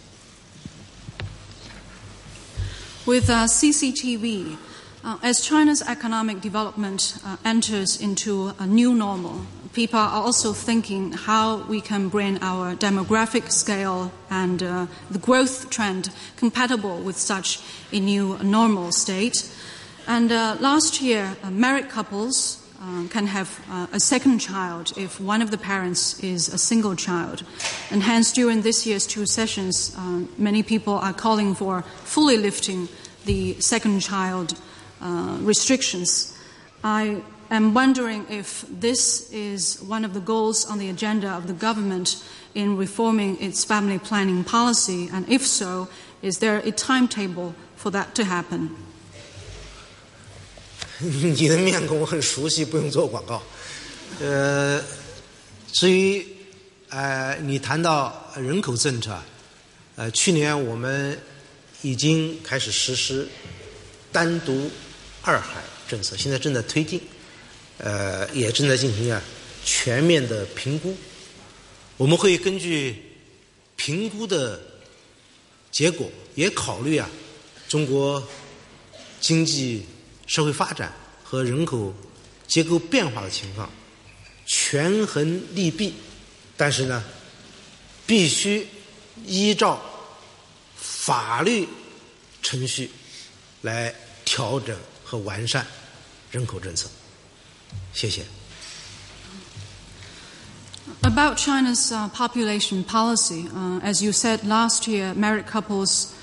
[3.06, 4.58] With uh, CCTV,
[5.04, 11.14] uh, as China's economic development uh, enters into a new normal, people are also thinking
[11.14, 17.60] how we can bring our demographic scale and uh, the growth trend compatible with such
[17.92, 19.50] a new normal state.
[20.07, 25.19] And uh, last year, uh, married couples uh, can have uh, a second child if
[25.19, 27.43] one of the parents is a single child.
[27.91, 32.89] And hence, during this year's two sessions, uh, many people are calling for fully lifting
[33.25, 34.61] the second child
[35.01, 36.37] uh, restrictions.
[36.83, 41.55] I am wondering if this is one of the goals on the agenda of the
[41.55, 42.23] government
[42.55, 45.89] in reforming its family planning policy, and if so,
[46.21, 48.77] is there a timetable for that to happen?
[50.99, 53.43] 你的面孔我很熟悉，不用做广告。
[54.21, 54.81] 呃，
[55.73, 56.25] 至于
[56.89, 59.21] 呃，你谈到人口政策，
[59.97, 61.19] 呃，去年我们
[61.83, 63.29] 已经开始实施
[64.13, 64.71] 单独
[65.23, 67.01] 二孩政策，现在正在推进，
[67.79, 69.21] 呃，也正在进行啊
[69.65, 70.97] 全面的评估。
[71.97, 73.03] 我们会根据
[73.75, 74.61] 评估的
[75.73, 77.11] 结果，也考虑啊
[77.69, 78.23] 中国
[79.21, 79.85] 经济。
[80.27, 80.93] 社会发展
[81.23, 81.93] 和人口
[82.47, 83.69] 结构变化的情况，
[84.47, 85.95] 权衡利弊，
[86.57, 87.03] 但是呢，
[88.07, 88.67] 必须
[89.27, 89.81] 依照
[90.77, 91.69] 法律
[92.43, 92.91] 程序
[93.63, 93.95] 来
[94.25, 95.67] 调整和完善
[96.31, 96.89] 人口政策。
[97.93, 98.23] 谢谢。
[101.03, 106.14] About China's population policy, uh, as you said last year, married couples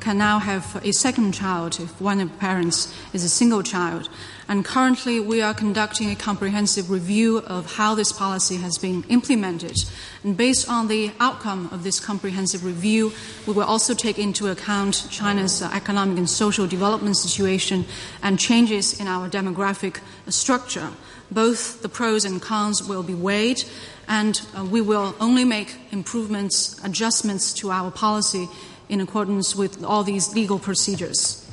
[0.00, 4.08] can now have a second child if one of the parents is a single child.
[4.48, 9.76] And currently, we are conducting a comprehensive review of how this policy has been implemented.
[10.24, 13.12] And based on the outcome of this comprehensive review,
[13.46, 17.84] we will also take into account China's uh, economic and social development situation
[18.22, 20.90] and changes in our demographic structure.
[21.30, 23.62] Both the pros and cons will be weighed,
[24.08, 28.48] and uh, we will only make improvements, adjustments to our policy
[28.89, 31.43] in accordance with all these legal procedures.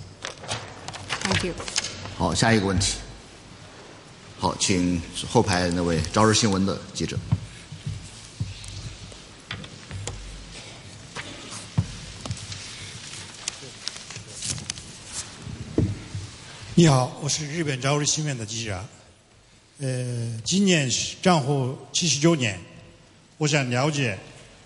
[1.23, 1.55] Thank you.
[2.16, 2.95] 好，下一个问题。
[4.39, 5.01] 好，请
[5.31, 7.19] 后排那位《朝日新闻》的记者。
[16.74, 18.85] 你好，我是日本《朝日新闻》的记者。
[19.79, 22.59] 呃，今年是战后七十周年，
[23.39, 24.19] 我想了解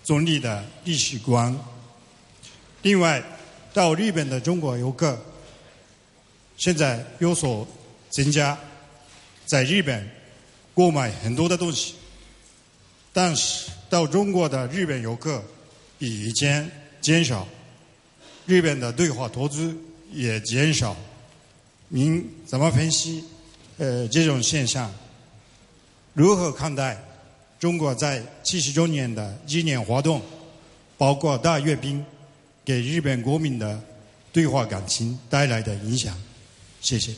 [0.03, 1.55] 总理的历史观。
[2.82, 3.22] 另外，
[3.72, 5.18] 到日本的中国游客
[6.56, 7.66] 现在有所
[8.10, 8.58] 增加，
[9.46, 10.08] 在日本
[10.74, 11.94] 购买很多的东西，
[13.12, 15.42] 但是到中国的日本游客
[15.98, 17.46] 比以前减少，
[18.46, 19.76] 日本的对华投资
[20.10, 20.96] 也减少。
[21.88, 23.22] 您怎么分析
[23.78, 24.92] 呃这种现象？
[26.14, 27.00] 如何看待
[27.60, 30.20] 中国在七十周年的纪念活动，
[30.98, 32.04] 包括大阅兵，
[32.65, 33.81] 给日本国民的
[34.31, 36.13] 对华感情带来的影响？
[36.81, 37.13] 谢谢。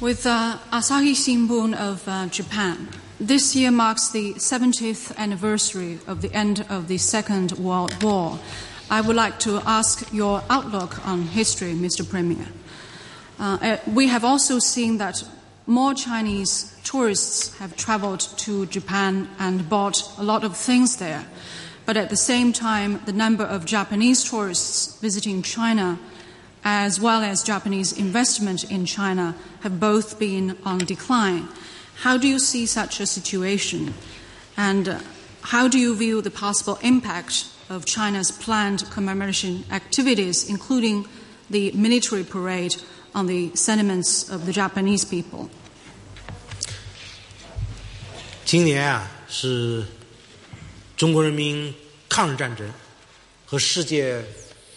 [0.00, 2.88] With uh, Asahi Shimbun of uh, Japan,
[3.20, 8.38] this year marks the 70th anniversary of the end of the Second World War.
[8.90, 12.08] I would like to ask your outlook on history, Mr.
[12.08, 12.46] Premier.
[13.38, 15.22] Uh, uh, we have also seen that
[15.66, 21.24] more Chinese tourists have traveled to Japan and bought a lot of things there.
[21.86, 25.98] But at the same time, the number of Japanese tourists visiting China
[26.62, 31.48] as well as Japanese investment in China have both been on decline.
[32.02, 33.94] How do you see such a situation?
[34.56, 35.00] And uh,
[35.42, 41.06] how do you view the possible impact of China's planned commemoration activities, including
[41.48, 42.76] the military parade,
[43.14, 45.48] on the sentiments of the Japanese people?
[48.44, 49.86] 今年啊，是
[50.97, 51.73] 中国人民
[52.07, 52.73] 抗日战争
[53.45, 54.23] 和世界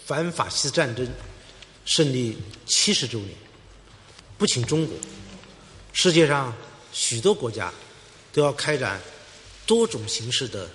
[0.05, 1.07] 反法西斯战争
[1.85, 3.33] 胜利七十周年，
[4.37, 4.97] 不仅中国，
[5.93, 6.53] 世界上
[6.91, 7.73] 许多国家
[8.33, 9.01] 都要开展
[9.65, 10.69] 多种形式的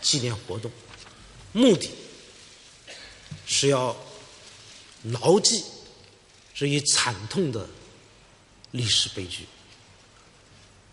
[0.00, 0.70] 纪念活动，
[1.52, 1.90] 目的
[3.44, 3.94] 是要
[5.02, 5.64] 牢记
[6.54, 7.68] 这一惨痛的
[8.70, 9.46] 历史悲剧，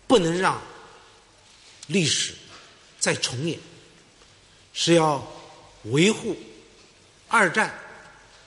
[0.08, 0.60] 不能让
[1.86, 2.34] 历史
[2.98, 3.58] 再重演，
[4.74, 5.24] 是要
[5.84, 6.36] 维护
[7.28, 7.72] 二战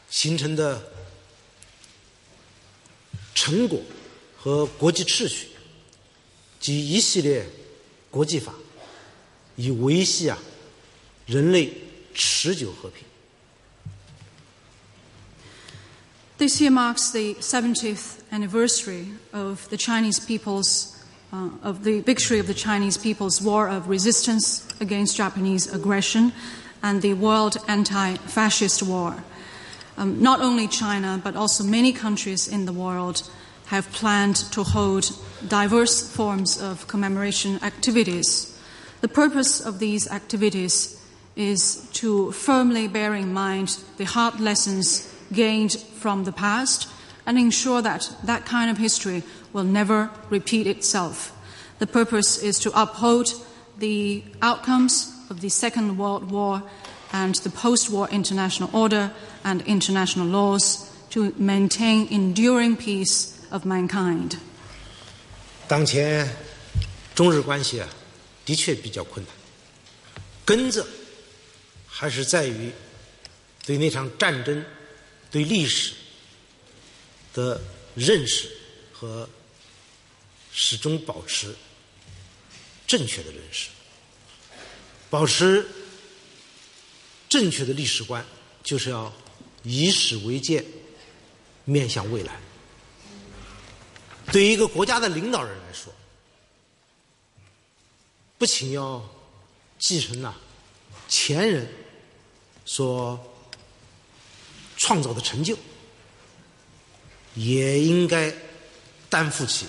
[0.10, 0.92] 形成的
[3.34, 3.82] 成果
[4.38, 5.48] 和国际秩序
[6.60, 7.48] 及一系列
[8.12, 8.54] 国际法，
[9.56, 10.38] 以维系啊
[11.26, 11.74] 人类
[12.14, 13.04] 持久和平。
[16.38, 20.90] This year marks the 70th anniversary of the Chinese people's,
[21.34, 26.32] uh, of the victory of the Chinese people's war of resistance against Japanese aggression
[26.82, 29.24] and the World Anti Fascist War.
[29.98, 33.30] Um, not only China, but also many countries in the world
[33.68, 35.12] have planned to hold
[35.48, 38.58] diverse forms of commemoration activities.
[39.02, 41.04] The purpose of these activities
[41.36, 46.88] is to firmly bear in mind the hard lessons gained from the past
[47.26, 49.22] and ensure that that kind of history
[49.53, 51.33] will never repeat itself.
[51.79, 53.35] The purpose is to uphold
[53.79, 56.63] the outcomes of the Second World War
[57.13, 59.11] and the post war international order
[59.45, 64.39] and international laws to maintain enduring peace of mankind.
[65.69, 66.29] 当前
[67.15, 67.89] 中日关系啊，
[68.45, 69.35] 的确比较困难，
[70.45, 70.87] 根子
[71.87, 72.71] 还是在于
[73.67, 74.65] 对那场战争、
[75.31, 75.93] 对历史
[77.35, 77.61] 的
[77.95, 78.49] 认识
[78.93, 79.29] 和
[80.60, 81.56] 始终保持
[82.88, 83.70] 正确的认识，
[85.08, 85.64] 保持
[87.30, 88.26] 正确的历史观，
[88.64, 89.14] 就是要
[89.62, 90.66] 以史为鉴，
[91.64, 92.40] 面向未来。
[94.32, 95.94] 对于一个国家的领导人来说，
[98.40, 99.08] 不仅要
[99.78, 100.36] 继承了
[101.08, 101.72] 前人
[102.66, 103.24] 所
[104.76, 105.56] 创造的成就，
[107.36, 108.34] 也应该
[109.08, 109.68] 担负起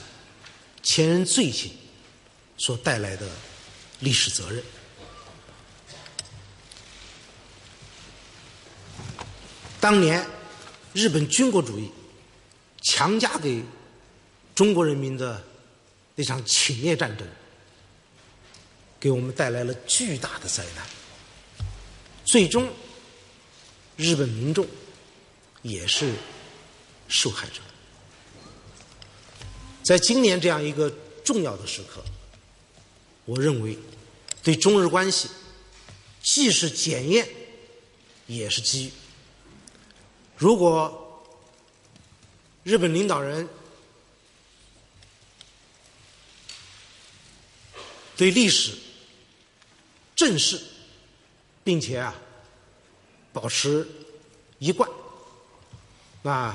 [0.82, 1.70] 前人罪行
[2.56, 3.28] 所带来的
[4.00, 4.62] 历史责任。
[9.80, 10.26] 当年
[10.92, 11.90] 日本军国主义
[12.82, 13.62] 强加给
[14.54, 15.42] 中国人民的
[16.16, 17.26] 那场侵略战争，
[18.98, 20.84] 给我们带来了巨大的灾难。
[22.24, 22.68] 最终，
[23.96, 24.66] 日本民众
[25.62, 26.12] 也是
[27.08, 27.60] 受害者。
[29.88, 30.92] 在今年这样一个
[31.24, 32.04] 重要的时刻，
[33.24, 33.78] 我认为
[34.42, 35.30] 对中日关系
[36.22, 37.26] 既是检验，
[38.26, 38.92] 也是机遇。
[40.36, 41.26] 如果
[42.64, 43.48] 日本领导人
[48.14, 48.76] 对历史
[50.14, 50.60] 正视，
[51.64, 52.14] 并且啊
[53.32, 53.88] 保持
[54.58, 54.86] 一贯，
[56.20, 56.54] 那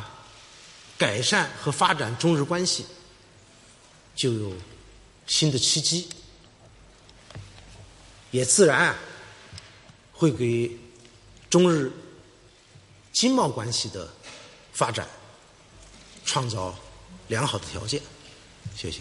[1.00, 2.86] 改善和发展中日关系
[4.15, 4.53] 就有
[5.27, 6.09] 新的契机，
[8.31, 8.97] 也自然啊
[10.13, 10.71] 会给
[11.49, 11.93] 中日
[13.13, 14.09] 经贸关系的
[14.73, 15.07] 发展
[16.25, 16.75] 创造
[17.29, 18.01] 良好的条件。
[18.77, 19.01] 谢谢。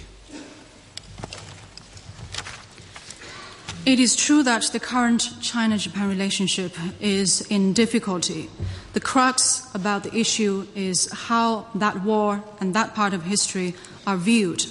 [3.85, 8.49] It is true that the current China Japan relationship is in difficulty.
[8.91, 14.17] The crux about the issue is how that war and that part of history are
[14.17, 14.65] viewed.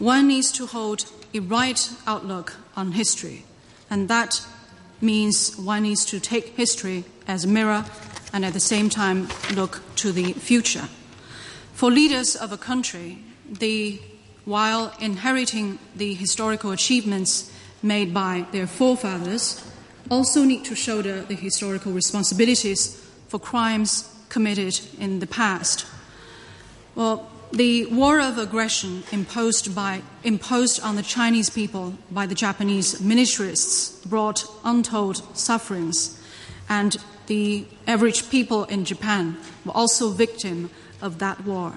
[0.00, 1.04] One needs to hold
[1.34, 3.44] a right outlook on history,
[3.90, 4.40] and that
[5.02, 7.84] means one needs to take history as a mirror
[8.32, 10.88] and at the same time look to the future.
[11.74, 14.00] For leaders of a country, the,
[14.46, 17.52] while inheriting the historical achievements
[17.82, 19.62] made by their forefathers,
[20.10, 25.84] also need to shoulder the historical responsibilities for crimes committed in the past.
[26.94, 33.00] Well, the war of aggression imposed, by, imposed on the Chinese people by the Japanese
[33.00, 36.20] militarists brought untold sufferings,
[36.68, 36.96] and
[37.26, 40.70] the average people in Japan were also victim
[41.02, 41.74] of that war.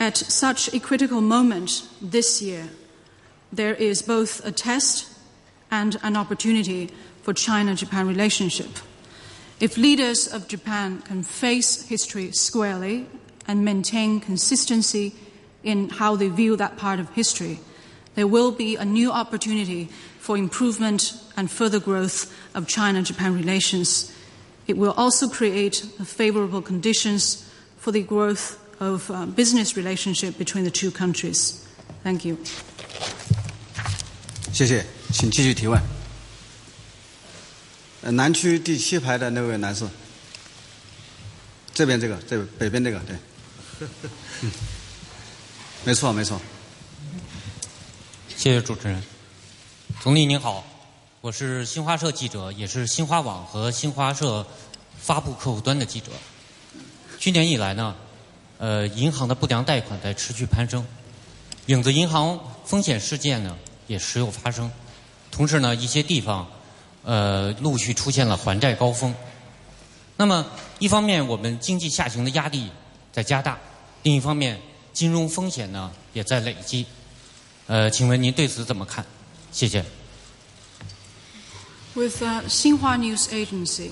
[0.00, 2.68] At such a critical moment this year,
[3.52, 5.10] there is both a test
[5.70, 6.90] and an opportunity
[7.22, 8.70] for China Japan relationship.
[9.60, 13.06] If leaders of Japan can face history squarely
[13.47, 15.13] and maintain consistency
[15.63, 17.59] in how they view that part of history,
[18.15, 19.89] there will be a new opportunity
[20.19, 24.11] for improvement and further growth of China Japan relations
[24.65, 25.75] It will also create
[26.05, 27.43] favorable conditions
[27.79, 31.67] for the growth of uh, business relationship between the two countries.
[32.03, 32.37] Thank you.
[34.53, 35.81] 谢谢，请继续提问。
[38.03, 39.85] 呃，南区第七排的那位男士，
[41.73, 43.17] 这边这个，这北边这个，对，
[43.80, 43.88] 嗯，
[45.84, 46.40] 没错没错。
[48.36, 49.02] 谢谢主持人，
[50.00, 50.64] 总理您好，
[51.20, 54.44] 我是新华社记者，也是新华网和新华社
[54.98, 56.10] 发布客户端的记者。
[57.18, 57.94] 去年以来呢，
[58.58, 60.84] 呃，银行的不良贷款在持续攀升，
[61.66, 63.56] 影子银行风险事件呢
[63.86, 64.70] 也时有发生，
[65.30, 66.48] 同时呢，一些地方
[67.04, 69.14] 呃陆续出现了还债高峰。
[70.16, 70.46] 那么，
[70.80, 72.70] 一方面我们经济下行的压力
[73.17, 73.57] 在加大，
[74.03, 74.59] 另一方面
[74.91, 76.85] 金融风险呢也在累积。
[77.67, 79.05] 呃，请问您对此怎么看？
[79.51, 79.83] 谢谢。
[81.95, 83.91] With uh, Xinhua News Agency,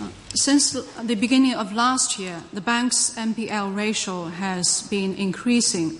[0.00, 5.98] uh, since the beginning of last year, the bank's NPL ratio has been increasing,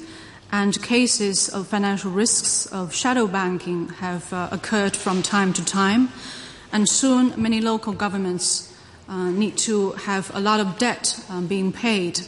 [0.50, 6.08] and cases of financial risks of shadow banking have uh, occurred from time to time.
[6.72, 8.67] And soon, many local governments
[9.08, 12.20] uh, need to have a lot of debt um, being paid.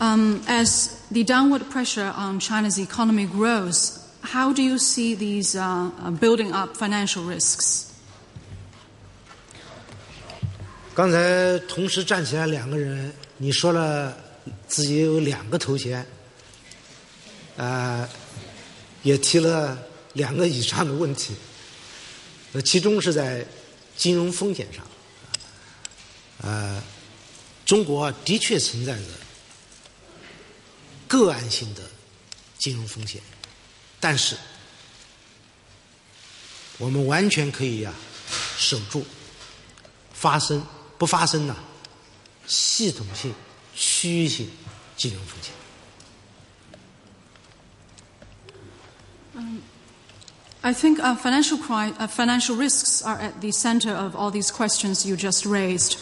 [0.00, 5.90] Um, as the downward pressure on China's economy grows, how do you see these uh,
[6.02, 7.88] uh, building up financial risks?
[10.94, 14.14] 刚才同时站起来两个人，你说了
[14.68, 16.04] 自己有两个头衔，
[17.56, 18.06] 呃，
[19.02, 19.78] 也提了
[20.12, 21.34] 两个以上的问题，
[22.52, 23.42] 呃，其中是在
[23.96, 24.84] 金融风险上，
[26.42, 26.82] 呃，
[27.64, 29.04] 中国的确存在着
[31.06, 31.82] 个案性的
[32.58, 33.20] 金融风险，
[34.00, 34.36] 但是
[36.78, 37.92] 我们完全可以呀、
[38.56, 39.04] 守住
[40.12, 40.66] 发生
[40.98, 41.56] 不发生呢
[42.46, 43.34] 系统性、
[43.74, 44.50] 区域性
[44.96, 45.52] 金融风险。
[49.34, 49.60] Um,
[50.62, 54.50] I think uh, financial, cri- uh, financial risks are at the center of all these
[54.50, 55.96] questions you just raised.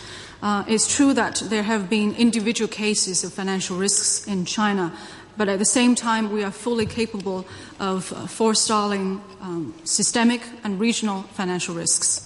[0.45, 4.91] Uh, it's true that there have been individual cases of financial risks in China,
[5.37, 7.45] but at the same time, we are fully capable
[7.79, 12.23] of uh, forestalling um, systemic and regional financial risks.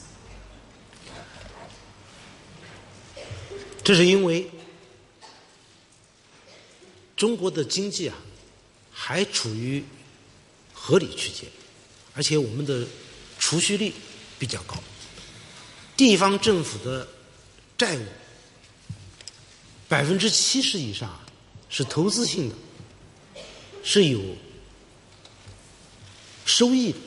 [3.83, 4.51] 这是因为
[7.17, 8.17] 中国的经济啊
[8.91, 9.85] 还处于
[10.73, 11.49] 合理区间，
[12.15, 12.87] 而且我们的
[13.39, 13.93] 储蓄率
[14.39, 14.77] 比较高，
[15.97, 17.07] 地方政府的
[17.80, 18.02] 债务
[19.88, 21.18] 百分之七十以上
[21.70, 22.56] 是投资性的，
[23.84, 24.20] 是有
[26.46, 26.98] 收益的，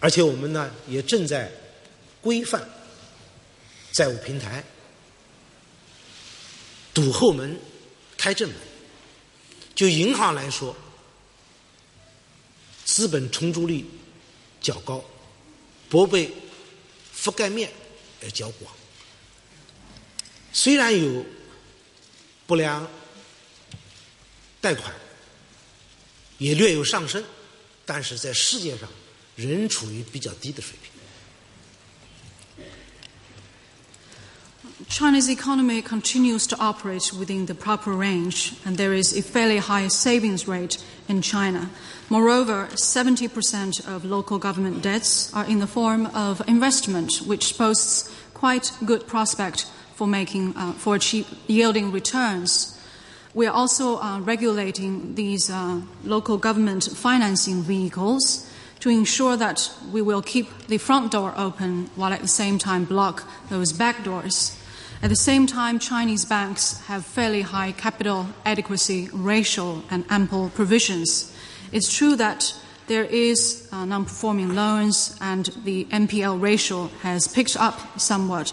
[0.00, 1.50] 而且我们呢也正在
[2.20, 2.68] 规范
[3.92, 4.64] 债务平台。
[6.92, 7.56] 堵后门，
[8.18, 8.58] 开正门。
[9.76, 10.76] 就银行来说，
[12.84, 13.86] 资本充足率
[14.60, 15.02] 较高，
[15.88, 16.30] 拨备
[17.16, 17.70] 覆盖面
[18.22, 18.74] 也较广。
[20.53, 21.25] 虽然有
[22.47, 22.87] 不良
[24.61, 24.93] 贷款
[26.37, 27.23] 也略有上升，
[27.85, 28.89] 但是在世界上
[29.35, 30.91] 仍处于比较低的水平。
[34.89, 39.87] China's economy continues to operate within the proper range, and there is a fairly high
[39.87, 41.69] savings rate in China.
[42.09, 48.71] Moreover, 70% of local government debts are in the form of investment, which boasts quite
[48.85, 49.65] good prospect
[50.00, 52.74] for making uh, for cheap yielding returns.
[53.34, 58.48] We are also uh, regulating these uh, local government financing vehicles
[58.80, 62.86] to ensure that we will keep the front door open while at the same time
[62.86, 64.56] block those back doors.
[65.02, 71.30] At the same time, Chinese banks have fairly high capital adequacy ratio and ample provisions.
[71.72, 72.54] It's true that
[72.86, 78.52] there is uh, non-performing loans and the NPL ratio has picked up somewhat,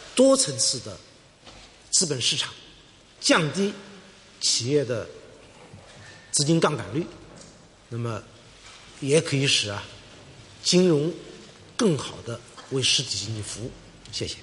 [0.15, 0.97] 多层次的
[1.91, 2.53] 资本市场
[3.19, 3.73] 降低
[4.39, 5.07] 企业的
[6.31, 7.05] 资金杠杆率
[7.89, 8.21] 那么
[8.99, 9.83] 也可以使啊
[10.63, 11.11] 金融
[11.75, 12.39] 更好的
[12.71, 13.71] 为实体经济服务
[14.11, 14.37] 谢谢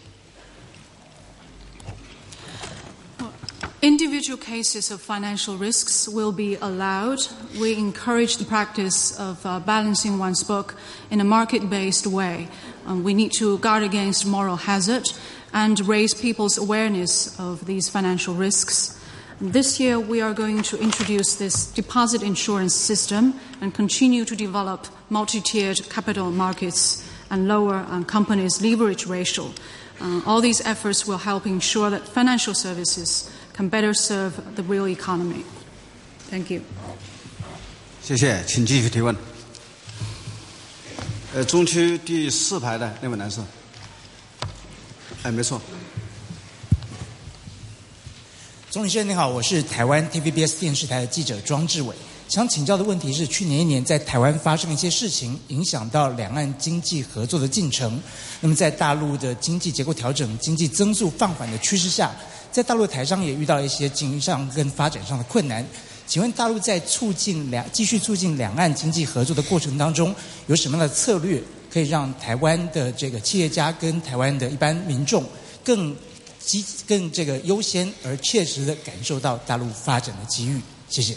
[3.81, 7.21] individual cases of financial risks will be allowed
[7.61, 10.75] we encourage the practice of balancing one's book
[11.11, 12.49] in a marketbased way
[13.03, 15.05] we need to guard against moral hazard
[15.54, 19.00] and raise people's awareness of these financial risks.
[19.42, 24.88] This year, we are going to introduce this deposit insurance system and continue to develop
[25.10, 29.52] multi tiered capital markets and lower um, companies' leverage ratio.
[30.00, 34.88] Uh, all these efforts will help ensure that financial services can better serve the real
[34.88, 35.44] economy.
[36.30, 36.62] Thank you.
[38.02, 39.16] 谢谢，请继续提问。
[41.34, 43.42] 呃，中区第四排的那位男士，
[45.29, 45.61] 哎，没错。
[48.71, 51.95] 总理先生您好，我是台湾 TVBS 电视台的记者庄志伟。
[52.29, 58.01] 想请教的问题是，去年一年在台湾发生一些事情，影响到两岸经济合作的进程。
[58.41, 62.11] 那么在大陆的经济结构调整、经济增速放缓的趋势下，
[62.51, 65.63] 在大陆台商也遇到了一些经营上跟发展上的困难。
[66.07, 70.15] 请问大陆在促进两继续促进两岸经济合作的过程当中，
[70.47, 75.24] 有什么样的策略可以让台湾的这个企业家跟台湾的一般民众
[75.64, 75.96] 更
[76.40, 80.62] 积更这个优先而切实的感受到大陆发展的机遇？
[80.90, 81.16] 谢谢。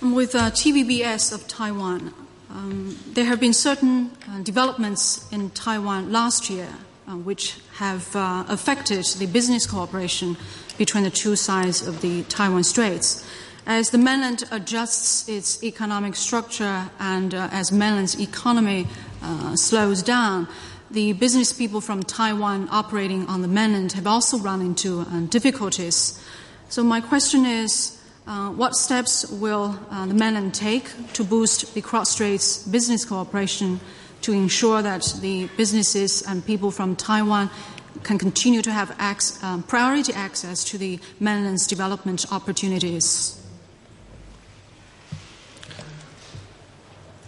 [0.00, 2.12] With uh, TVBS of Taiwan,
[2.50, 6.66] um, there have been certain uh, developments in Taiwan last year
[7.06, 10.36] uh, which have uh, affected the business cooperation
[10.76, 13.22] between the two sides of the Taiwan Straits.
[13.67, 18.87] As the mainland adjusts its economic structure and uh, as mainland's economy
[19.21, 20.47] uh, slows down,
[20.89, 26.17] the business people from Taiwan operating on the mainland have also run into uh, difficulties.
[26.69, 31.81] So my question is, uh, what steps will uh, the mainland take to boost the
[31.81, 33.81] cross-straits business cooperation
[34.21, 37.49] to ensure that the businesses and people from Taiwan
[38.03, 43.43] can continue to have ac- um, priority access to the mainland's development opportunities?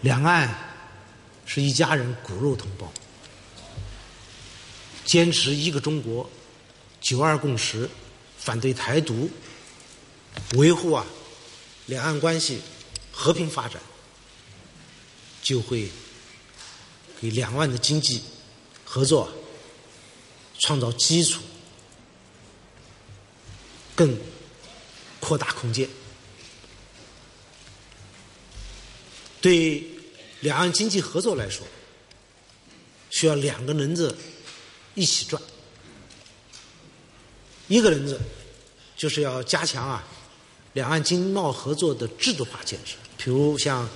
[0.02, 0.54] 两岸
[1.46, 2.92] 是一家人，骨肉同胞，
[5.04, 6.30] 坚持一个中国、
[7.02, 7.90] 九二共识，
[8.38, 9.30] 反对台独，
[10.54, 11.06] 维护啊
[11.88, 12.62] 两岸关系
[13.12, 13.82] 和平发展，
[15.42, 15.90] 就会
[17.20, 18.24] 给两岸的经济
[18.86, 19.30] 合作
[20.60, 21.42] 创造基础，
[23.96, 24.18] 更
[25.20, 25.90] 扩大空间。
[29.42, 29.89] 对
[30.42, 31.66] 两岸经济合作来说，
[33.10, 34.16] 需要两个轮子
[34.96, 35.42] 一起转。
[37.68, 38.20] 一个轮子
[38.98, 40.04] 就是要加强啊
[40.74, 43.88] 两岸经贸合作的制度化建设，比如像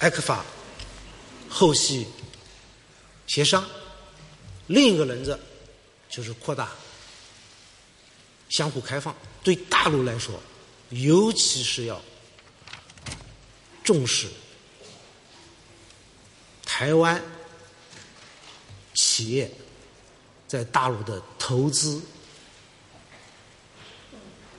[0.00, 0.44] 埃克法
[1.48, 2.06] 后续
[3.26, 3.62] 协商；
[4.66, 5.38] 另一个轮子
[6.10, 6.70] 就是扩大
[8.48, 9.14] 相互开放。
[9.42, 10.38] 对大陆来说，
[10.90, 12.02] 尤其是要
[13.82, 14.26] 重视
[16.66, 17.22] 台湾
[18.92, 19.50] 企业
[20.46, 22.02] 在大陆的投资。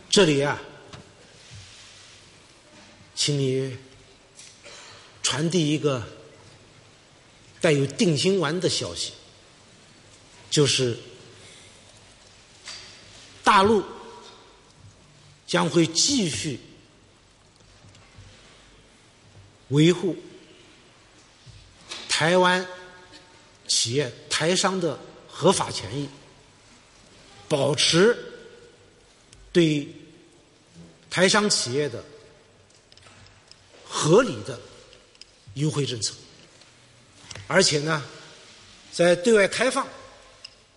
[0.09, 0.59] 这里啊，
[3.13, 3.77] 请你
[5.21, 6.01] 传递一个
[7.61, 9.13] 带有定心丸的消息，
[10.49, 10.97] 就是
[13.43, 13.84] 大陆
[15.45, 16.59] 将会继续
[19.67, 20.15] 维护
[22.18, 22.65] 台湾
[23.68, 24.98] 企业、台商的
[25.30, 26.10] 合法权益，
[27.48, 28.18] 保持
[29.52, 29.88] 对
[31.11, 32.03] 台商企业的
[33.88, 34.60] 合理的
[35.53, 36.15] 优惠政策，
[37.45, 38.03] 而且呢，
[38.91, 39.88] 在对外开放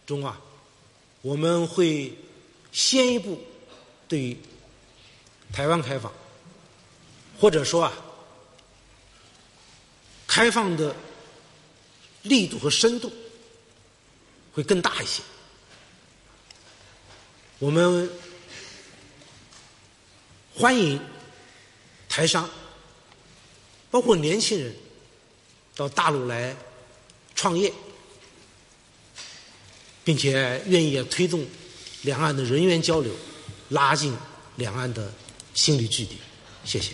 [0.04, 0.38] 中啊，
[1.22, 2.14] 我们会
[2.70, 3.42] 先一步
[4.06, 4.36] 对
[5.54, 6.12] 台湾开放，
[7.40, 7.94] 或者说啊，
[10.26, 10.94] 开放的
[12.22, 13.12] 力度和深度
[14.52, 15.22] 会更大一些。
[17.58, 18.10] 我们
[20.54, 21.00] 欢迎
[22.08, 22.48] 台商，
[23.90, 24.74] 包括年轻人
[25.76, 26.56] 到大陆来
[27.34, 27.72] 创业，
[30.04, 31.46] 并且愿意推动
[32.02, 33.14] 两岸的人员交流，
[33.68, 34.14] 拉近
[34.56, 35.12] 两岸的
[35.54, 36.18] 心理距离。
[36.64, 36.92] 谢谢。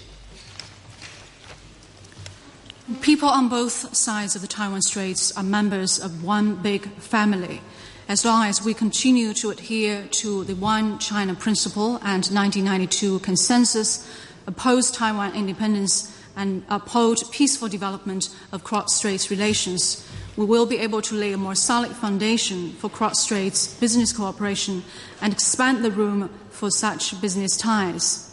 [3.01, 7.61] People on both sides of the Taiwan Straits are members of one big family.
[8.09, 14.09] As long as we continue to adhere to the One China principle and 1992 consensus,
[14.47, 21.17] oppose Taiwan independence, and uphold peaceful development of cross-straits relations, we will be able to
[21.17, 24.85] lay a more solid foundation for cross-strait business cooperation
[25.21, 28.26] and expand the room for such business ties.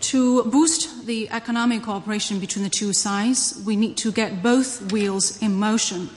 [0.00, 5.42] To boost the economic cooperation between the two sides, we need to get both wheels
[5.42, 6.08] in motion.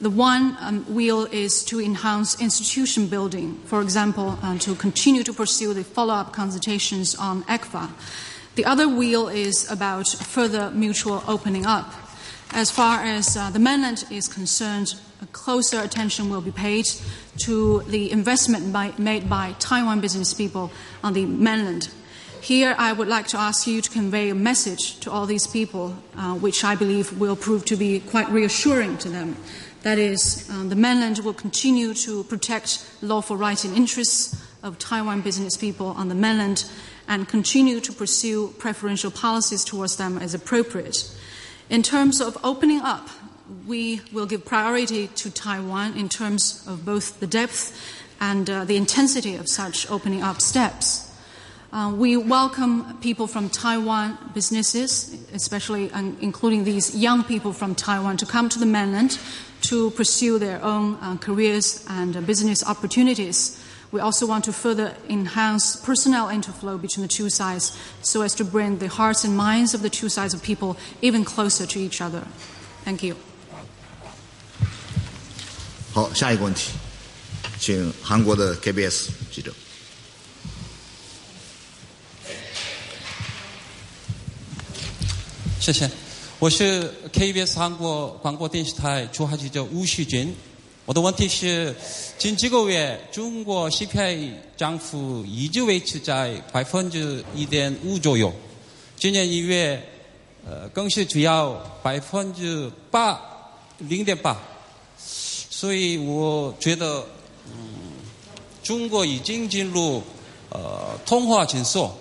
[0.00, 5.32] The one um, wheel is to enhance institution building, for example, uh, to continue to
[5.32, 7.90] pursue the follow up consultations on ECFA.
[8.56, 11.94] The other wheel is about further mutual opening up.
[12.52, 14.94] As far as uh, the mainland is concerned,
[15.32, 16.86] closer attention will be paid
[17.38, 20.70] to the investment by, made by Taiwan business people
[21.02, 21.88] on the mainland.
[22.40, 25.96] Here, I would like to ask you to convey a message to all these people,
[26.16, 29.36] uh, which I believe will prove to be quite reassuring to them.
[29.82, 35.20] That is, uh, the mainland will continue to protect lawful rights and interests of Taiwan
[35.20, 36.64] business people on the mainland
[37.08, 41.08] and continue to pursue preferential policies towards them as appropriate.
[41.68, 43.08] In terms of opening up,
[43.66, 47.76] we will give priority to Taiwan in terms of both the depth
[48.20, 51.05] and uh, the intensity of such opening up steps.
[51.75, 58.17] Uh, we welcome people from Taiwan businesses, especially um, including these young people from Taiwan,
[58.17, 59.17] to come to the mainland
[59.61, 63.57] to pursue their own uh, careers and uh, business opportunities.
[63.93, 67.71] We also want to further enhance personnel interflow between the two sides
[68.01, 71.23] so as to bring the hearts and minds of the two sides of people even
[71.23, 72.25] closer to each other.
[72.83, 73.15] Thank you.
[75.93, 76.71] 好，下一个问题，
[77.59, 79.53] 请韩国的 KBS 记者。
[85.66, 85.90] 谢谢，
[86.38, 90.32] 我是 KBS 韩国广播电视台驻华记者吴旭军。
[90.84, 91.74] 我的问题是，
[92.16, 98.32] 近几个月中国 CPI 涨幅一直维持在百分之一点五左右，
[98.96, 99.82] 今年一月，
[100.48, 103.20] 呃，更是只要百分之八
[103.78, 104.40] 零点八，
[104.96, 107.04] 所以我觉得，
[107.46, 107.74] 嗯，
[108.62, 110.00] 中国已经进入
[110.50, 111.92] 呃通货紧缩，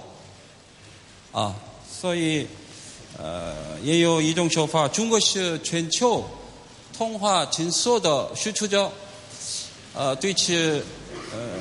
[1.32, 1.56] 啊，
[1.92, 2.46] 所以。
[3.18, 6.24] 呃，也有一种说法，中国是全球
[6.98, 8.92] 通话紧缩的输出者。
[9.94, 10.84] 呃，对此，
[11.32, 11.60] 呃，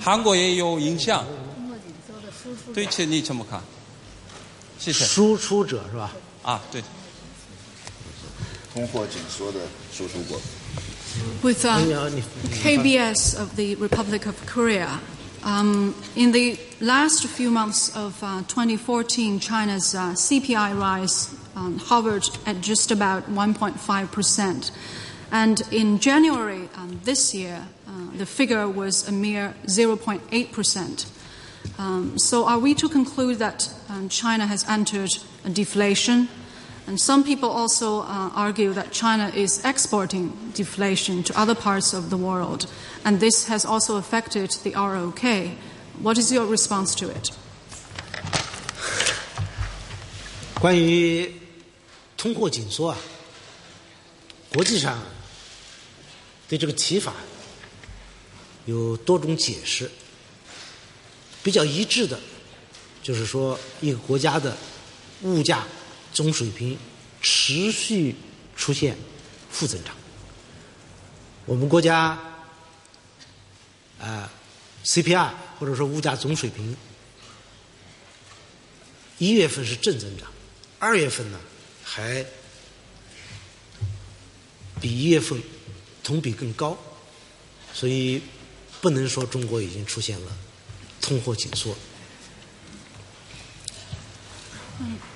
[0.00, 1.24] 韩国也有影响。
[2.74, 3.62] 对此你怎么看？
[4.78, 5.04] 谢谢。
[5.04, 6.12] 输出者是吧？
[6.42, 6.82] 啊，对。
[8.74, 9.60] 通货紧缩的
[9.92, 10.40] 输出国。
[11.42, 14.98] With KBS of the Republic of Korea.
[15.44, 22.28] Um, in the last few months of uh, 2014, China's uh, CPI rise um, hovered
[22.46, 24.70] at just about 1.5%.
[25.30, 31.06] And in January um, this year, uh, the figure was a mere 0.8%.
[31.78, 35.10] Um, so, are we to conclude that um, China has entered
[35.44, 36.28] a deflation?
[36.87, 42.09] And some people also uh, argue that China is exporting deflation to other parts of
[42.09, 42.67] the world,
[43.05, 45.55] and this has also affected the ROK.
[46.01, 47.31] What is your response to it?
[50.59, 51.33] 关于
[52.17, 52.97] 通货紧缩啊，
[54.53, 55.01] 国际上
[56.49, 57.13] 对这个提法
[58.65, 59.89] 有多种解释，
[61.41, 62.19] 比较一致的，
[63.01, 64.55] 就是说一个国家的
[65.21, 65.63] 物价
[66.12, 66.78] 总水平
[67.20, 68.14] 持续
[68.56, 68.96] 出现
[69.50, 69.94] 负增长。
[71.46, 72.18] 我们国家
[73.98, 74.30] 啊
[74.84, 76.76] ，CPI 或者说物价总水平，
[79.18, 80.30] 一月份是正增长，
[80.78, 81.40] 二月份呢
[81.82, 82.24] 还
[84.80, 85.42] 比一月份
[86.02, 86.76] 同比更高，
[87.72, 88.22] 所以
[88.80, 90.36] 不能说中国已经出现了
[91.00, 91.74] 通货紧缩。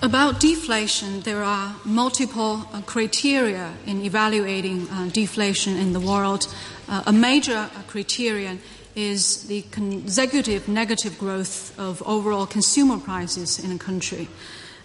[0.03, 6.53] About deflation, there are multiple uh, criteria in evaluating uh, deflation in the world.
[6.89, 8.61] Uh, a major uh, criterion
[8.97, 14.29] is the consecutive negative growth of overall consumer prices in a country.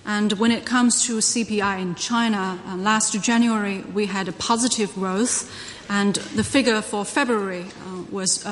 [0.05, 4.93] And when it comes to CPI in China, uh, last January we had a positive
[4.93, 5.51] growth,
[5.89, 8.45] and the figure for February uh, was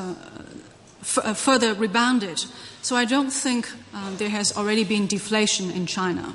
[1.04, 2.38] f- further rebounded.
[2.82, 6.34] So I don't think um, there has already been deflation in China.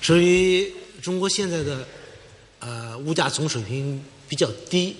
[0.00, 1.86] 至于中国现在的
[2.58, 4.96] 呃物价总水平比较低，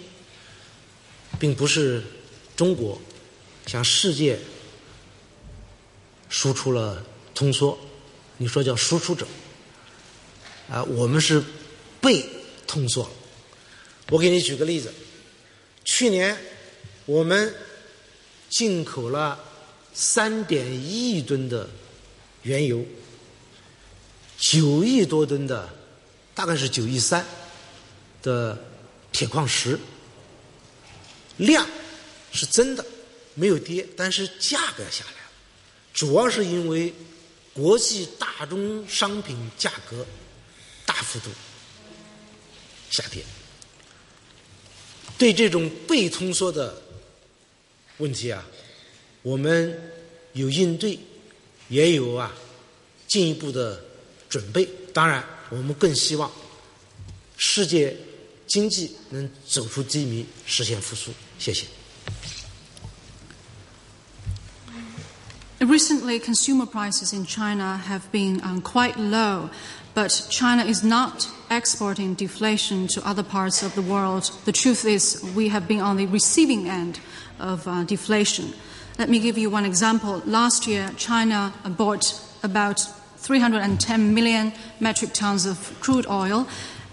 [1.39, 2.03] 并不是
[2.55, 3.01] 中国
[3.67, 4.39] 向世界
[6.29, 7.05] 输出了
[7.35, 7.79] 通缩，
[8.37, 9.27] 你说叫输出者
[10.69, 11.43] 啊、呃，我们是
[12.01, 12.25] 被
[12.67, 13.11] 通缩了。
[14.11, 14.93] 我给你举个例子，
[15.85, 16.37] 去年
[17.07, 17.53] 我们
[18.50, 19.38] 进口了。
[20.00, 21.68] 三点一亿吨的
[22.44, 22.86] 原油，
[24.38, 25.68] 九亿多吨的，
[26.36, 27.26] 大概是九亿三
[28.22, 28.56] 的
[29.12, 29.80] 铁矿石
[31.38, 31.68] 量
[32.32, 32.86] 是真的
[33.34, 35.32] 没有跌，但是价格下来了，
[35.96, 36.94] 主要是因为
[37.52, 40.06] 国际大宗商品价格
[40.86, 41.32] 大幅度
[42.92, 43.24] 下跌。
[45.18, 46.80] 对这种被通缩的
[47.98, 48.44] 问题啊，
[49.22, 49.80] 我们
[50.34, 51.00] 有应对，
[51.70, 52.32] 也有啊
[53.08, 53.82] 进一步的
[54.30, 54.68] 准备。
[54.94, 56.32] 当然，我们更希望
[57.38, 57.96] 世界
[58.46, 61.12] 经济能走出低迷，实现复苏。
[61.40, 61.66] 谢谢。
[65.60, 69.50] Recently, consumer prices in China have been um, quite low,
[69.96, 74.32] but China is not exporting deflation to other parts of the world.
[74.46, 77.00] The truth is, we have been on the receiving end
[77.40, 78.54] of uh, deflation.
[78.98, 80.22] Let me give you one example.
[80.26, 82.80] Last year, China bought about
[83.18, 86.48] 310 million metric tons of crude oil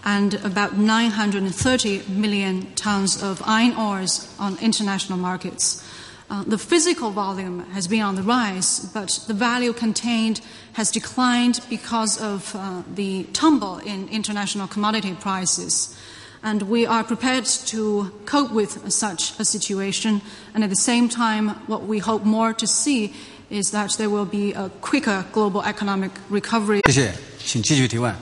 [0.05, 5.83] and about 930 million tons of iron ores on international markets.
[6.30, 10.42] Uh, the physical volume has been on the rise, but the value contained
[10.74, 15.96] has declined because of uh, the tumble in international commodity prices.
[16.44, 20.22] And we are prepared to cope with such a situation.
[20.54, 23.12] And at the same time, what we hope more to see
[23.50, 26.82] is that there will be a quicker global economic recovery.
[26.86, 27.14] 谢谢，
[27.44, 28.16] 请继续提问。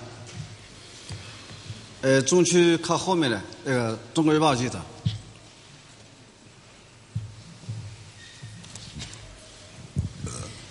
[2.01, 4.79] 呃，中区靠后面的那个《中国日报》记者。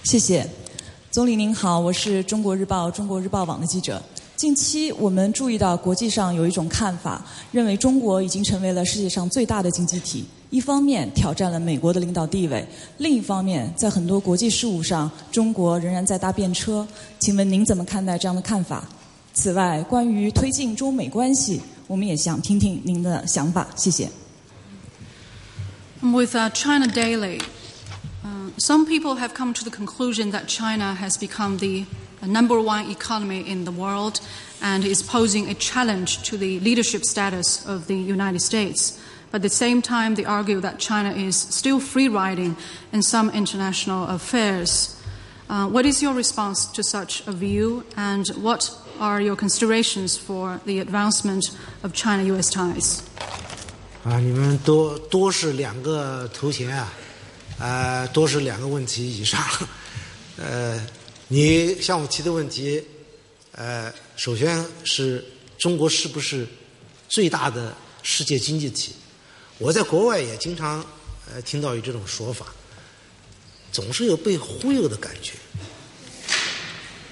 [0.04, 0.46] 谢谢，
[1.12, 4.02] 总理您好，我是中国日报、中国日报网的记者。
[4.36, 10.26] 近期我们注意到国际上有一种看法，认为中国已经成为了世界上最大的经济体。
[10.50, 12.68] 一方面挑战了美国的领导地位，
[12.98, 16.86] 另一方面在很多国际事务上，中国仍然在搭便车。
[17.20, 18.84] 请问您怎么看待这样的看法？
[19.34, 23.68] 此外，关于推进中美关系，我们也想听听您的想法。
[23.78, 24.10] 谢谢。
[26.02, 27.40] With China Daily,
[28.51, 31.87] uh, some people have come to the conclusion that China has become the
[32.27, 34.21] number one economy in the world
[34.61, 38.99] and is posing a challenge to the leadership status of the United States.
[39.31, 42.57] But at the same time, they argue that China is still free riding
[42.93, 45.01] in some international affairs.
[45.49, 50.61] Uh, what is your response to such a view, and what are your considerations for
[50.65, 51.45] the advancement
[51.85, 53.03] of China US ties?
[54.05, 56.89] 啊，你们多多是两个头衔啊，
[57.62, 59.40] 呃，多是两个问题以上。
[60.36, 60.84] 呃，
[61.28, 62.84] 你向我提的问题，
[63.52, 65.24] 呃，首先是
[65.60, 66.48] 中国是不是
[67.08, 68.96] 最大的世界经济体？
[69.60, 70.84] 我在国外也经常
[71.32, 72.48] 呃听到有这种说法，
[73.72, 75.34] 总是有被忽悠的感觉。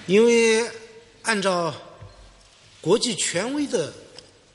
[0.08, 0.68] 因为
[1.22, 1.72] 按照
[2.82, 3.94] 国际权威的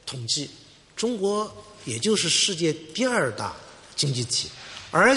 [0.05, 0.51] 统计，
[0.97, 3.55] 中国也就是世界第二大
[3.95, 4.51] 经济体，
[4.91, 5.17] 而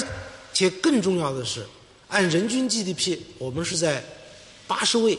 [0.57, 1.63] 且更重要的是，
[2.07, 4.03] 按人均 GDP，我们是在
[4.65, 5.15] 八十位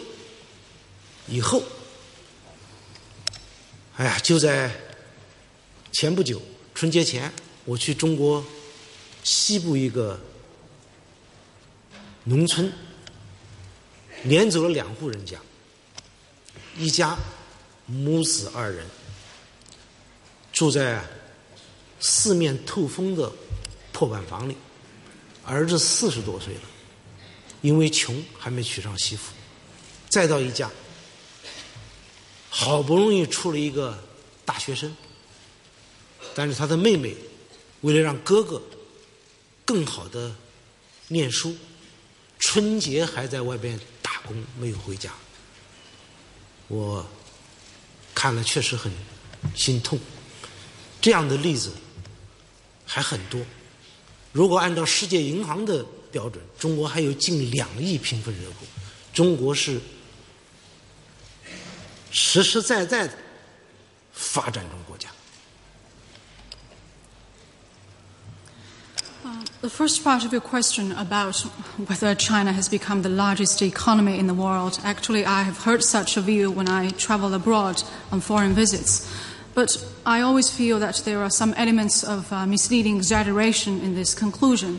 [1.28, 1.62] 以后。
[3.94, 4.68] 哎呀，就在
[5.92, 6.42] 前不久
[6.74, 7.32] 春节前，
[7.64, 8.44] 我去中国
[9.22, 10.18] 西部一个
[12.24, 12.72] 农村，
[14.24, 15.38] 连走了两户人家，
[16.76, 17.16] 一家
[17.86, 18.84] 母子二人
[20.52, 21.00] 住在
[22.00, 23.30] 四面透风的
[23.92, 24.56] 破板房里，
[25.48, 26.60] 儿子四十多岁了，
[27.62, 29.32] 因为穷还没娶上媳妇，
[30.10, 30.70] 再到一家，
[32.50, 33.98] 好不容易出了一个
[34.44, 34.94] 大学生，
[36.34, 37.16] 但是他的妹妹
[37.80, 38.62] 为了让哥哥
[39.64, 40.36] 更好的
[41.08, 41.56] 念书，
[42.38, 45.10] 春节还在外边打工，没有回家。
[46.66, 47.06] 我
[48.14, 48.92] 看了确实很
[49.56, 49.98] 心痛。
[51.00, 51.72] 这样的例子
[52.84, 53.40] 还很多。
[54.37, 58.65] 如果按照世界银行的标准，中国还有近两亿贫困人口，
[59.13, 59.79] 中国是
[62.11, 63.13] 实实在在的
[64.11, 65.09] 发展中国家。
[69.25, 69.29] Uh,
[69.61, 71.45] the first part of your question about
[71.87, 76.17] whether China has become the largest economy in the world, actually, I have heard such
[76.17, 77.81] a view when I travel abroad
[78.11, 79.07] on foreign visits.
[79.58, 84.14] But I always feel that there are some elements of uh, misleading exaggeration in this
[84.14, 84.78] conclusion.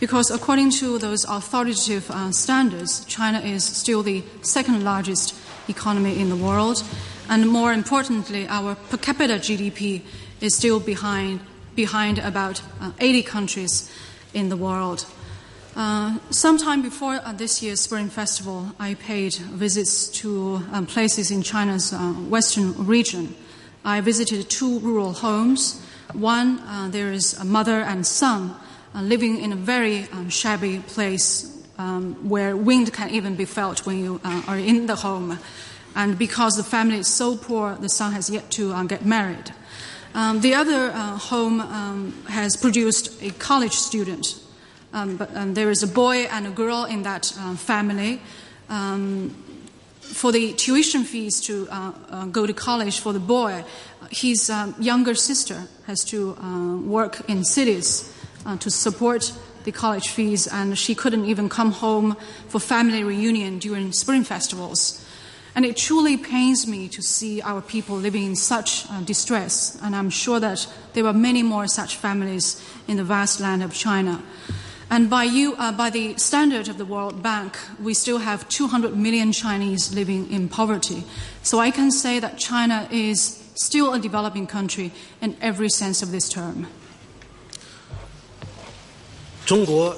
[0.00, 5.34] Because according to those authoritative uh, standards, China is still the second largest
[5.66, 6.84] economy in the world.
[7.30, 10.02] And more importantly, our per capita GDP
[10.42, 11.40] is still behind,
[11.74, 13.90] behind about uh, 80 countries
[14.34, 15.06] in the world.
[15.74, 21.40] Uh, sometime before uh, this year's Spring Festival, I paid visits to um, places in
[21.40, 23.34] China's uh, western region.
[23.84, 25.82] I visited two rural homes.
[26.12, 28.54] One, uh, there is a mother and son
[28.94, 33.86] uh, living in a very um, shabby place um, where wind can even be felt
[33.86, 35.38] when you uh, are in the home.
[35.94, 39.52] And because the family is so poor, the son has yet to uh, get married.
[40.14, 44.40] Um, the other uh, home um, has produced a college student.
[44.92, 48.20] Um, but um, there is a boy and a girl in that uh, family.
[48.68, 49.34] Um,
[50.08, 53.64] for the tuition fees to uh, uh, go to college for the boy,
[54.10, 58.12] his um, younger sister has to uh, work in cities
[58.46, 59.32] uh, to support
[59.64, 62.16] the college fees, and she couldn't even come home
[62.48, 65.04] for family reunion during spring festivals.
[65.54, 69.94] And it truly pains me to see our people living in such uh, distress, and
[69.94, 74.22] I'm sure that there are many more such families in the vast land of China.
[74.89, 78.95] And by, you, uh, by the standard of the World Bank, we still have 200
[78.95, 81.03] million Chinese living in poverty.
[81.41, 84.91] So I can say that China is still a developing country
[85.21, 86.67] in every sense of this term.
[89.45, 89.97] 中国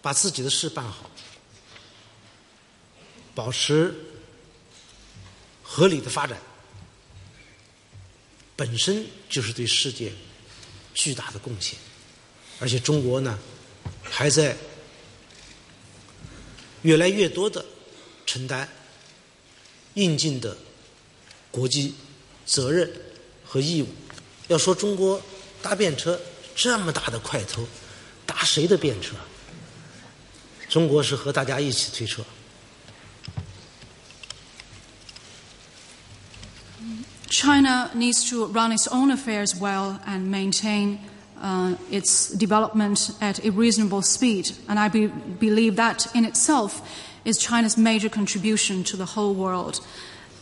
[0.00, 1.10] 把自己的事办好，
[3.34, 3.94] 保持
[5.62, 6.38] 合理的发展，
[8.56, 10.12] 本身就是对世界
[10.94, 11.78] 巨大的贡献。
[12.60, 13.38] 而且中国呢，
[14.09, 14.55] 还在
[16.83, 17.65] 越来越多的
[18.25, 18.67] 承担
[19.95, 20.55] 应尽的
[21.51, 21.93] 国际
[22.45, 22.89] 责任
[23.43, 23.87] 和义务。
[24.47, 25.21] 要说中国
[25.61, 26.19] 搭便车
[26.55, 27.67] 这么大的块头，
[28.25, 29.15] 搭谁的便车？
[30.69, 32.23] 中国是和大家一起推车。
[37.27, 40.99] China needs to run its own affairs well and maintain
[41.45, 44.51] uh, its development at a reasonable speed.
[44.67, 46.81] And I be- believe that in itself
[47.23, 49.79] is China's major contribution to the whole world.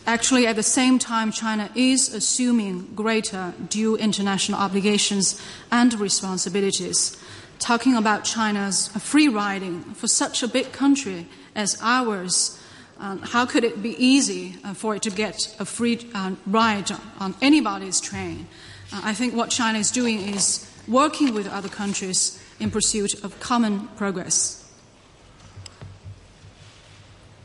[0.06, 5.40] Actually, at the same time, China is assuming greater due international obligations
[5.70, 7.18] and responsibilities.
[7.58, 12.58] Talking about China's free riding for such a big country as ours,
[12.98, 16.90] um, how could it be easy uh, for it to get a free uh, ride
[17.20, 18.46] on anybody's train?
[18.90, 23.33] Uh, I think what China is doing is working with other countries in pursuit of
[23.41, 24.55] common progress.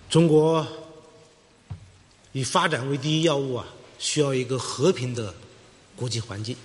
[0.09, 0.67] 中国
[2.33, 3.67] 以发展为第一要务啊，
[3.99, 5.35] 需要一个和平的
[5.97, 6.57] 国际环境。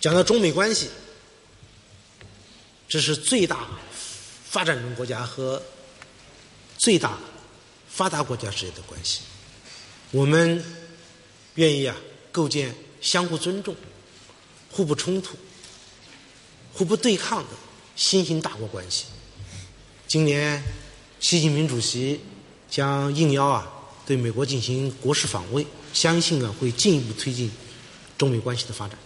[0.00, 0.88] 讲到中美关系，
[2.88, 3.66] 这是最大
[4.44, 5.60] 发展中国家和
[6.76, 7.18] 最大
[7.88, 9.22] 发达国家之间的关系。
[10.10, 10.62] 我们
[11.54, 11.96] 愿意啊，
[12.30, 13.74] 构建相互尊重、
[14.70, 15.36] 互不冲突、
[16.73, 17.49] 互不对抗的
[17.95, 19.05] 新型大国关系。
[20.07, 20.63] 今年，
[21.19, 22.19] 习近平主席
[22.69, 23.67] 将应邀啊
[24.05, 27.51] 对美国进行国事访问，相信啊会进一步推进
[28.17, 28.97] 中美关系的发展。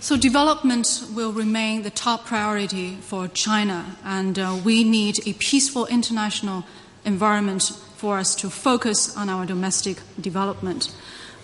[0.00, 6.62] So, development will remain the top priority for China, and we need a peaceful international
[7.04, 10.90] environment for us to focus on our domestic development.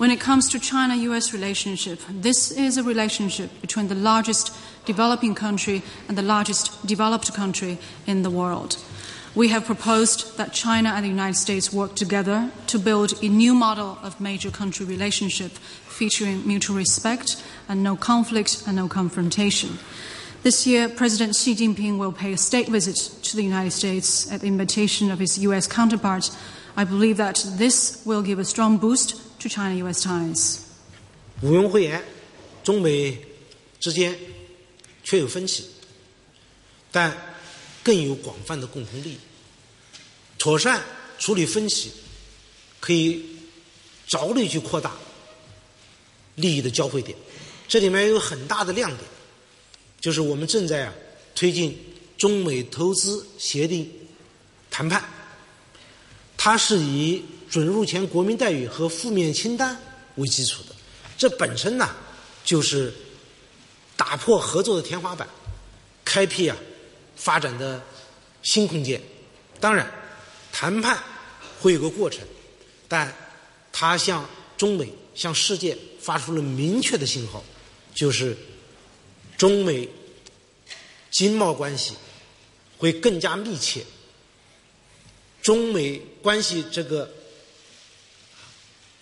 [0.03, 4.53] When it comes to China US relationship, this is a relationship between the largest
[4.85, 8.83] developing country and the largest developed country in the world.
[9.37, 13.55] We have proposed that China and the United States work together to build a new
[13.55, 19.79] model of major country relationship featuring mutual respect and no conflict and no confrontation.
[20.43, 24.41] This year, President Xi Jinping will pay a state visit to the United States at
[24.41, 25.69] the invitation of his U.S.
[25.69, 26.37] counterpart.
[26.77, 30.59] I believe that this will give a strong boost to China US ties.
[31.43, 32.03] 毋庸讳言，
[32.63, 33.19] 中美
[33.81, 34.17] 之间
[35.03, 35.67] 确有分歧，
[36.93, 37.17] 但
[37.83, 39.19] 更有广泛的共同利益。
[40.39, 40.83] 妥善
[41.19, 41.91] 处理分歧，
[42.79, 43.25] 可以
[44.07, 44.93] 着力去扩大
[46.37, 47.17] 利益的交汇点。
[47.67, 49.01] 这里面有很大的亮点，
[50.01, 50.95] 就是我们正在啊
[51.35, 51.77] 推进
[52.17, 53.91] 中美投资协定
[54.71, 55.03] 谈判，
[56.37, 59.79] 它是以准入前国民待遇和负面清单
[60.17, 60.75] 为基础的，
[61.19, 61.95] 这本身呢
[62.43, 62.91] 就是
[63.95, 65.29] 打破合作的天花板，
[66.03, 66.57] 开辟啊
[67.15, 67.83] 发展的
[68.43, 68.99] 新空间。
[69.61, 69.87] 当然，
[70.51, 70.99] 谈判
[71.61, 72.27] 会有个过程，
[72.89, 73.15] 但
[73.71, 74.27] 它向
[74.57, 77.45] 中美、向世界发出了明确的信号，
[77.95, 78.35] 就是
[79.37, 79.87] 中美
[81.11, 81.93] 经贸关系
[82.79, 83.85] 会更加密切，
[85.43, 87.09] 中美关系这个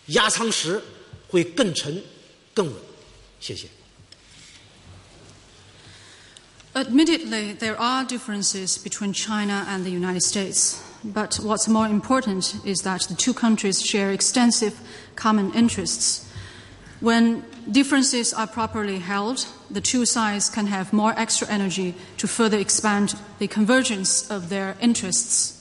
[0.10, 0.82] 压舱石
[1.27, 2.02] 会更沉、
[2.53, 2.76] 更稳。
[3.40, 3.68] 谢谢。
[6.73, 10.77] Admittedly, there are differences between China and the United States.
[11.14, 14.80] but what's more important is that the two countries share extensive
[15.15, 16.27] common interests.
[16.99, 22.57] When differences are properly held, the two sides can have more extra energy to further
[22.57, 25.59] expand the convergence of their interests.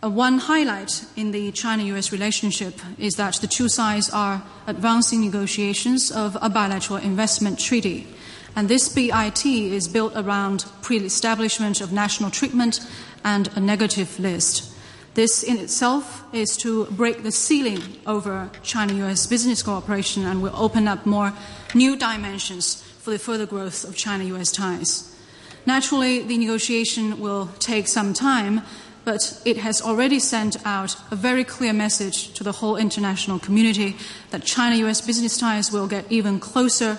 [0.00, 5.20] Uh, one highlight in the China US relationship is that the two sides are advancing
[5.20, 8.06] negotiations of a bilateral investment treaty.
[8.54, 12.78] And this BIT is built around pre establishment of national treatment
[13.24, 14.72] and a negative list.
[15.14, 20.54] This in itself is to break the ceiling over China US business cooperation and will
[20.54, 21.32] open up more
[21.74, 25.12] new dimensions for the further growth of China US ties.
[25.66, 28.62] Naturally, the negotiation will take some time,
[29.07, 33.95] but it has already sent out a very clear message to the whole international community
[34.31, 36.97] that China US business ties will get even closer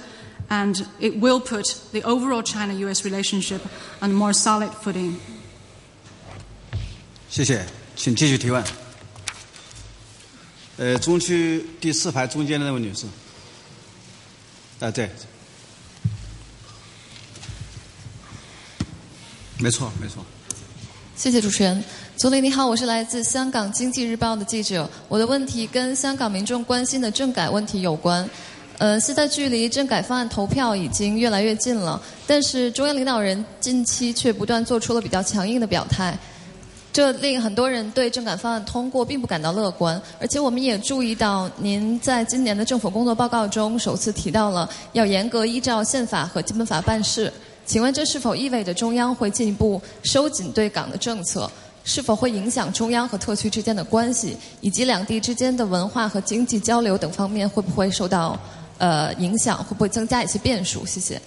[0.51, 3.63] and it will put the overall China US relationship
[4.03, 5.17] on a more solid footing.
[7.31, 7.65] 谢谢，
[7.97, 8.63] 请继续提问。
[10.77, 13.07] 呃，中区第四排中间的那位女士。
[14.81, 15.09] 啊，对，
[19.59, 20.25] 没错，没错。
[21.20, 21.84] 谢谢主持人，
[22.16, 28.26] 总理你好，我是来自香港经济日报的记者，我的问题跟香港民众关心的政改问题有关。
[28.78, 36.18] 呃，现在距离政改方案投票已经越来越近了，但是中央领导人近期却不断做出了比较强硬的表态。
[36.94, 47.30] 这令很多人对政改方案通过并不感到乐观，而且我们也注意到，您在今年的政府工作报告中首次提到了要严格依照宪法和基本法办事。
[47.69, 51.51] 请问这是否意味着中央会进一步收紧对港的政策？
[51.87, 58.39] 是否会影响中央和特区之间的关系，以及两地之间的文化和经济交流等方面会不会受到
[58.79, 59.59] 呃影响？
[59.63, 60.87] 会不会增加一些变数？
[60.87, 61.21] 谢谢。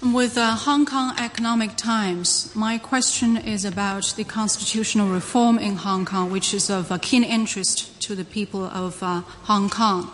[0.00, 6.06] With uh, Hong Kong Economic Times, my question is about the constitutional reform in Hong
[6.06, 10.06] Kong, which is of uh, keen interest to the people of uh, Hong Kong.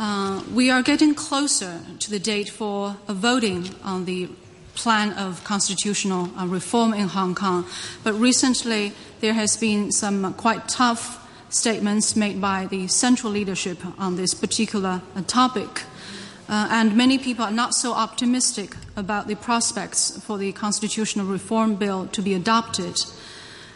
[0.00, 4.28] Uh, we are getting closer to the date for voting on the
[4.74, 7.66] plan of constitutional uh, reform in Hong Kong,
[8.02, 11.18] but recently there has been some quite tough
[11.50, 15.82] statements made by the central leadership on this particular uh, topic.
[16.48, 21.76] Uh, and many people are not so optimistic about the prospects for the constitutional reform
[21.76, 22.98] bill to be adopted.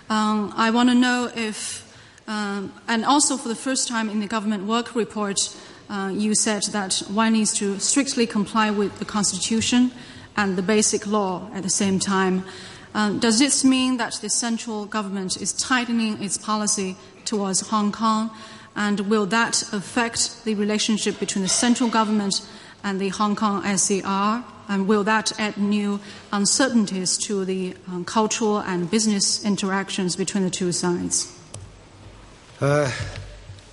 [0.09, 1.85] Um, I want to know if,
[2.27, 5.55] um, and also for the first time in the government work report,
[5.90, 9.92] uh, you said that one needs to strictly comply with the constitution
[10.38, 12.44] and the basic law at the same time.
[12.94, 16.96] Um, does this mean that the central government is tightening its policy
[17.26, 18.32] towards Hong Kong?
[18.76, 22.42] And will that affect the relationship between the central government
[22.84, 24.44] and the Hong Kong SCR?
[24.70, 26.00] And will that add new
[26.32, 31.28] uncertainties to the um, cultural and business interactions between the two sides?
[32.60, 32.90] 呃，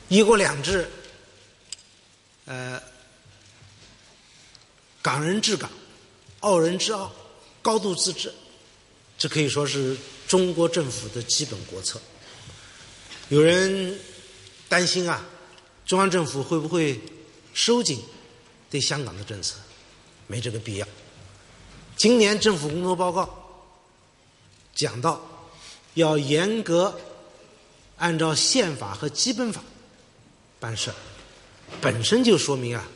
[0.09, 0.89] 一国两制，
[2.46, 2.82] 呃，
[5.02, 5.70] 港人治港，
[6.42, 7.12] 澳人治澳，
[7.62, 8.34] 高度自治，
[9.18, 9.98] 这可以说是
[10.28, 12.02] 中国政府的基本国策。
[13.30, 13.98] 有人
[14.68, 15.26] 担心啊，
[15.86, 17.00] 中央政府会不会
[17.54, 18.04] 收紧
[18.70, 19.56] 对香港的政策？
[20.28, 20.88] 没这个必要。
[21.96, 23.30] 今年政府工作报告
[24.76, 25.22] 讲到，
[25.94, 27.00] 要严格
[27.98, 29.64] 按照宪法和基本法
[30.60, 30.92] 办事，
[31.82, 32.88] 本身就说明啊，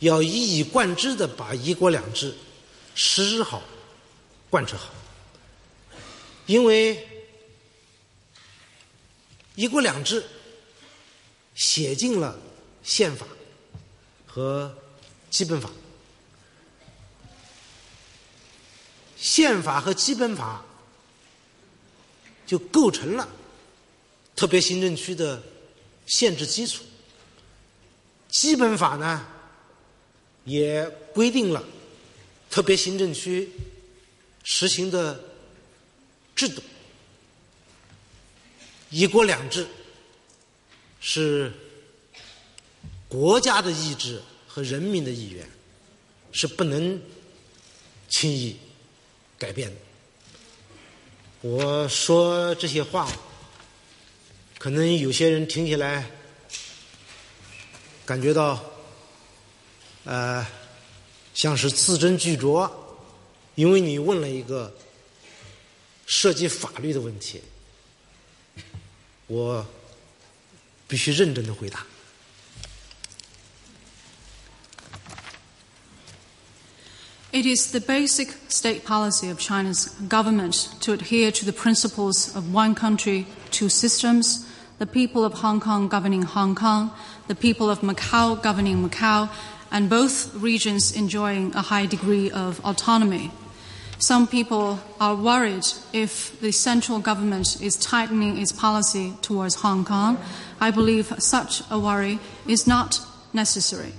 [0.00, 2.34] 要一以贯之的把一国两制
[2.94, 3.62] 实施好、
[4.50, 4.92] 贯彻好。
[6.46, 7.06] 因为
[9.54, 10.24] 一国两制
[11.54, 12.38] 写进了
[12.82, 13.26] 宪法
[14.26, 14.72] 和
[15.30, 15.70] 基本法。
[19.16, 20.64] 宪法和基本法
[22.46, 23.28] 就构成了
[24.36, 25.42] 特别行政区的
[26.06, 26.84] 限制基础。
[28.38, 29.26] 基本法呢，
[30.44, 31.64] 也规定了
[32.50, 33.48] 特别行政区
[34.44, 35.18] 实行的
[36.34, 36.62] 制度。
[38.90, 39.66] 一国两制
[41.00, 41.50] 是
[43.08, 45.48] 国家的意志和人民的意愿，
[46.30, 47.00] 是不能
[48.10, 48.54] 轻易。
[49.38, 49.76] 改变的。
[51.40, 53.10] 我说这些话，
[54.58, 56.10] 可能有些人听起来
[58.06, 58.62] 感觉到，
[60.04, 60.46] 呃，
[61.34, 62.70] 像是字斟句酌，
[63.56, 64.72] 因为你问了一个
[66.06, 67.42] 涉及法律的问题，
[69.26, 69.66] 我
[70.86, 71.84] 必须认真的回答。
[77.32, 82.74] It is the basic state policy of China's government to adhere to the principles of one
[82.74, 84.44] country, two systems,
[84.78, 86.90] the people of Hong Kong governing Hong Kong,
[87.28, 89.28] the people of Macau governing Macau,
[89.70, 93.30] and both regions enjoying a high degree of autonomy.
[93.98, 100.18] Some people are worried if the central government is tightening its policy towards Hong Kong.
[100.60, 103.00] I believe such a worry is not
[103.32, 103.92] necessary.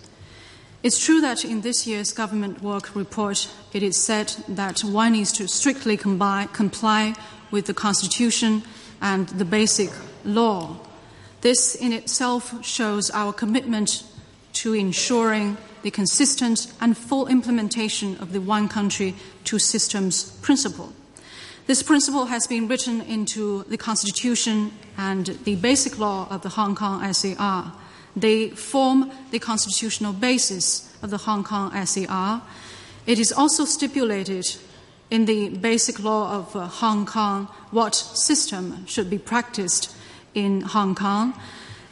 [0.83, 5.31] It's true that in this year's government work report, it is said that one needs
[5.33, 7.15] to strictly comply, comply
[7.49, 8.61] with the Constitution
[9.01, 9.89] and the basic
[10.23, 10.77] law.
[11.41, 14.03] This in itself shows our commitment
[14.53, 20.91] to ensuring the consistent and full implementation of the one country, two systems principle.
[21.67, 26.75] This principle has been written into the Constitution and the basic law of the Hong
[26.75, 27.73] Kong SAR.
[28.15, 32.41] They form the constitutional basis of the Hong Kong SAR.
[33.05, 34.45] It is also stipulated
[35.11, 39.95] in the basic law of uh, Hong Kong what system should be practiced
[40.36, 41.34] in Hong Kong.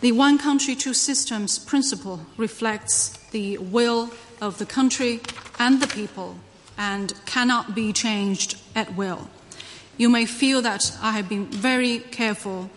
[0.00, 5.20] The one country, two systems principle reflects the will of the country
[5.58, 6.36] and the people
[6.78, 9.28] and cannot be changed at will.
[9.98, 12.70] You may feel that I have been very careful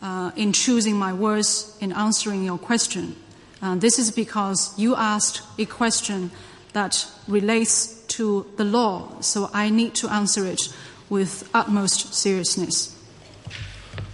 [0.00, 3.16] uh, in choosing my words in answering your question.
[3.60, 6.30] Uh, this is because you asked a question
[6.72, 10.72] that relates to the law, so I need to answer it
[11.10, 12.94] with utmost seriousness.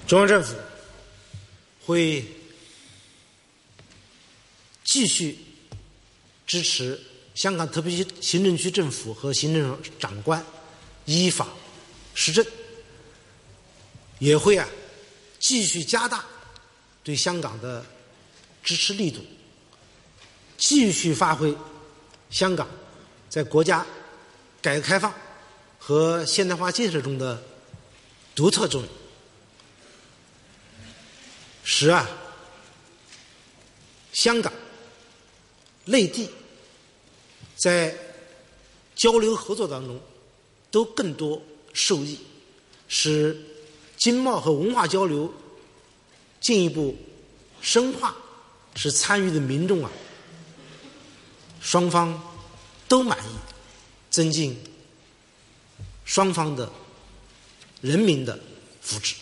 [0.07, 0.55] 中央政府
[1.90, 2.24] 会
[4.84, 5.40] 继续
[6.46, 7.02] 支持
[7.34, 10.46] 香港特别行政区政府和行政长官
[11.06, 11.48] 依法
[12.14, 12.46] 施政，
[14.20, 14.70] 也会啊
[15.40, 16.24] 继续加大
[17.04, 17.84] 对香港的
[18.64, 19.26] 支持力度，
[20.60, 21.58] 继续发挥
[22.30, 22.70] 香港
[23.30, 23.84] 在国家
[24.62, 25.12] 改革开放
[25.80, 27.44] 和现代化建设中的
[28.36, 28.90] 独特作用，
[31.72, 32.10] 使啊
[34.12, 34.52] 香港
[35.86, 36.28] 内地
[37.56, 37.96] 在
[38.96, 40.02] 交流合作当中
[40.72, 41.40] 都更多
[41.72, 42.18] 受益，
[42.88, 43.40] 使
[43.98, 45.32] 经贸和文化交流
[46.42, 46.98] 进一步
[47.62, 48.16] 深化，
[48.76, 49.92] 使参与的民众啊
[51.62, 52.20] 双方
[52.88, 53.36] 都满意，
[54.10, 54.60] 增进
[56.04, 56.70] 双方的
[57.82, 58.38] 人民的
[58.82, 59.14] 福祉。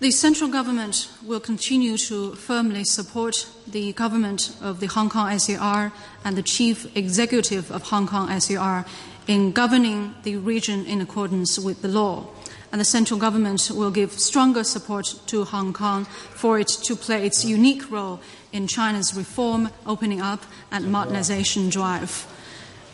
[0.00, 5.92] The central government will continue to firmly support the government of the Hong Kong SAR
[6.24, 8.86] and the chief executive of Hong Kong SAR
[9.26, 12.28] in governing the region in accordance with the law.
[12.70, 17.26] And the central government will give stronger support to Hong Kong for it to play
[17.26, 18.20] its unique role
[18.52, 22.24] in China's reform, opening up, and modernization drive.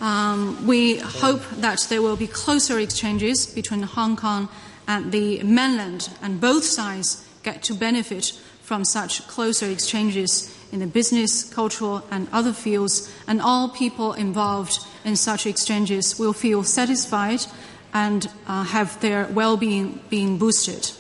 [0.01, 4.49] Um, we hope that there will be closer exchanges between Hong Kong
[4.88, 8.34] and the mainland, and both sides get to benefit
[8.64, 14.80] from such closer exchanges in the business, cultural, and other fields, and all people involved
[15.04, 17.46] in such exchanges will feel satisfied
[17.94, 20.92] and uh, have their well being being boosted.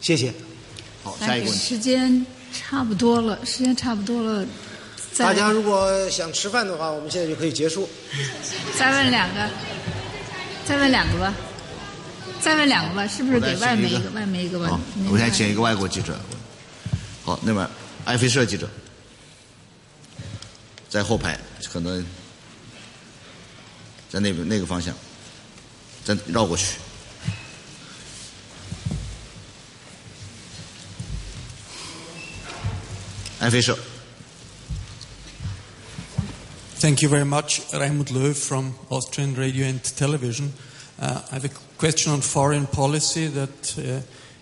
[0.00, 0.32] 谢谢。
[1.02, 1.58] 好，下一个问题。
[1.58, 4.46] 时间差不多了，时间差不多了，
[5.12, 7.86] 再大家如果想吃饭的话，我们现在就可以结束。
[8.78, 9.50] 再问两个，
[10.64, 11.34] 再问两个吧，
[12.40, 16.18] 再问两个吧，是不是给外媒一个，外媒一个吧好？，您我现在请一个外国记者。
[17.24, 17.68] 好，那么
[18.04, 18.68] 埃菲社记者
[20.90, 21.38] 在后排，
[21.72, 22.04] 可能
[24.10, 24.94] 在那个那个方向，
[26.04, 26.76] 再绕过去。
[33.40, 33.78] 埃菲社。
[36.78, 37.62] Thank you very much.
[37.72, 40.52] Raimund Löw from Austrian Radio and Television.
[41.00, 44.01] Uh, I have a question on foreign policy that uh,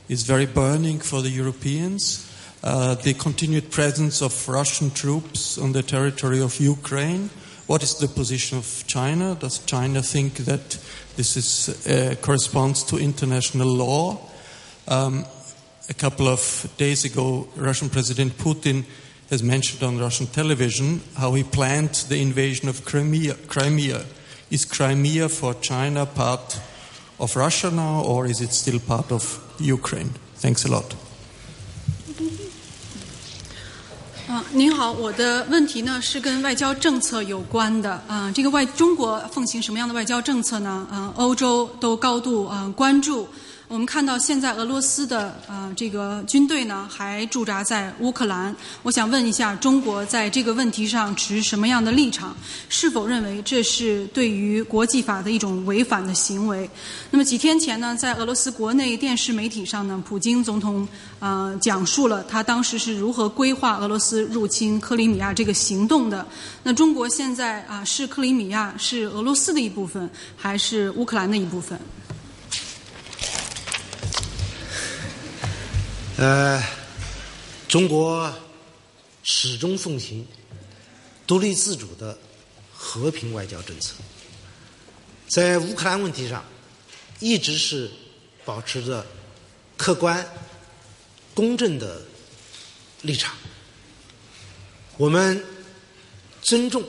[0.10, 2.26] is very burning for the Europeans.
[2.64, 7.30] Uh, the continued presence of Russian troops on the territory of Ukraine.
[7.68, 9.36] What is the position of China?
[9.36, 10.80] Does China think that
[11.16, 14.18] this is, uh, corresponds to international law?
[14.88, 15.24] Um,
[15.90, 18.84] a couple of days ago, Russian President Putin
[19.30, 23.36] has mentioned on Russian television how he planned the invasion of Crimea.
[23.48, 24.06] Crimea.
[24.50, 26.60] Is Crimea for China part
[27.19, 30.11] of Russia now, or is it still part of Ukraine?
[30.41, 30.85] Thanks a lot.
[34.29, 38.03] 啊，您好，我的问题呢是跟外交政策有关的。
[38.09, 40.87] 啊，这个外中国奉行什么样的外交政策呢？
[40.91, 43.29] 啊，欧洲都高度啊关注。
[43.70, 48.56] 我们看到现在俄罗斯的呃这个军队呢还驻扎在乌克兰。
[48.82, 52.34] 我想问一下，中国在这个问题上持什么样的立场？
[52.70, 56.70] 是否认为这是对于国际法的一种违反的行为？
[57.12, 60.88] 那么几天前呢，在俄罗斯国内电视媒体上呢，普京总统
[61.20, 66.26] 呃讲述了他当时是如何规划俄罗斯入侵克里米亚这个行动的。
[66.64, 71.78] 那中国现在啊是克里米亚是俄罗斯的一部分，还是乌克兰的一部分？
[76.18, 76.60] 呃，
[77.68, 78.34] 中国
[79.22, 80.26] 始终奉行
[81.28, 82.18] 独立自主的
[82.74, 83.94] 和平外交政策，
[85.28, 86.44] 在乌克兰问题上，
[87.20, 87.92] 一直是
[88.44, 89.06] 保持着
[89.78, 90.28] 客观、
[91.36, 92.02] 公正的
[93.04, 93.36] 立场。
[94.98, 95.46] 我们
[96.42, 96.84] 尊重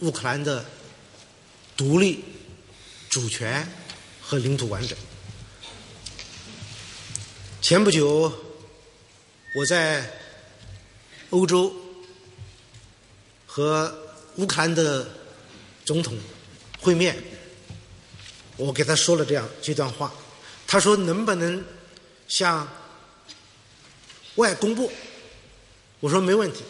[0.00, 0.64] 乌克兰的
[1.76, 2.24] 独立、
[3.10, 3.70] 主权
[4.22, 4.96] 和领土完整。
[7.62, 8.30] 前不久，
[9.54, 10.04] 我在
[11.30, 11.72] 欧洲
[13.46, 13.96] 和
[14.34, 15.08] 乌克兰的
[15.84, 16.18] 总统
[16.80, 17.16] 会面，
[18.56, 20.12] 我给他说了这样这段话。
[20.66, 21.64] 他说：“能不能
[22.26, 22.68] 向
[24.34, 24.90] 外公布？”
[26.00, 26.64] 我说：“没问题，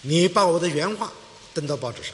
[0.00, 1.12] 你把我的原话
[1.54, 2.12] 登到报纸上。”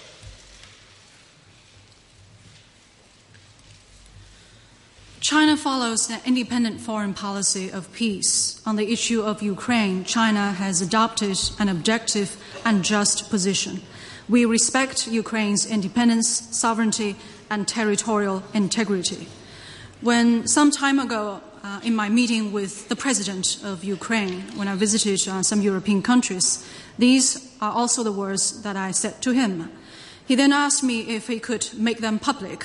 [5.28, 8.62] China follows an independent foreign policy of peace.
[8.64, 13.82] On the issue of Ukraine, China has adopted an objective and just position.
[14.26, 17.14] We respect Ukraine's independence, sovereignty,
[17.50, 19.28] and territorial integrity.
[20.00, 24.76] When some time ago, uh, in my meeting with the president of Ukraine, when I
[24.76, 29.70] visited uh, some European countries, these are also the words that I said to him.
[30.24, 32.64] He then asked me if he could make them public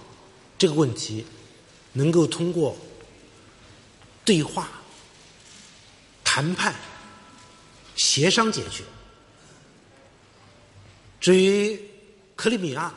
[0.61, 1.25] 这个问题
[1.93, 2.77] 能够通过
[4.23, 4.69] 对话、
[6.23, 6.75] 谈判、
[7.95, 8.83] 协商解决。
[11.19, 11.81] 至于
[12.35, 12.93] 克里米亚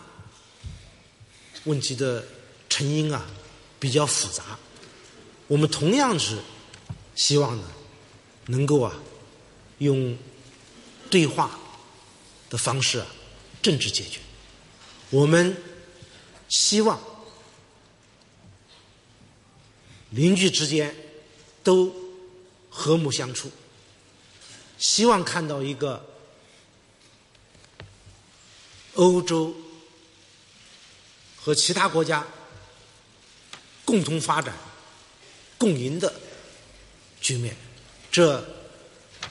[1.65, 2.23] 问题的
[2.69, 3.25] 成因啊，
[3.81, 4.59] 比较复杂，
[5.47, 6.37] 我们同样是
[7.15, 7.65] 希望呢，
[8.45, 8.95] 能够啊，
[9.79, 10.15] 用
[11.09, 11.59] 对话
[12.51, 13.07] 的方式啊，
[13.63, 14.21] 政治解决。
[15.09, 15.57] 我们
[16.51, 17.01] 希望。
[20.15, 20.95] 邻居之间
[21.63, 21.93] 都
[22.71, 23.51] 和睦相处，
[24.79, 26.05] 希望看到一个
[28.95, 29.55] 欧洲
[31.37, 32.25] 和其他国家
[33.85, 34.55] 共同发展、
[35.59, 36.15] 共赢的
[37.21, 37.57] 局面。
[38.11, 38.47] 这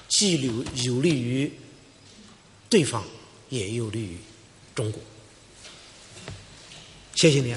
[0.09, 1.51] 既有有利于
[2.69, 3.03] 对方，
[3.49, 4.17] 也有利于
[4.75, 5.01] 中国。
[7.15, 7.55] 谢谢你。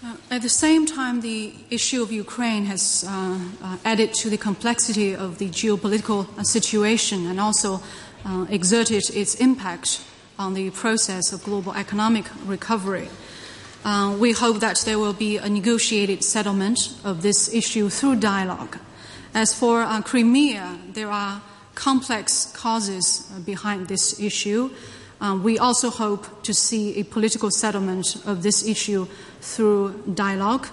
[0.00, 4.38] Uh, at the same time, the issue of Ukraine has uh, uh, added to the
[4.38, 7.80] complexity of the geopolitical uh, situation and also
[8.24, 10.00] uh, exerted its impact
[10.38, 13.08] on the process of global economic recovery.
[13.84, 18.78] Uh, we hope that there will be a negotiated settlement of this issue through dialogue.
[19.34, 21.42] As for Crimea, there are
[21.74, 24.70] complex causes behind this issue.
[25.20, 29.06] Um, we also hope to see a political settlement of this issue
[29.40, 30.68] through dialogue.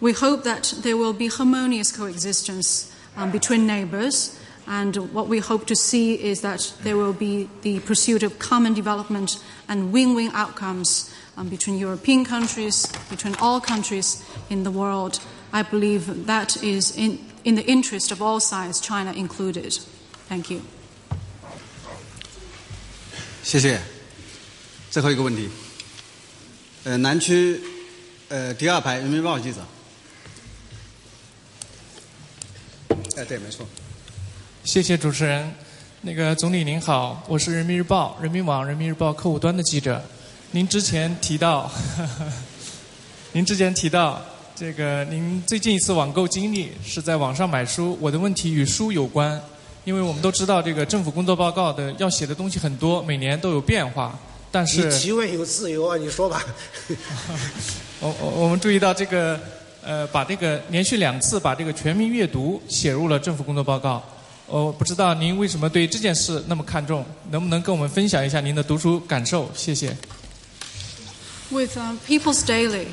[0.00, 5.66] We hope that there will be harmonious coexistence um, between neighbors, and what we hope
[5.66, 10.30] to see is that there will be the pursuit of common development and win win
[10.34, 15.20] outcomes um, between European countries, between all countries in the world.
[15.52, 19.72] I believe that is in, in the interest of all sides, China included.
[20.28, 20.62] Thank you.
[23.48, 23.80] 谢谢。
[24.90, 25.48] 最后一个问题，
[26.84, 27.58] 呃，南区，
[28.28, 29.60] 呃，第二排人民日报记者。
[33.16, 33.66] 哎，对，没错。
[34.64, 35.50] 谢谢主持人。
[36.02, 40.04] 那个总理您好，我是人民日报、人民网、人民日报客户端的记者。
[40.50, 41.72] 您之前提到，
[43.32, 44.22] 您之前提到
[44.54, 47.96] 这个，您最近一次网购经历是在网上买书。
[47.98, 49.40] 我的问题与书有关，
[49.88, 54.14] 因为我们都知道这个政府工作报告的要写的东西很多，每年都有变化。
[54.50, 56.44] 但是你提问有自由啊，你说吧。
[57.98, 59.40] 我我我们注意到这个
[59.82, 64.04] 呃，把这个连续两次把这个全民阅读写入了政府工作报告。
[64.46, 67.02] 我不知道您为什么对这件事那么看重？
[67.30, 69.48] 能不能跟我们分享一下您的读书感受？
[69.54, 69.96] 谢谢。
[71.50, 72.88] With uh, People's Daily,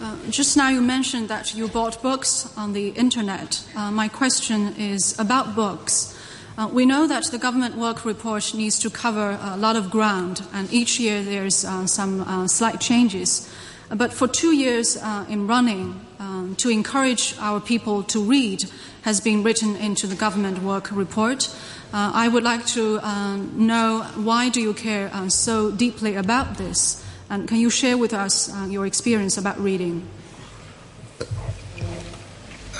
[0.00, 3.60] uh, just now you mentioned that you bought books on the internet.
[3.76, 6.14] Uh, my question is about books.
[6.57, 10.41] Uh, we know that the government work report needs to cover a lot of ground,
[10.53, 13.47] and each year there's uh, some uh, slight changes.
[13.89, 18.65] But for two years uh, in running, um, to encourage our people to read
[19.03, 21.47] has been written into the government work report.
[21.93, 26.57] Uh, I would like to um, know why do you care uh, so deeply about
[26.57, 30.01] this, and can you share with us uh, your experience about reading?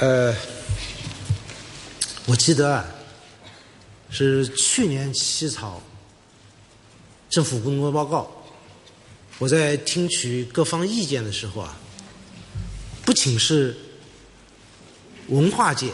[0.01, 0.35] 呃，
[2.27, 2.85] 我记得啊，
[4.12, 5.82] 是去年起草
[7.30, 8.30] 政府工作报告，
[9.38, 11.80] 我在听取各方意见的时候啊，
[13.06, 13.74] 不仅是
[15.28, 15.90] 文化界、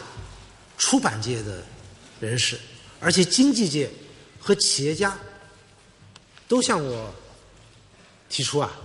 [0.77, 1.63] 出版界的
[2.19, 2.59] 人士，
[2.99, 3.89] 而且经济界
[4.37, 5.17] 和企业家
[6.45, 7.13] 都向我
[8.27, 8.77] 提出啊，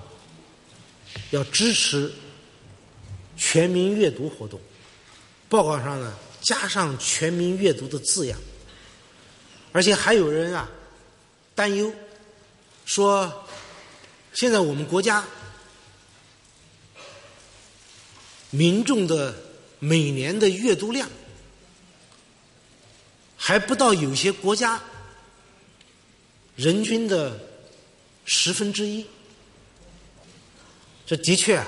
[1.33, 2.13] 要支持
[3.37, 4.61] 全民阅读活动。
[5.49, 8.39] 报告上呢加上“全民阅读”的字样，
[9.75, 10.71] 而且还有人啊
[11.53, 11.93] 担忧
[12.87, 13.45] 说，
[14.33, 15.25] 现在我们国家
[18.51, 19.35] 民众的
[19.81, 21.11] 每年的阅读量
[23.37, 24.81] 还不到有些国家
[26.55, 27.37] 人均的
[28.25, 29.05] 十分之一，
[31.05, 31.67] 这的确啊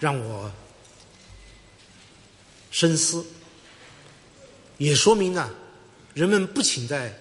[0.00, 0.50] 让我。
[2.70, 3.22] 深思，
[4.78, 5.54] 也说明呢，
[6.13, 7.13] 人们不仅在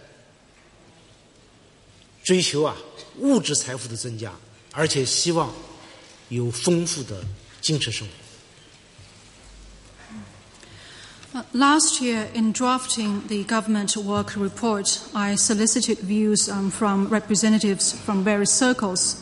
[2.25, 2.77] 追求啊
[3.19, 4.33] 物质财富的增加，
[4.73, 5.53] 而且希望
[6.29, 7.23] 有丰富的
[7.61, 8.13] 精神生活。
[11.35, 17.93] Uh, last year, in drafting the government work report, I solicited views um, from representatives
[17.93, 19.17] from various circles,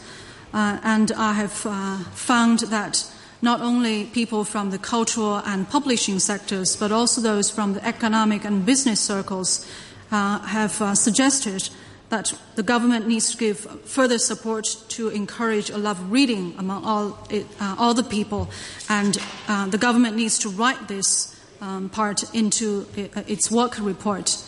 [0.53, 3.05] uh, and I have uh, found that
[3.42, 8.44] not only people from the cultural and publishing sectors, but also those from the economic
[8.46, 9.66] and business circles
[10.12, 11.70] uh, have uh, suggested
[12.10, 16.84] that the government needs to give further support to encourage a love of reading among
[16.84, 18.50] all, it, uh, all the people,
[18.90, 24.44] and uh, the government needs to write this um, part into i- its work report.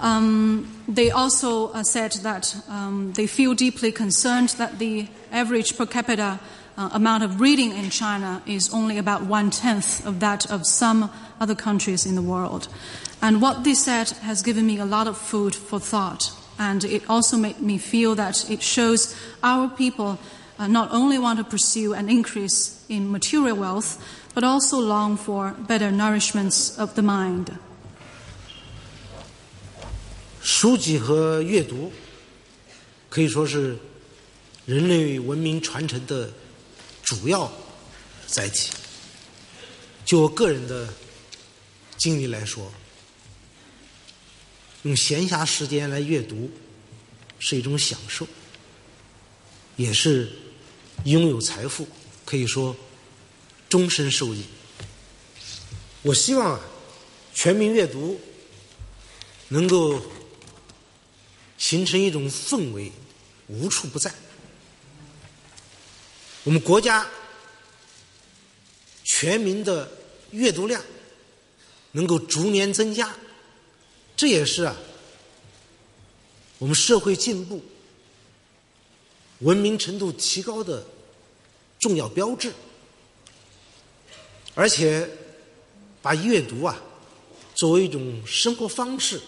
[0.00, 5.86] Um, they also uh, said that um, they feel deeply concerned that the average per
[5.86, 6.40] capita
[6.77, 11.09] uh, amount of reading in China is only about one tenth of that of some
[11.39, 12.67] other countries in the world.
[13.21, 16.31] And what they said has given me a lot of food for thought.
[16.59, 20.19] And it also made me feel that it shows our people
[20.59, 24.03] uh, not only want to pursue an increase in material wealth,
[24.33, 27.57] but also long for better nourishments of the mind.
[30.41, 31.91] 书籍和阅读
[33.09, 33.77] 可以说是
[34.65, 36.29] 人类文明传承的
[37.12, 37.52] 主要
[38.26, 38.70] 载体。
[40.06, 40.88] 就我个人的
[41.98, 42.72] 经历来说，
[44.84, 46.50] 用闲暇时间来阅读
[47.38, 48.26] 是一种享受，
[49.76, 50.32] 也是
[51.04, 51.86] 拥有财富，
[52.24, 52.74] 可以说
[53.68, 54.42] 终身受益。
[56.00, 56.60] 我希望啊，
[57.34, 58.18] 全民阅读
[59.48, 60.00] 能够
[61.58, 62.90] 形成一种氛围，
[63.48, 64.12] 无处不在。
[66.44, 67.08] 我们国家
[69.04, 69.90] 全民的
[70.32, 70.82] 阅读量
[71.92, 73.14] 能够逐年增加，
[74.16, 74.76] 这也是啊
[76.58, 77.62] 我们社会进步、
[79.40, 80.84] 文明程度提高的
[81.78, 82.52] 重要标志。
[84.54, 85.08] 而且
[86.02, 86.76] 把阅读啊
[87.54, 89.20] 作为一种生活方式，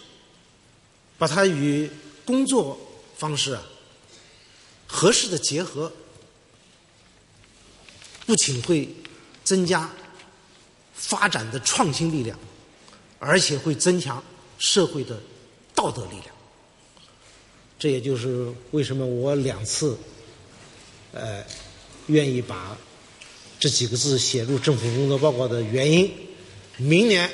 [1.16, 1.88] 把它与
[2.26, 2.78] 工作
[3.16, 3.62] 方式啊
[4.86, 5.92] 合适的结合，
[8.26, 8.88] 不仅会
[9.42, 9.90] 增加
[10.94, 12.38] 发展的创新力量，
[13.18, 14.22] 而且会增强
[14.58, 15.20] 社会的
[15.74, 16.26] 道德力量。
[17.78, 19.98] 这也就是为什么我两次，
[21.12, 21.44] 呃，
[22.06, 22.76] 愿意把
[23.58, 26.10] 这几个字写入政府工作报告的原因。
[26.76, 27.30] 明年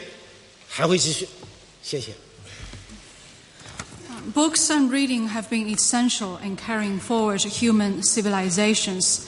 [0.68, 1.28] 还会继续，
[1.82, 2.12] 谢谢。
[4.34, 9.20] Books and reading have been essential in carrying forward human civilizations.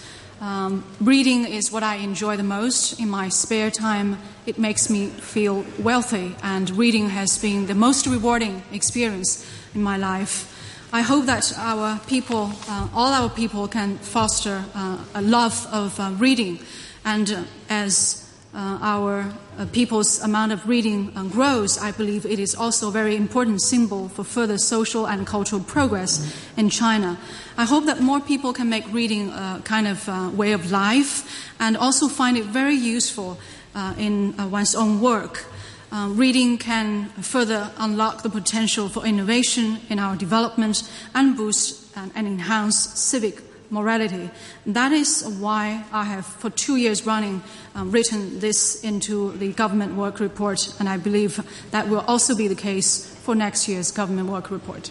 [0.43, 4.19] Um, reading is what I enjoy the most in my spare time.
[4.45, 9.97] It makes me feel wealthy, and reading has been the most rewarding experience in my
[9.97, 10.49] life.
[10.93, 16.01] I hope that our people, uh, all our people, can foster uh, a love of
[16.01, 16.59] uh, reading,
[17.05, 22.57] and uh, as uh, our uh, people's amount of reading grows, I believe it is
[22.57, 27.17] also a very important symbol for further social and cultural progress in China.
[27.57, 31.53] I hope that more people can make reading a kind of uh, way of life
[31.61, 33.39] and also find it very useful
[33.75, 35.45] uh, in uh, one's own work.
[35.91, 42.11] Uh, reading can further unlock the potential for innovation in our development and boost and,
[42.15, 44.31] and enhance civic morality.
[44.65, 47.43] That is why I have, for two years running,
[47.75, 51.41] um, written this into the government work report, and I believe
[51.71, 54.91] that will also be the case for next year's government work report.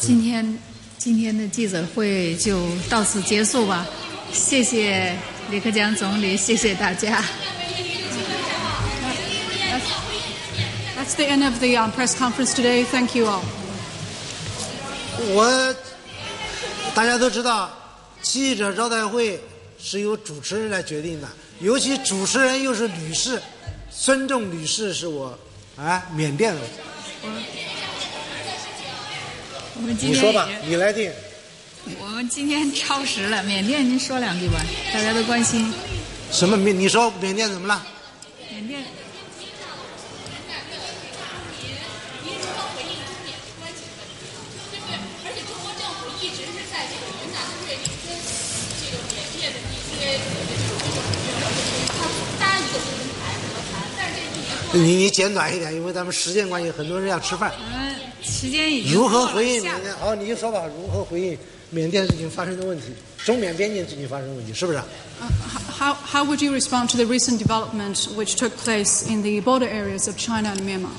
[0.00, 0.58] 今天
[0.96, 3.86] 今天的记者会就到此结束吧，
[4.32, 5.14] 谢谢
[5.50, 7.22] 李克强总理，谢谢大家。
[10.96, 12.84] That's the end of the um, press conference today.
[12.84, 13.42] Thank you all.
[15.34, 15.74] 我
[16.94, 17.70] 大家都知道，
[18.22, 19.40] 记者招待会
[19.78, 21.28] 是由主持人来决定的，
[21.60, 23.40] 尤其主持人又是女士，
[23.90, 25.36] 尊重女士是我
[25.76, 26.60] 啊缅甸的，
[29.80, 31.10] 我们今天你说吧，你来定。
[32.00, 34.60] 我们今天超时了，缅甸您说两句吧，
[34.92, 35.72] 大家都关心。
[36.32, 36.78] 什么缅？
[36.78, 37.86] 你说缅甸怎么了？
[38.50, 38.82] 缅甸
[54.74, 57.52] 你你简短一点，因为咱们时间关系，很多人要吃饭。
[57.58, 59.94] 我们时间已经如何回应缅甸？
[59.96, 61.38] 好，你就说吧，如何回应
[61.70, 62.86] 缅甸最近发生的问题？
[63.24, 64.78] 中缅边境最近发生的问题，是不是
[65.78, 70.06] ？How, how would you respond to the recent development which took place in the border areas
[70.06, 70.90] of China and Myanmar?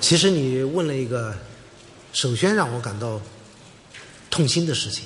[0.00, 1.36] 其实你问了一个，
[2.12, 3.20] 首先让我感到
[4.30, 5.04] 痛心的事情，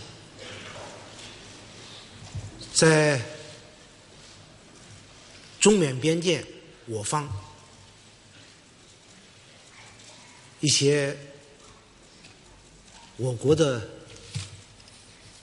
[2.73, 3.21] 在
[5.61, 6.45] 中缅边界
[6.87, 7.29] 我方
[10.65, 11.15] 一些
[13.19, 13.87] 我国的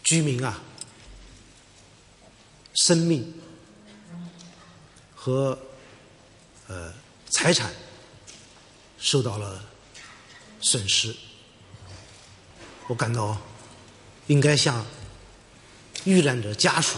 [0.03, 0.59] 居民啊，
[2.73, 3.31] 生命
[5.13, 5.55] 和
[6.65, 6.91] 呃
[7.29, 7.71] 财产
[8.97, 9.63] 受到了
[10.59, 11.15] 损失，
[12.87, 13.39] 我感到
[14.25, 14.83] 应该向
[16.03, 16.97] 遇难者家属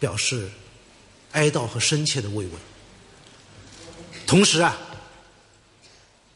[0.00, 0.50] 表示
[1.32, 2.52] 哀悼和深切的慰问。
[4.26, 4.74] 同时啊，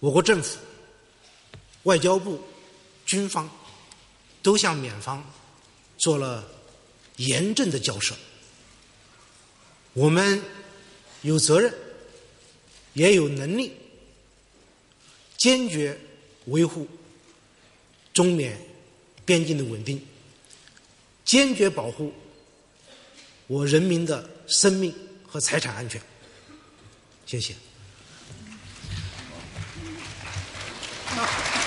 [0.00, 0.58] 我国政府、
[1.84, 2.40] 外交部、
[3.06, 3.48] 军方
[4.42, 5.22] 都向缅方
[5.98, 6.46] 做了
[7.16, 8.14] 严正的交涉。
[9.92, 10.42] 我们
[11.22, 11.72] 有责任，
[12.94, 13.72] 也有能力，
[15.36, 15.98] 坚决
[16.46, 16.88] 维护
[18.14, 18.58] 中缅
[19.26, 20.00] 边境的稳定，
[21.24, 22.12] 坚决保护
[23.48, 24.94] 我人民的生命
[25.26, 26.00] 和财产安全。
[27.26, 27.54] 谢谢。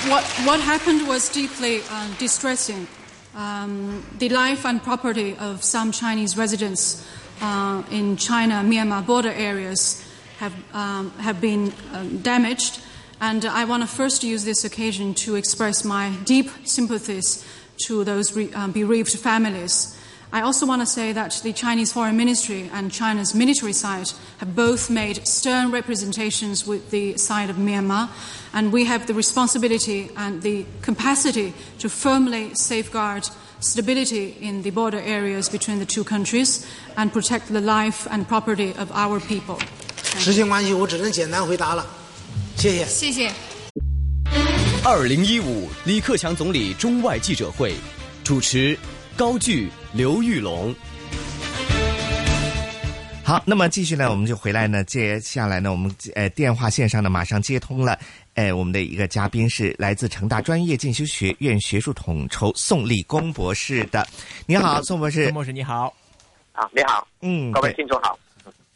[0.09, 2.88] What, what happened was deeply uh, distressing.
[3.35, 7.07] Um, the life and property of some Chinese residents
[7.41, 10.06] uh, in China Myanmar border areas
[10.40, 12.82] have, um, have been um, damaged.
[13.22, 17.48] And I want to first use this occasion to express my deep sympathies
[17.85, 19.98] to those re- um, bereaved families.
[20.33, 24.55] I also want to say that the Chinese Foreign Ministry and China's military side have
[24.55, 28.10] both made stern representations with the side of Myanmar,
[28.52, 33.28] and we have the responsibility and the capacity to firmly safeguard
[33.60, 38.75] stability in the border areas between the two countries and protect the life and property
[38.78, 39.59] of our people.
[40.18, 41.86] 时间关系，我只能简单回答了。
[42.57, 42.85] 谢谢。
[42.85, 43.33] 谢谢。
[44.85, 47.75] 二零一五李克强总理中外记者会，
[48.23, 48.78] 主持
[49.16, 50.74] 高句、刘玉龙。
[53.24, 57.98] 好，那么继续呢，我们就回来呢，接下来呢，我们呃电话线上呢马上接通了，
[58.33, 64.06] 呃，我们的一个嘉宾是来自成大专业进修学院学术统筹宋立功博士的。
[64.45, 65.25] 你好，宋博士。
[65.25, 65.93] 宋博士你好。
[66.51, 68.17] 啊，你好，嗯，各位听众好。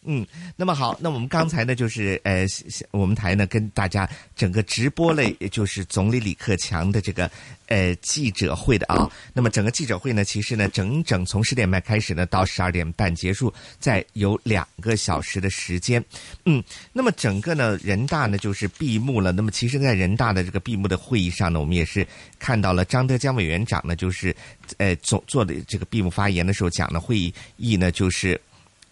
[0.10, 2.46] 嗯，那么好，那我们刚才呢，就是呃，
[2.92, 7.30] 我们台呢跟大家整个直播了，也就是总理李克强的这个
[7.68, 9.12] 呃记者会的啊。
[9.34, 16.02] 那么整个记者会呢，其实呢，整整从十点半开始呢，到十二点半结束，再有两个小时的时间。
[16.46, 16.64] 嗯，
[16.94, 19.34] 那么整个呢，人大呢就是闭幕了。
[19.34, 22.08] 那么其实，在人大的这个闭幕的会议上呢，我们也是
[22.40, 24.34] 看到了张德江委员长呢，就是
[24.78, 28.40] 呃做做的这个闭幕发言的时候讲的会议议呢，就是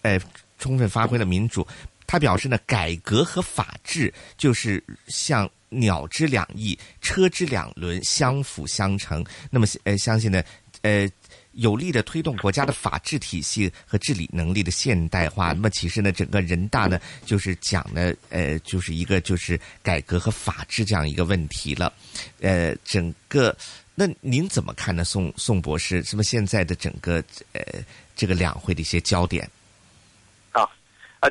[0.01, 0.19] 呃。
[0.57, 1.67] 充分发挥了民主，
[2.07, 9.25] 他表示呢，改革和法治就是像鸟之两翼、车之两轮，相辅相成。
[9.49, 10.43] 那么呃，相信呢，
[10.81, 11.09] 呃。
[11.57, 15.53] 有力的推动国家的法治体系和治理能力的现代化。
[15.53, 21.93] 那么，其实呢，整个人大呢，就是讲呢，呃，就是一个就是改革和法治这样一个问题了。
[22.41, 23.55] 呃，整个，
[23.95, 26.03] 那您怎么看呢，宋宋博士？
[26.03, 27.61] 是不是现在的整个呃
[28.17, 29.49] 这个两会的一些焦点？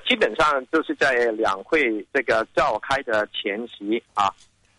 [0.00, 4.32] 基本上就是在两会这个召开的前夕啊。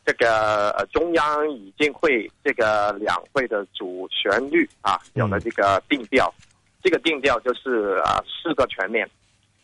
[0.05, 6.31] 这个呃，中央已经会这个两会的主旋律啊，有了这个定调。
[6.83, 9.09] 这个定调就是啊，四个全面，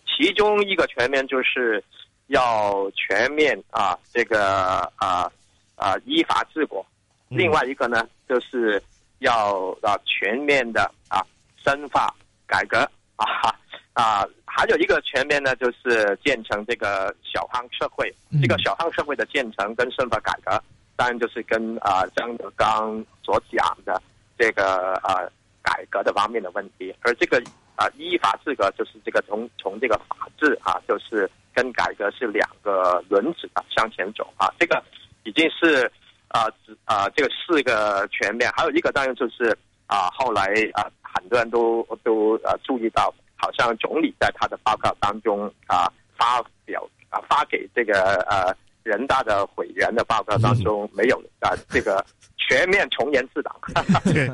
[0.07, 1.83] 其中一个全面就是
[2.25, 5.31] 要全面啊，这个啊
[5.75, 6.83] 啊依法治国。
[7.29, 8.81] 另外一个呢，就是
[9.19, 11.21] 要啊全面的啊
[11.63, 12.11] 深化
[12.47, 12.79] 改革
[13.15, 13.53] 啊
[13.93, 18.13] 啊，还有一个全面呢，就是建成这个小康社会。
[18.41, 20.61] 这个小康社会的建成跟深化改革，
[20.97, 23.99] 当然就是跟啊张德刚所讲的
[24.37, 25.23] 这个啊
[25.63, 26.93] 改革的方面的问题。
[27.01, 27.41] 而这个
[27.77, 34.51] 啊依法治国，就是这个从从这个法治啊，就是跟改革是两个轮子的向前走啊。
[34.59, 34.83] 这个
[35.23, 35.89] 已经是
[36.27, 36.45] 啊
[36.83, 39.57] 啊这个四个全面，还有一个当然就是
[39.87, 43.11] 啊后来啊很多人都都呃注意到。
[43.41, 52.05] 好像总理在他的报告当中啊发表啊发给这个呃人大的委员的报告当中没有啊这个
[52.37, 53.55] 全面从严治党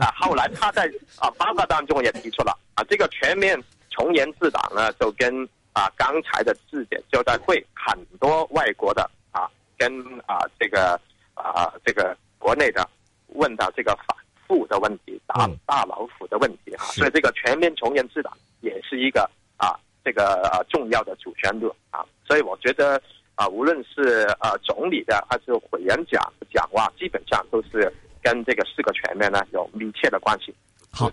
[0.01, 3.57] 啊后来他在啊报告当中也提出了啊这个全面
[3.89, 9.89] 从严治党呢就跟啊刚才的质检交代会很多外国的啊跟
[10.25, 10.99] 啊这个
[11.33, 12.87] 啊这个国内的
[13.27, 18.37] 问到这个反复的问题大大老虎的问题哈所以这个全面从严治党。
[18.61, 23.01] 也是一个啊，这个啊重要的主旋律啊，所以我觉得
[23.35, 26.21] 啊，无论是啊总理的还是委员讲
[26.53, 30.53] 讲话，基本上都是跟这个四个全面呢有密切的关系。
[30.91, 31.11] 好。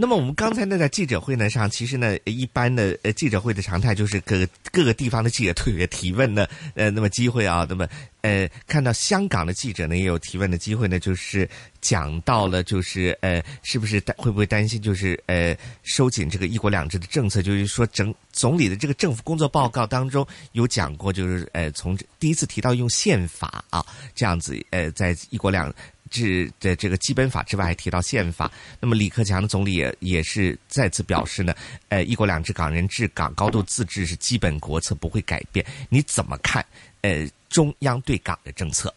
[0.00, 6.46] 那么我们刚才呢，在记者会呢上，其实呢，一般的呃记者会的常态就是各个各个地方的记者特别提问呢，
[6.76, 7.84] 呃，那么机会啊，那么
[8.20, 25.74] 呃，看到香港的记者呢也有提问的机会呢，就是讲到了，就是呃，是不是会不会担心，就是呃，收紧这个一国两制的政策，就是说整总理的这个政府工作报告当中有讲过，就是呃，从第一次提到用宪法啊这样子，呃，在一国两。
[26.08, 28.50] 治的这个基本法之外，还提到宪法。
[28.80, 31.54] 那么李克强总理也也是再次表示呢，
[31.88, 35.64] 呃，一国两制、港人治港、高度自治是基本国策，不会改变。
[35.88, 36.64] 你怎么看？
[37.02, 38.92] 呃，中央对港的政策？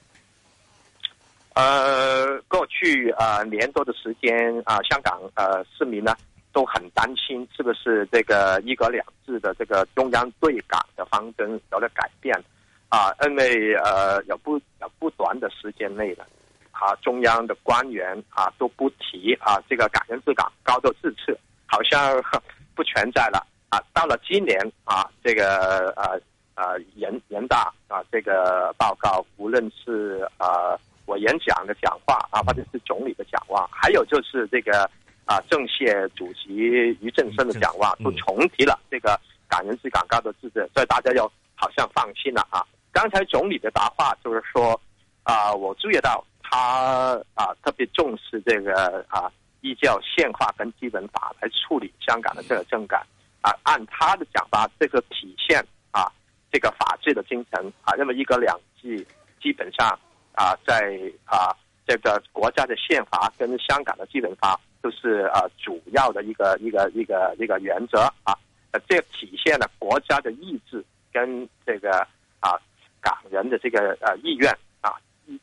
[1.54, 4.34] 呃，过去啊年多的时间
[4.66, 6.16] 啊，香港呃市民呢
[6.54, 12.34] 都很担心，是不是这个一国两制的这个中央对港的方针有了改变？
[12.90, 16.26] 啊，因为呃有不有不短的时间内呢。
[16.82, 21.38] 啊，中央的官员啊都不提啊，这个感人治港、高度自治，
[21.68, 22.20] 好像
[22.74, 23.80] 不存在了啊。
[23.94, 26.20] 到了今年啊，这个呃
[26.56, 34.90] 呃人人大啊这个报告，无论是呃我演讲的讲话啊，或者是总理的讲话，还有就是这个
[35.26, 39.16] 啊政协主席于正声的讲话，都重提了这个
[39.48, 42.66] 感人治港、高度自治，所以大家要好像放心了啊。
[42.92, 44.82] 刚才总理的答话就是说
[45.22, 46.26] 啊，我注意到。
[46.52, 49.32] 他啊特别重视这个啊，
[49.62, 53.02] 依照宪法跟基本法来处理香港的这个政改
[53.40, 53.56] 啊。
[53.64, 56.12] 按他的讲法，这个体现啊
[56.52, 57.96] 这个法治的精神啊。
[57.98, 59.08] 那么一国两制
[59.42, 59.98] 基本上
[60.34, 61.56] 啊在啊
[61.88, 68.36] 这个国家的宪法跟香港的基本法都是啊主要的一个一个一个一个原则啊。
[68.90, 72.06] 这体现了国家的意志跟这个
[72.42, 72.60] 啊
[73.00, 74.54] 港人的这个呃意愿。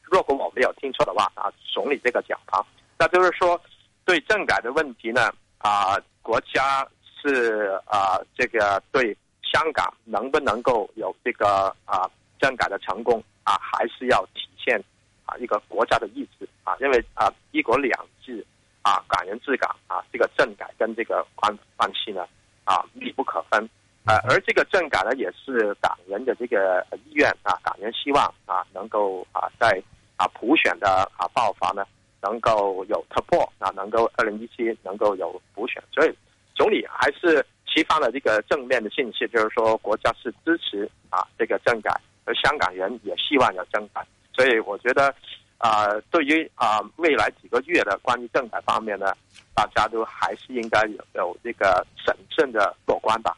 [0.02, 2.64] 如果我没有听错的话啊，总理这个讲法，
[2.98, 3.60] 那就是说，
[4.04, 6.86] 对政改的问题呢啊，国家
[7.20, 12.08] 是啊这个对香港能不能够有这个啊
[12.38, 14.82] 政改的成功啊，还是要体现
[15.24, 18.44] 啊一个国家的意志啊，因为啊一国两制
[18.82, 22.26] 啊港人治港啊这个政改跟这个关关系呢
[22.64, 23.68] 啊密不可分。
[24.08, 29.82] 呃，而这个政改呢，也是港人的这个意愿啊，港人希望啊，能够啊，在
[30.16, 31.84] 啊普选的啊爆发呢，
[32.22, 36.14] 能够有突破啊，能够二零一七能够有普选，所以
[36.54, 45.14] 总理还是释放了这个正面的信息，就是说国家是支持啊这个政改，而香港人也希望有政改，所以我觉得
[45.58, 49.12] 啊，对于啊未来几个月的关于政改方面呢，
[49.54, 53.36] 大家都还是应该有有这个审慎的乐观吧。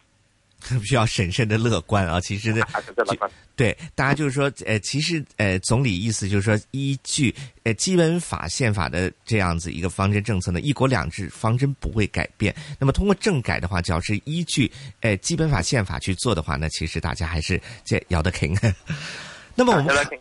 [0.85, 2.21] 需要审慎的乐观啊。
[2.21, 2.67] 其实呢，
[3.57, 12.55] 对大家就是说，呃，其实呃，总理意思就是说，依据呃基本法、宪法的这样子一个方针政策呢，一国两制方针不会改变。
[12.79, 18.57] 那么通过政改的话，只要是依据呃基本法、宪法去做的话呢，其实大家还是这摇得挺。
[19.55, 20.21] 那么我们对。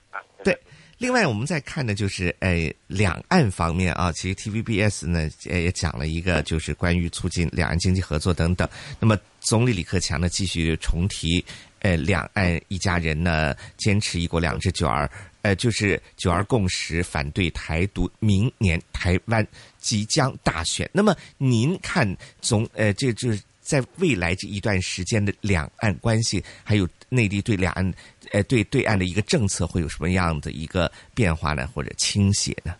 [1.00, 8.68] 另外，我们再看的就是呃两岸方面啊，其实 TVBS 呢也讲了一个，就是关于促进两岸经济合作等等。
[9.00, 11.44] 那么总理李克强呢继续重提，
[11.80, 15.10] 呃两岸一家人呢坚持一国两制九二，
[15.42, 18.11] 呃就是九二共识，反对台独。
[18.19, 19.48] 明年台湾
[19.80, 27.94] 即将大选，那么您看总呃这就是在未来这一段时间的两岸关系，还有内地对两岸。
[28.32, 32.75] 呃，对对岸的一个政策会有什么样的一个变化呢，或者倾斜呢？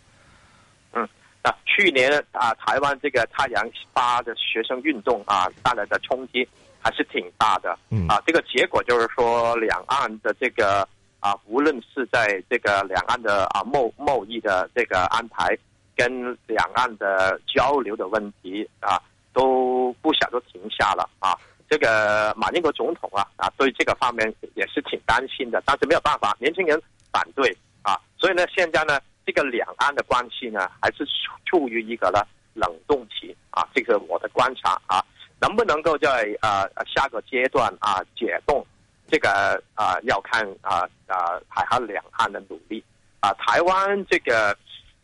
[0.92, 1.02] 嗯，
[1.42, 6.46] 啊，去年啊，台湾这个太阳八的学生运动啊带来的冲击
[6.80, 7.78] 还是挺大的。
[7.90, 10.86] 嗯，啊，这个结果就是说，两岸的这个
[11.20, 15.56] 啊，无论是在这个两岸的啊贸贸易的这个安排，
[15.96, 21.36] 跟两岸的交流的问题啊，都不想都停下了啊。
[21.70, 26.76] 这个马英九总统啊啊，对这个方面也是挺担心的，但是没有办法，年轻人
[27.12, 31.06] 反对啊，所以呢，现在呢，这个两岸的关系呢，还是
[31.46, 35.00] 处于一个呢冷冻期啊，这个我的观察啊，
[35.40, 38.66] 能不能够在呃下个阶段啊解冻，
[39.06, 42.82] 这个啊要看啊啊海峡两岸的努力
[43.20, 44.58] 啊，台湾这个。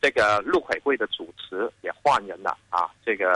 [0.06, 3.28] 这个陆委会的主持也换人了啊，这个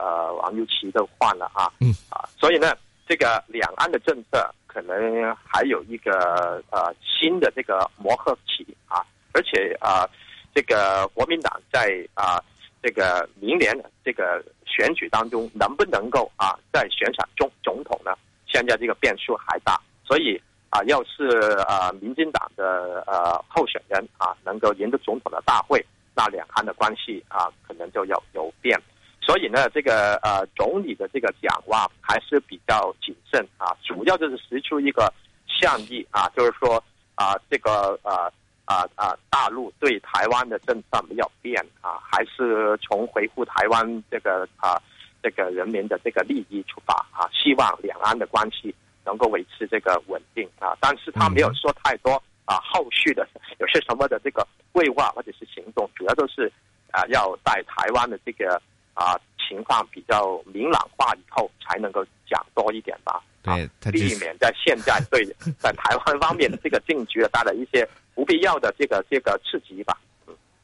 [0.00, 2.74] 呃王尤其都换了啊，嗯啊，所以呢，
[3.08, 10.04] 这个两岸的政策可能还有一个呃新的这个磨合期啊，而且啊，
[10.52, 12.42] 这个国民党在啊
[12.82, 13.72] 这个明年
[14.04, 18.10] 这个选举当中能不能够啊在选上总总统呢？
[18.48, 25.80] 现在这个变数还大，所以啊，要是啊民进党的呃候选人啊能够赢得总统的大会。
[26.16, 28.80] 那两岸的关系啊，可能就有有变，
[29.20, 35.12] 所以呢，这个呃总理的这个讲话还是比较谨慎啊，主要就是提出一个
[35.46, 36.82] 善意啊，就是说
[37.16, 38.32] 啊，这个呃
[38.64, 44.80] 啊啊大陆对台湾的政策没有变啊，还是从维护台湾这个啊
[45.22, 52.22] 这个人民的这个利益出发啊，希望两岸的关系能够维持这个稳定啊，但是他没有说太多。
[52.46, 56.50] 啊，后续的有些什么的这个规划或者是行动，主要都是
[56.90, 58.60] 啊，要在台湾的这个
[58.94, 63.22] 啊情况比较明朗化以后，才能够讲多一点吧。
[63.42, 65.24] 对，避免在现在对
[65.58, 69.96] 在台湾方面的这个政局带来一些不必要的这个这个刺激吧。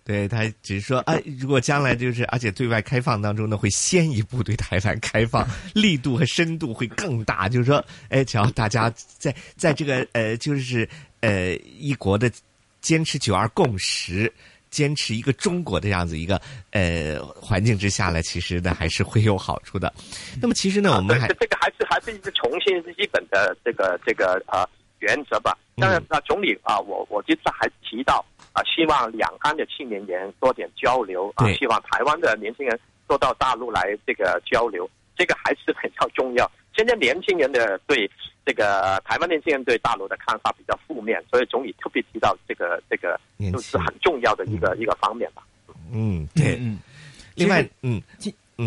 [0.05, 7.49] 对他只是说，哎，如果将来就是，而且对外开放当中呢，会先一步对台湾开放，力度和深度会更大。
[7.49, 10.89] 就是说，哎，只要大家在 在这个呃，就是
[11.21, 12.29] 呃一国的
[12.81, 14.33] 坚持九二共识，
[14.71, 16.41] 坚持一个中国的这样子一个
[16.73, 19.93] 呃环境之下呢，其实呢还是会有好处的。
[20.41, 25.57] 那么其实呢，我们还这个还是还是一个重新基本的这个这个呃原则吧。
[25.77, 28.25] 当然，那总理啊，我我这次还提到。
[28.53, 31.51] 啊，希望两岸的青年人多点交流啊！
[31.55, 36.51] 希望台湾的年轻人多到大陆来这个交流，这个还是比较重要。
[36.77, 38.11] 现在年轻人的对
[38.45, 43.19] 这个台湾年轻人对大陆的看法比较负面，所以总理特别提到这个这个
[43.53, 45.43] 都是很重要的一个一个方面吧。
[45.93, 46.79] 嗯，对，嗯。
[47.35, 48.01] 另外，嗯。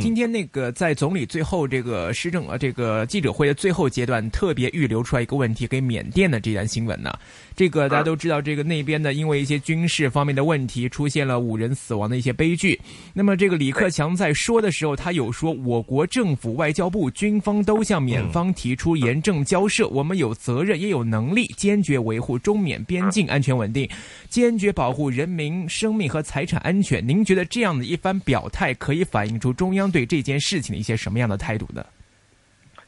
[0.01, 7.17] 今天那个在总理最后这个施政呃这个记者会的最后阶段，特别预留出来一个问题给缅甸的这段新闻呢。
[7.55, 12.79] 这个大家都知道，这个那边呢因为一些军事方面的问题，出现了五人死亡的一些悲剧。
[13.13, 23.89] 那么这个李克强在说的时候，他有说，我国政府、外交部、军方都向缅方提出严正交涉，我们有责任也有能力，坚决维护中缅边境安全稳定，
[24.27, 27.07] 坚决保护人民生命和财产安全。
[27.07, 29.89] 您觉得这样的一番表态，可以反映出中央？
[29.89, 31.85] 对这件事情的一些什么样的态度呢？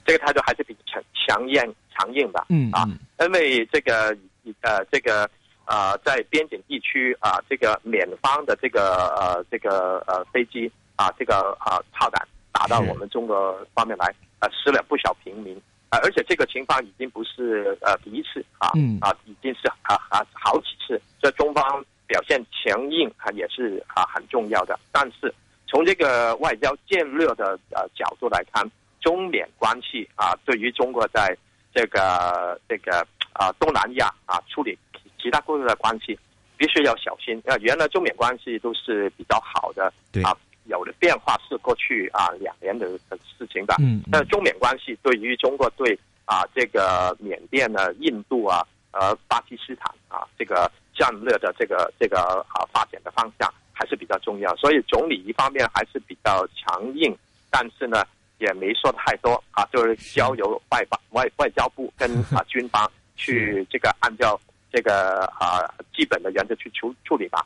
[0.05, 1.55] 这个态度还是比较强强硬
[1.93, 2.87] 强硬的，嗯啊，
[3.19, 4.17] 因为这个
[4.61, 5.29] 呃这个
[5.65, 14.05] 呃在边境地区啊，这个缅方的这个呃这个呃飞机啊，这个啊炮弹打到我们中国方面来，
[14.39, 15.55] 啊死了不少平民
[15.89, 25.33] 啊，而且这个情况已经不是呃第一次啊，嗯啊已经是啊啊好几次，这中方表现强硬啊也是啊很重要的，但是。
[25.69, 28.65] 从这个外交战略的呃角度来看，
[29.01, 31.37] 中缅关系啊，对于中国在
[31.75, 33.05] 这个这个
[33.37, 34.77] 啊东南亚啊处理
[35.21, 36.17] 其他国家的关系，
[36.57, 37.41] 必须要小心。
[37.45, 40.35] 啊，原来中缅关系都是比较好的，对啊，
[40.65, 43.75] 有的变化是过去啊两年的的事情吧。
[43.79, 44.01] 嗯。
[44.11, 54.55] 但中缅关系对于中国对啊这个缅甸呢、印度啊、呃巴基斯坦啊这个战略的这个这个啊发展的方向还是比较重要。
[54.55, 57.15] 所以总理一方面还是比较强硬，
[57.49, 58.03] 但是呢
[58.39, 64.39] 也没说太多啊，就是交由外方外外交部跟啊 军方去这个按照
[64.71, 67.45] 这个啊基本的原则去处处理吧。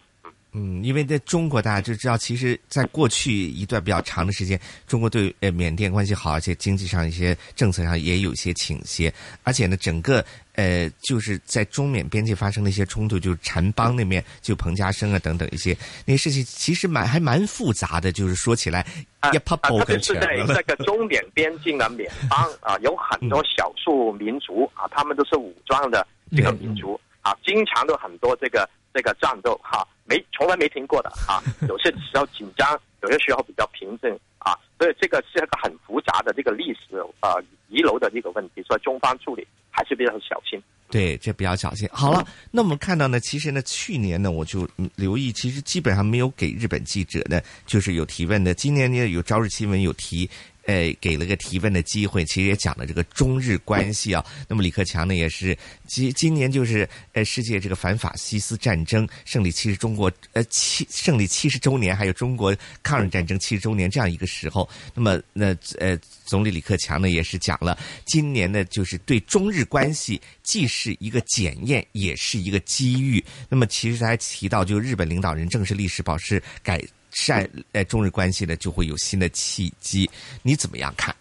[0.53, 9.13] 嗯，因为在中国大家就知道，其实，在过去一段比较长的时间，中国对呃缅甸关系好，而且经济上一些政策上也有些倾斜，
[9.43, 10.23] 而且呢，整个
[10.55, 15.73] 呃就是在中缅边界发生的一些冲突，就是禅邦那边就彭家声啊等等一些
[16.05, 18.85] 那些事情，其实蛮还蛮复杂的，就是说起来
[19.31, 26.05] 一啪啊，爆特别跟全是在这个中缅边境的缅邦 啊，有很多少数民族啊，他们都是武装的
[26.35, 40.61] 这个民族啊，经常都很多这个这个战斗哈、没从来没停过的啊，有些时候紧张，有些时候比较平静啊，所以这个是一个很复杂的这个历史呃遗留的这个问题，所以中方处理还是比较小心。
[40.90, 41.88] 对，这比较小心。
[41.93, 44.67] 好了，那我们看到呢，其实呢，去年呢，我就
[44.98, 48.53] 留意，其实基本上没有给日本记者呢，就是有提问的。
[48.53, 50.30] 今年呢，有朝日新闻有提。
[50.65, 54.23] 呃，给了个提问的机会，其实也讲了这个中日关系啊。
[54.48, 55.57] 那么李克强呢，也是
[55.88, 64.69] 今今年就是呃世界这个反法西斯战争胜利七十中国呃七胜利七十周年，还有中国抗日战争七十周年这样一个时候。
[64.93, 73.23] 那么那呃总理李克强呢也是讲了，今年呢就是对中日关系既是一个检验，也是一个机遇。
[73.49, 76.80] 那么其实他还提到，就日本领导人正式历史保持改。
[77.11, 80.09] 善呃中日关系呢就会有新的契机，
[80.41, 81.15] 你怎么样看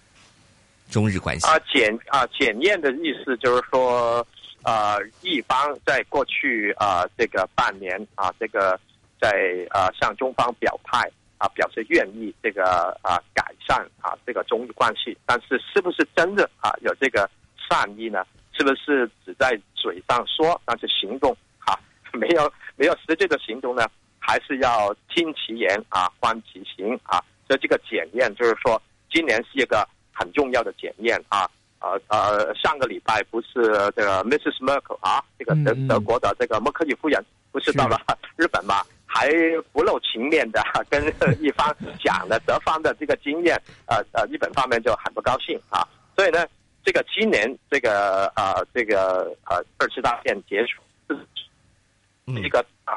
[0.90, 1.46] 中日关系？
[1.46, 4.26] 啊，检啊检验的意思就是说，
[4.62, 8.78] 呃，一方在过去啊这个半年啊这个
[9.20, 9.30] 在
[9.70, 10.98] 啊向中方表态
[11.38, 17.28] 啊表示愿意这个啊改善啊这个中日关系，但是是不是真的啊有这个
[17.68, 18.24] 善意呢？
[18.52, 21.78] 是不是只在嘴上说，但是行动啊
[22.12, 23.86] 没有没有实际的行动呢？
[24.30, 27.18] 还是要听其言啊，观其行啊。
[27.48, 31.50] 所以这个检验就是说，今年是一个很重要的检验啊。
[31.80, 33.54] 呃呃，上个礼拜不是
[33.96, 34.56] 这个 Mrs.
[34.60, 37.98] Merkel 啊，这个德德国的这个默克尔夫人不是到了
[38.36, 39.28] 日本嘛，还
[39.72, 41.04] 不露情面的 跟
[41.42, 45.82] 一方讲了德方的这个经验，呃呃，日本方面就很不高兴啊。
[46.14, 46.46] 所以呢，
[46.84, 52.94] 这个今年这个呃这个呃二次大战结束是，一个啊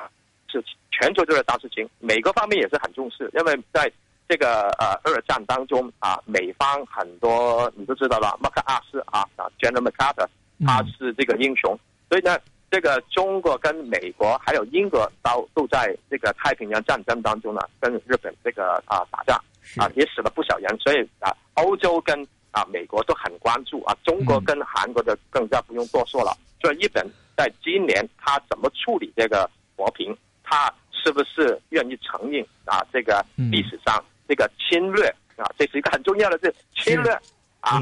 [0.47, 0.63] 是。
[0.93, 3.91] 全球都在大事情，美国方面也是很重视，因为在
[4.29, 10.27] 这个呃二战当中啊，美方很多你都知道了，麦克阿瑟啊啊，General MacArthur，
[10.65, 11.75] 他是这个英雄，
[12.09, 12.37] 所以呢，
[12.69, 19.35] 这个中国跟美国还有英国都都在这个太平洋战争当中呢，跟日本这个啊打仗
[19.77, 22.15] 啊，也死了不少人，所以啊，欧洲跟
[22.51, 26.31] 啊美国都很关注啊，中国跟韩国的更加不用多说了，
[26.61, 27.05] 所以日本
[27.35, 30.73] 在今年他怎么处理这个和平，他。
[31.03, 32.81] 是不是愿意承认啊？
[32.93, 37.11] 这个历史上这个侵略啊，这是一个很重要的，这侵略
[37.59, 37.81] 啊。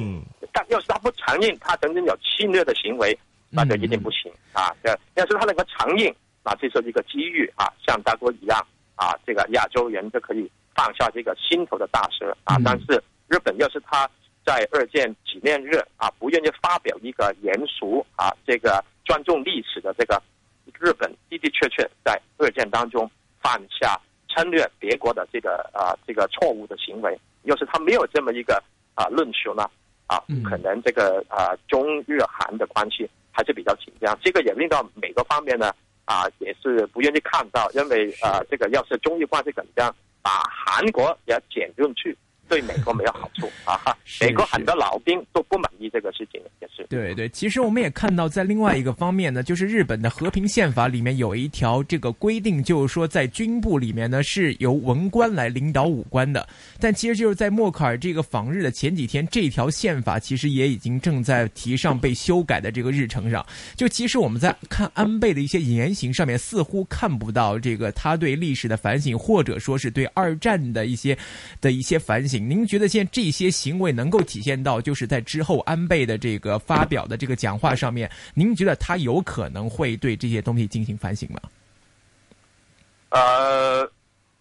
[0.52, 3.16] 但要是他不承认他曾经有侵略的行为，
[3.52, 4.76] 那就一定不行啊。
[4.84, 8.60] 要要是他能够承认，那这是一个机遇啊，像大国一样
[8.96, 12.58] 啊，这个亚洲人就可以放下这个心头的大事啊。
[12.66, 14.10] 但是日本要是他
[14.44, 20.20] 在二战纪念日啊，不愿意发表一个严肃啊，这个尊重历史的这个。
[20.80, 23.10] 日本的的确确在二战当中
[23.42, 24.00] 犯下
[24.30, 28.62] 侵略别国的这个啊这个错误的行为，要是他没有这么一个
[28.96, 29.70] 啊论述呢
[30.08, 34.18] 啊，可能这个啊中日韩的关系还是比较紧张。
[34.24, 35.74] 这个也令到每个方面呢
[36.06, 42.18] 啊也是不愿意看到，认为啊这个要是中日关系紧张，把韩国也卷进去。
[42.52, 43.78] 对美国没有好处 啊！
[43.78, 46.86] 哈美国很多老兵都不满意这个事情，也是。
[46.90, 56.46] 对对，其实我们也看到，在另外一个方面呢，就是日本的和平宪法里面有一条这个规定，就是说在军部里面呢是由文官来领导武官的。
[56.78, 63.46] 但其实就是在默克尔这个访日的前几天，这条宪法其实也已经正在提上被修改的这个日程上。
[63.78, 71.18] 就其实我们在看安倍的一些言行上面，似乎看不到这个他对历史的反省，或者说是对二战的一些
[71.62, 72.41] 的一些反省。
[72.50, 81.40] 您觉得现在这些行为能够体现到，就是在之后安倍的这个发表的这个讲话上面，您觉得他有可能会对这些东西进行反省吗？
[83.10, 83.82] 呃，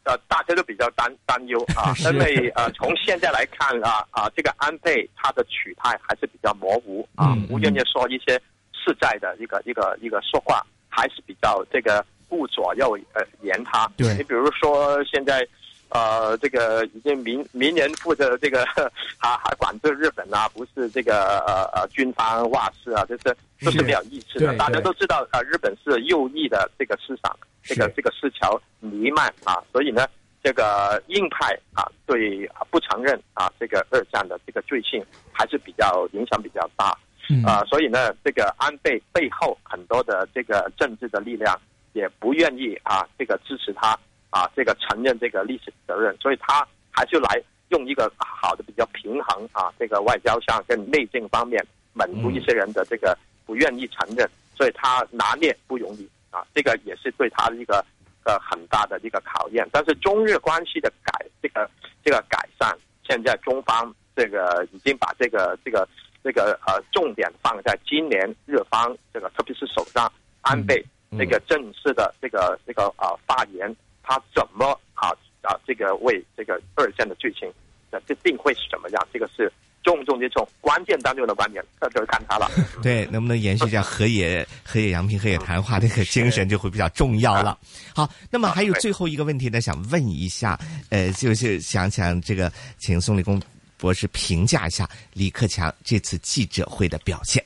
[0.04, 8.40] 呃，大家都比较担担忧啊， 因为呃，从现在来看啊啊，这个安倍他的取态还是比较模糊啊，不愿意说一些
[8.72, 13.90] 实在的一个一个一个说话，还是比较这个顾左右呃言他。
[13.96, 15.46] 对你比如说现在。
[15.90, 18.64] 呃，这个已经明明年负责这个
[19.18, 24.56] 还还管制日本啊，不是这个呃呃军方话事啊，这是都是没有意思的。
[24.56, 30.06] 大家都知道，呃，日本是右翼的这个市场，这个这个市桥弥漫啊，所以呢，
[30.42, 36.96] 这个硬派啊对啊不承认啊这个二战的这个罪行还是比较影响比较大。
[37.28, 41.56] 嗯啊，所以呢，这个安倍背后很多的这个政治的力量
[41.92, 43.96] 也不愿意啊，这个支持他
[44.31, 57.84] 啊，这个承认这个历史责任，所以他还是来用一个好的比较平衡啊，这个外交上跟内政方面满足一些人的这个不愿意承认，所以他拿捏不容易啊，这个也是对他的一个
[58.25, 59.68] 呃很大的一个考验。
[59.73, 61.68] 但是中日关系的改这个
[62.05, 65.89] 这个改善，现在中方这个已经把这个这个
[66.23, 70.10] 这个呃重点放在今年日方这个特别是首相
[70.42, 70.84] 安倍
[71.18, 75.08] 这个正式的这个这个呃发言，他怎么啊
[75.42, 77.50] 啊这个为这个二战的剧情，
[77.90, 79.08] 的这定会是怎么样？
[79.12, 82.50] 这个是重中之重，关键当中的关键，这就是看他了。
[82.82, 87.58] 对，能不能延续一下河野河野洋平河野谈话那个精神就会比较重要了。
[87.94, 90.58] 好，那么还有最后一个问题呢，想问一下，
[90.90, 93.40] 呃，就是想想这个，请宋立功
[93.78, 97.42] 博士评价一下李克强这次记者会的表现。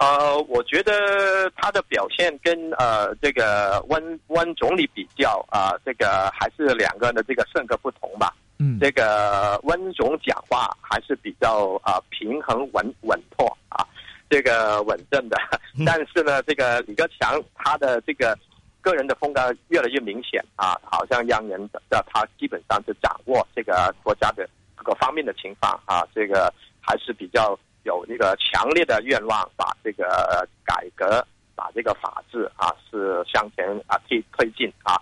[0.00, 8.34] 呃，我觉得他的表现跟呃这个温温总理比较啊、这个还是两个人的这个性格不同吧。
[8.58, 13.84] 嗯这个温总讲话还是比较啊、平衡稳稳妥啊，
[14.30, 15.36] 这个稳正的。
[15.84, 18.34] 但是呢，这个李克强他的这个
[18.80, 35.00] 个人的风格越来越明显啊，好像让人的他基本上是掌握这个国家的各个方面的情况啊，这个还是比较有那个强烈的愿望，把这个呃改革，把这个法治啊是向前啊推推进啊。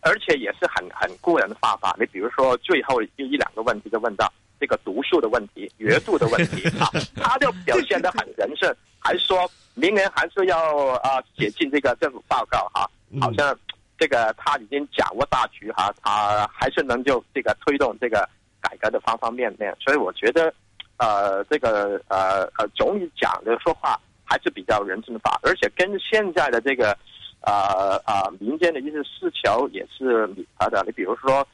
[0.00, 1.94] 而且也是很很个人化吧。
[1.98, 12.88] 你比如说最后一一两个问题就问到这个读书的问题、阅读的问题 啊，他就表现得很人圣，还说明年还是要啊写进这个政府报告哈、
[13.20, 13.56] 好像
[13.98, 18.26] 这个他已经掌握大局哈、他还是能就这个推动这个
[18.60, 20.54] 改革的方方面面，所以我觉得
[20.98, 26.96] 呃这个呃呃总理讲的说话还是比较人性化，而且跟现在的这个。
[27.42, 30.82] 呃呃，民间的一些诉求也是弥合的。
[30.84, 31.46] 你比如说，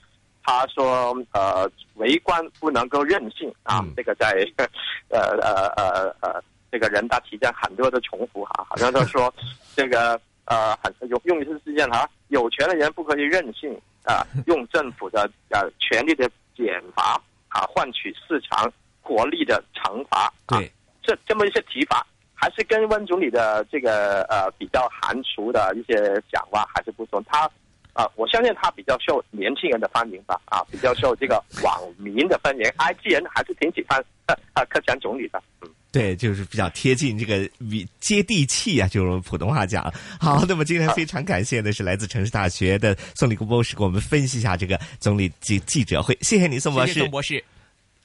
[0.42, 4.32] 他说呃，为官不能够任性啊，这个在
[5.12, 6.42] 呃呃呃呃
[6.72, 9.32] 这个人大期间很多的重复哈，好像他说
[9.76, 13.70] 这个呃很用用一次事件哈，有权的人不可以任性
[14.04, 18.72] 啊，用政府的呃权力的减罚啊换取市场
[19.04, 20.58] 国力的惩罚啊，
[21.02, 22.04] 这这么一些提法。
[22.36, 25.94] 还是跟温总理的这个呃比较含蓄的一些
[26.30, 27.22] 讲话还是不同。
[27.24, 27.48] 他
[27.94, 32.64] 啊、我相信他比较受年轻人的欢迎吧，啊，比较受这个网民的欢迎。
[32.76, 35.40] IG 人还是挺喜欢呃呃 克强总理的。
[35.62, 39.84] 嗯对，就是比较贴近这个比接地气啊，就是我们普通话讲。
[40.20, 46.18] 好，那么今天非常感谢的是来自城市大学的宋立功博士，给我们分析一下这个总理记记者会。
[46.20, 46.92] 谢谢你，宋博士。
[46.92, 47.44] 谢谢宋博士。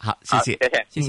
[0.01, 1.07] 好，谢谢，谢谢，谢谢。